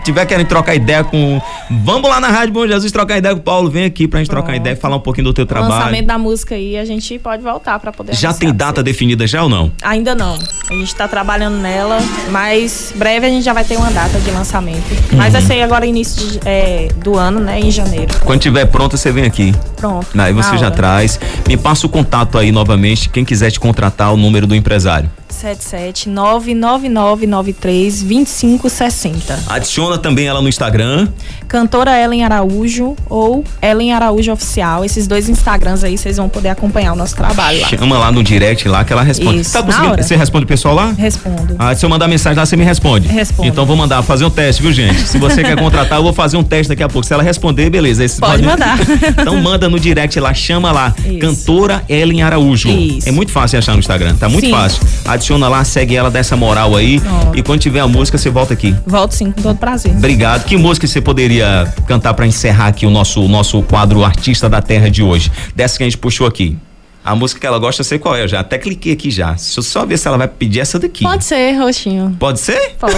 tiver 0.05 0.26
querendo 0.26 0.46
trocar 0.46 0.74
ideia 0.74 1.02
com. 1.05 1.40
Vamos 1.84 2.09
lá 2.09 2.20
na 2.20 2.28
Rádio 2.28 2.52
Bom 2.55 2.66
Jesus 2.66 2.92
trocar 2.92 3.18
ideia 3.18 3.34
com 3.34 3.40
o 3.40 3.44
Paulo. 3.44 3.70
Vem 3.70 3.84
aqui 3.84 4.07
pra 4.07 4.18
gente 4.20 4.28
trocar 4.30 4.46
Pronto. 4.48 4.61
ideia, 4.61 4.76
falar 4.76 4.96
um 4.96 5.00
pouquinho 5.00 5.24
do 5.26 5.32
teu 5.32 5.44
O 5.44 5.46
trabalho. 5.46 5.72
lançamento 5.74 6.07
da 6.07 6.18
música 6.18 6.55
aí, 6.55 6.76
a 6.78 6.84
gente 6.84 7.18
pode 7.18 7.42
voltar 7.42 7.78
pra 7.78 7.90
poder 7.92 8.14
Já 8.14 8.32
tem 8.32 8.52
data 8.52 8.82
definida 8.82 9.26
já 9.26 9.42
ou 9.42 9.48
não? 9.48 9.72
Ainda 9.82 10.14
não. 10.14 10.34
A 10.70 10.74
gente 10.74 10.94
tá 10.94 11.07
trabalhando 11.09 11.57
nela, 11.59 11.98
mas 12.30 12.92
breve 12.96 13.26
a 13.26 13.28
gente 13.28 13.44
já 13.44 13.52
vai 13.52 13.64
ter 13.64 13.76
uma 13.76 13.90
data 13.90 14.18
de 14.20 14.30
lançamento. 14.30 14.90
Uhum. 15.12 15.18
Mas 15.18 15.32
vai 15.32 15.42
ser 15.42 15.62
agora 15.62 15.84
início 15.86 16.26
de- 16.26 16.40
é, 16.44 16.88
do 16.96 17.16
ano, 17.16 17.40
né? 17.40 17.61
Em 17.61 17.70
janeiro. 17.70 18.14
Quando 18.24 18.40
tiver 18.40 18.64
pronta, 18.66 18.96
você 18.96 19.11
vem 19.11 19.24
aqui. 19.24 19.55
Pronto. 19.76 20.07
Aí 20.18 20.32
você 20.32 20.57
já 20.57 20.66
hora. 20.66 20.70
traz. 20.74 21.18
Me 21.46 21.57
passa 21.57 21.86
o 21.86 21.88
contato 21.88 22.38
aí 22.38 22.43
novamente. 22.53 23.09
Quem 23.09 23.24
quiser 23.24 23.51
te 23.51 23.61
contratar, 23.61 24.12
o 24.12 24.16
número 24.16 24.47
do 24.47 24.55
empresário. 24.55 25.11
77 25.45 26.09
99993 26.09 28.03
2560. 28.03 29.38
Adiciona 29.47 29.99
também 29.99 30.26
ela 30.26 30.40
no 30.40 30.49
Instagram. 30.49 31.09
Cantora 31.47 32.01
Ellen 32.01 32.24
Araújo 32.24 32.97
ou 33.09 33.45
Ellen 33.61 33.92
Araújo 33.92 34.32
Oficial. 34.32 34.84
Esses 34.84 35.07
dois 35.07 35.28
Instagrams 35.28 35.84
aí 35.84 35.99
vocês 35.99 36.16
vão 36.16 36.30
poder 36.30 36.49
acompanhar 36.49 36.95
o 36.95 36.97
nosso 36.97 37.14
trabalho 37.14 37.61
lá. 37.61 37.68
Chama 37.68 37.99
lá 37.99 38.11
no 38.11 38.22
direct 38.22 38.66
lá 38.66 38.84
que 38.84 38.92
ela 38.92 39.03
responde. 39.03 39.40
Isso, 39.40 39.53
tá 39.53 39.62
conseguindo? 39.62 40.03
Você 40.03 40.16
responde 40.16 40.45
o 40.45 40.49
pessoal 40.49 40.74
lá? 40.74 40.95
Respondo. 40.97 41.57
Ah, 41.59 41.74
se 41.74 41.84
eu 41.84 41.90
mandar 41.90 42.09
mensagem 42.09 42.38
lá, 42.38 42.47
você 42.47 42.57
me 42.57 42.64
responde. 42.64 43.07
Respondo. 43.07 43.49
Então 43.49 43.66
vou 43.66 43.76
mandar 43.76 44.03
fazer 44.03 44.24
um 44.24 44.30
teste, 44.30 44.62
viu, 44.62 44.72
gente? 44.72 45.07
Se 45.07 45.18
você 45.18 45.45
quer 45.45 45.59
contratar, 45.59 45.99
eu 45.99 46.03
vou 46.03 46.14
fazer 46.14 46.38
um 46.38 46.42
teste 46.42 46.70
daqui 46.70 46.82
a 46.82 46.88
pouco. 46.88 47.07
Se 47.07 47.12
ela 47.12 47.22
responder, 47.22 47.68
beleza. 47.68 48.03
Aí 48.03 48.09
Pode 48.09 48.42
mandar. 48.42 48.78
então 49.20 49.40
manda 49.42 49.68
no 49.68 49.78
direct 49.78 50.18
lá, 50.18 50.32
chama 50.32 50.72
lá. 50.72 50.95
Isso. 51.05 51.18
Cantora 51.18 51.84
Ellen 51.88 52.22
Araújo. 52.22 52.68
Isso. 52.68 53.09
É 53.09 53.12
muito 53.12 53.30
fácil 53.30 53.59
achar 53.59 53.72
no 53.72 53.80
Instagram, 53.80 54.14
tá 54.16 54.28
muito 54.28 54.47
Sim. 54.47 54.53
fácil. 54.53 54.82
Adiciona 55.05 55.34
lá, 55.39 55.64
segue 55.64 55.97
ela, 55.97 56.11
dá 56.11 56.18
essa 56.18 56.37
moral 56.37 56.76
aí. 56.76 57.01
Pronto. 57.01 57.39
E 57.39 57.43
quando 57.43 57.61
tiver 57.61 57.80
a 57.80 57.89
música, 57.89 58.16
você 58.18 58.30
volta 58.30 58.55
aqui. 58.55 58.74
Volto 58.87 59.12
sim, 59.12 59.32
com 59.32 59.43
todo 59.43 59.57
prazer. 59.57 59.93
Obrigado. 59.93 60.45
Que 60.45 60.57
música 60.57 60.87
você 60.87 61.01
poderia 61.01 61.72
cantar 61.87 62.14
pra 62.14 62.26
encerrar 62.26 62.68
aqui 62.68 62.87
o 62.87 62.91
nosso, 62.91 63.22
o 63.22 63.28
nosso 63.28 63.62
quadro 63.62 64.05
Artista 64.05 64.49
da 64.49 64.62
Terra 64.62 64.91
de 64.91 65.03
hoje? 65.03 65.30
Dessa 65.55 65.76
que 65.76 65.85
a 65.85 65.87
gente 65.87 65.99
puxou 65.99 66.26
aqui. 66.26 66.57
A 67.05 67.14
música 67.14 67.39
que 67.39 67.47
ela 67.47 67.59
gosta, 67.59 67.82
eu 67.82 67.85
sei 67.85 67.99
qual 67.99 68.16
é. 68.16 68.22
Eu 68.22 68.28
já 68.28 68.41
até 68.41 68.57
cliquei 68.57 68.95
aqui 68.95 69.11
já. 69.11 69.32
Deixa 69.32 69.61
eu 69.61 69.62
só 69.62 69.85
ver 69.85 69.99
se 69.99 70.09
ela 70.09 70.16
vai 70.16 70.26
pedir 70.26 70.61
essa 70.61 70.78
daqui. 70.78 71.05
Pode 71.05 71.22
ser, 71.24 71.53
Roxinho. 71.53 72.16
Pode 72.18 72.41
ser? 72.41 72.76
Pode. 72.78 72.95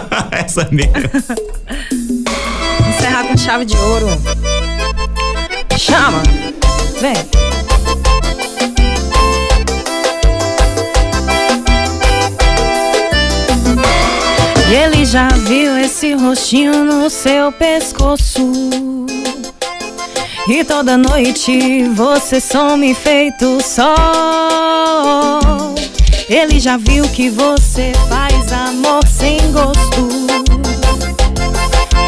essa 0.32 0.66
mesmo. 0.70 0.94
Encerrar 2.88 3.24
com 3.24 3.36
chave 3.36 3.66
de 3.66 3.76
ouro. 3.76 4.06
Chama. 5.76 6.22
Vem. 7.00 7.99
Ele 14.70 15.04
já 15.04 15.26
viu 15.26 15.76
esse 15.76 16.14
rostinho 16.14 16.84
no 16.84 17.10
seu 17.10 17.50
pescoço. 17.50 18.52
E 20.48 20.62
toda 20.62 20.96
noite 20.96 21.84
você 21.88 22.40
some 22.40 22.94
feito 22.94 23.60
sol. 23.60 23.84
Ele 26.28 26.60
já 26.60 26.76
viu 26.76 27.08
que 27.08 27.28
você 27.30 27.90
faz 28.08 28.52
amor 28.52 29.04
sem 29.08 29.38
gosto. 29.50 30.08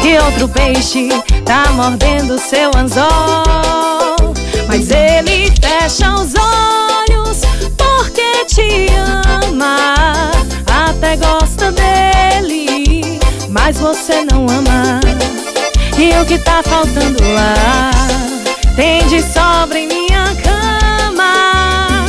Que 0.01 0.17
outro 0.19 0.47
peixe 0.47 1.09
tá 1.43 1.69
mordendo 1.73 2.39
seu 2.39 2.71
anzol. 2.77 3.03
Mas 4.69 4.89
ele 4.89 5.51
fecha 5.61 6.09
os 6.13 6.33
olhos 6.33 6.82
te 8.45 8.87
ama. 9.47 10.31
Até 10.67 11.15
gosta 11.17 11.71
dele, 11.71 13.19
mas 13.49 13.77
você 13.79 14.25
não 14.25 14.45
ama. 14.49 14.99
E 15.97 16.19
o 16.21 16.25
que 16.25 16.37
tá 16.39 16.61
faltando 16.63 17.23
lá 17.33 17.91
tem 18.75 19.05
de 19.07 19.21
sobra 19.21 19.79
em 19.79 19.87
minha 19.87 20.25
cama. 20.43 22.05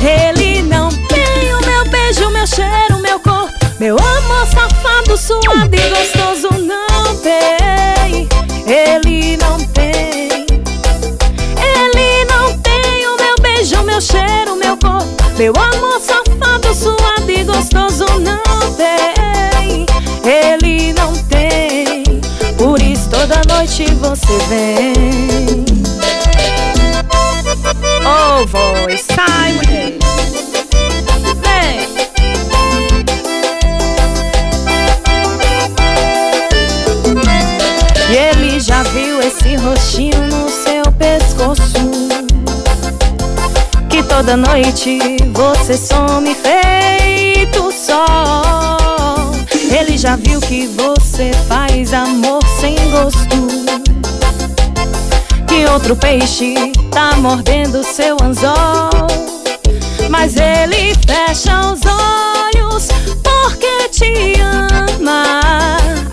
Ele 0.00 0.62
não 0.62 0.88
tem 0.88 1.54
o 1.54 1.60
meu 1.66 1.84
beijo, 1.90 2.30
meu 2.30 2.46
cheiro, 2.46 3.00
meu 3.00 3.18
corpo, 3.18 3.52
meu 3.80 3.96
amor 3.96 4.46
safado, 4.46 5.16
suado 5.16 5.74
e 5.74 5.90
gostoso. 5.90 6.48
Não 6.62 6.81
meu 15.38 15.52
amor 15.56 16.00
safado, 16.00 16.74
suado 16.74 17.30
e 17.30 17.44
gostoso. 17.44 18.04
Não 18.20 18.42
tem, 18.76 19.86
ele 20.24 20.92
não 20.92 21.12
tem. 21.24 22.02
Por 22.56 22.80
isso 22.80 23.08
toda 23.08 23.40
noite 23.48 23.84
você 23.94 24.38
vem. 24.48 25.64
Oh, 28.04 28.46
voz, 28.46 29.04
sai, 29.06 29.52
mulher. 29.52 29.98
Vem. 31.40 31.88
E 38.10 38.16
ele 38.16 38.60
já 38.60 38.82
viu 38.82 39.20
esse 39.20 39.56
rostinho 39.56 40.20
no 40.28 40.48
seu 40.48 40.92
pescoço. 40.92 41.61
Toda 44.24 44.36
noite 44.36 45.00
você 45.32 45.76
some 45.76 46.32
feito 46.32 47.72
sol. 47.72 49.32
Ele 49.52 49.98
já 49.98 50.14
viu 50.14 50.40
que 50.40 50.68
você 50.68 51.32
faz 51.48 51.92
amor 51.92 52.40
sem 52.60 52.76
gosto. 52.92 53.48
Que 55.48 55.66
outro 55.66 55.96
peixe 55.96 56.54
tá 56.92 57.16
mordendo 57.16 57.82
seu 57.82 58.16
anzol. 58.22 59.08
Mas 60.08 60.36
ele 60.36 60.94
fecha 61.04 61.58
os 61.72 61.80
olhos 61.84 62.86
porque 63.24 63.88
te 63.88 64.40
ama. 64.40 65.40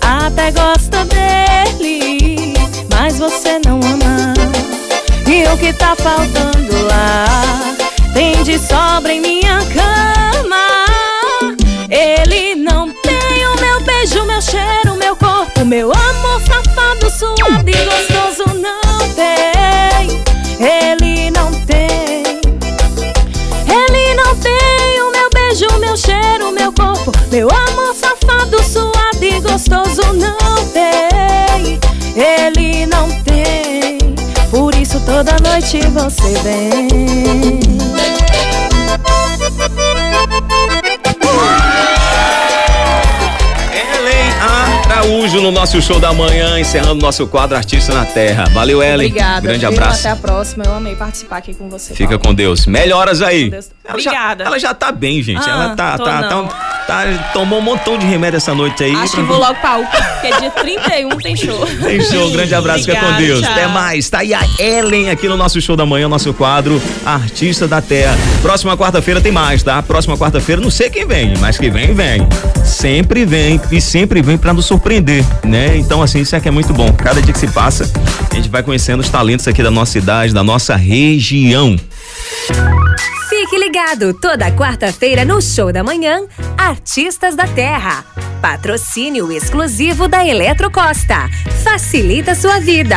Até 0.02 0.50
gosta 0.50 1.04
dele, 1.04 2.54
mas 2.92 3.20
você 3.20 3.60
não 3.64 3.76
ama. 3.76 4.34
E 5.28 5.46
o 5.46 5.56
que 5.56 5.72
tá 5.72 5.94
faltando 5.94 6.86
lá 6.88 7.70
tem 8.12 8.42
de 8.42 8.58
sobra 8.58 9.12
em 9.12 9.20
minha 9.20 9.58
cama. 9.72 10.84
Ele 11.88 12.54
não 12.54 12.88
tem 13.02 13.46
o 13.46 13.60
meu 13.60 13.80
beijo, 13.82 14.24
meu 14.24 14.40
cheiro, 14.40 14.96
meu 14.96 15.16
corpo, 15.16 15.64
meu 15.64 15.92
amor 15.92 16.40
safado, 16.40 17.10
suado 17.10 17.68
e 17.68 17.84
gostoso. 17.84 18.44
Não 18.58 18.98
tem, 19.14 20.22
ele 20.60 21.30
não 21.30 21.52
tem. 21.66 22.40
Ele 23.66 24.14
não 24.14 24.36
tem 24.36 25.02
o 25.02 25.10
meu 25.10 25.30
beijo, 25.30 25.66
meu 25.78 25.96
cheiro, 25.96 26.52
meu 26.52 26.72
corpo, 26.72 27.12
meu 27.30 27.48
amor 27.48 27.94
safado, 27.94 28.62
suado 28.62 29.22
e 29.24 29.40
gostoso. 29.40 30.02
Não 30.14 30.66
tem, 30.72 31.78
ele 32.16 32.86
não 32.86 33.08
tem. 33.22 33.98
Por 34.50 34.74
isso 34.74 35.00
toda 35.00 35.36
noite 35.42 35.80
você 35.88 36.34
vem. 36.42 37.59
Araújo 45.30 45.42
no 45.42 45.52
nosso 45.52 45.80
show 45.80 46.00
da 46.00 46.12
manhã, 46.12 46.58
encerrando 46.58 47.00
nosso 47.00 47.24
quadro 47.24 47.56
Artista 47.56 47.94
na 47.94 48.04
Terra. 48.04 48.46
Valeu, 48.52 48.82
Ellen. 48.82 49.06
Obrigada. 49.10 49.40
Grande 49.42 49.60
viu? 49.60 49.68
abraço. 49.68 50.00
Até 50.00 50.10
a 50.10 50.16
próxima. 50.16 50.64
Eu 50.66 50.74
amei 50.74 50.96
participar 50.96 51.36
aqui 51.36 51.54
com 51.54 51.68
você. 51.68 51.94
Fica 51.94 52.18
Paulo. 52.18 52.24
com 52.24 52.34
Deus. 52.34 52.66
Melhoras 52.66 53.22
aí. 53.22 53.48
Deus- 53.48 53.70
Ela 53.84 53.94
Obrigada. 53.94 54.42
Já, 54.44 54.48
ela 54.50 54.58
já 54.58 54.74
tá 54.74 54.90
bem, 54.90 55.22
gente. 55.22 55.48
Ah, 55.48 55.52
ela 55.52 55.76
tá, 55.76 55.98
tô 55.98 56.04
tá, 56.04 56.20
não. 56.22 56.48
tá, 56.48 56.54
tá- 56.90 57.30
Tomou 57.32 57.58
um 57.60 57.62
montão 57.62 57.96
de 57.96 58.04
remédio 58.06 58.36
essa 58.38 58.54
noite 58.54 58.82
aí. 58.82 58.94
Acho 58.94 59.14
que 59.16 59.22
vou 59.22 59.38
logo 59.38 59.54
pra 59.60 59.78
UPA, 59.78 59.96
porque 60.20 60.40
dia 60.40 60.50
31 60.50 61.08
tem 61.18 61.36
show. 61.36 61.66
Tem 61.66 62.00
show, 62.00 62.30
grande 62.30 62.54
abraço, 62.54 62.84
fica 62.84 62.98
com 62.98 63.12
Deus. 63.16 63.40
tchau. 63.40 63.52
Até 63.52 63.66
mais. 63.68 64.10
Tá 64.10 64.18
aí 64.18 64.34
a 64.34 64.40
Ellen 64.58 65.10
aqui 65.10 65.28
no 65.28 65.36
nosso 65.36 65.60
show 65.60 65.76
da 65.76 65.86
manhã, 65.86 66.08
nosso 66.08 66.32
quadro 66.34 66.80
Artista 67.04 67.68
da 67.68 67.80
Terra. 67.80 68.16
Próxima 68.42 68.76
quarta-feira 68.76 69.20
tem 69.20 69.30
mais, 69.32 69.62
tá? 69.62 69.80
Próxima 69.82 70.16
quarta-feira, 70.16 70.60
não 70.60 70.70
sei 70.70 70.90
quem 70.90 71.06
vem, 71.06 71.34
mas 71.38 71.56
que 71.56 71.70
vem, 71.70 71.94
vem. 71.94 72.26
Sempre 72.64 73.24
vem 73.24 73.60
e 73.70 73.80
sempre 73.80 74.20
vem 74.22 74.36
pra 74.36 74.52
nos 74.52 74.66
surpreender, 74.66 75.24
né? 75.44 75.76
Então, 75.76 76.02
assim, 76.02 76.20
isso 76.20 76.34
é 76.34 76.40
que 76.40 76.48
é 76.48 76.50
muito 76.50 76.72
bom. 76.72 76.92
Cada 76.92 77.20
dia 77.22 77.32
que 77.32 77.38
se 77.38 77.48
passa, 77.48 77.90
a 78.30 78.34
gente 78.34 78.48
vai 78.48 78.62
conhecendo 78.62 79.00
os 79.00 79.08
talentos 79.08 79.46
aqui 79.46 79.62
da 79.62 79.70
nossa 79.70 79.92
cidade, 79.92 80.32
da 80.34 80.42
nossa 80.42 80.76
região. 80.76 81.76
Fique 83.50 83.64
ligado, 83.64 84.14
toda 84.14 84.52
quarta-feira 84.52 85.24
no 85.24 85.42
Show 85.42 85.72
da 85.72 85.82
Manhã, 85.82 86.20
Artistas 86.56 87.34
da 87.34 87.48
Terra. 87.48 88.04
Patrocínio 88.40 89.32
exclusivo 89.32 90.06
da 90.06 90.24
Eletrocosta. 90.24 91.28
Facilita 91.64 92.36
sua 92.36 92.60
vida. 92.60 92.96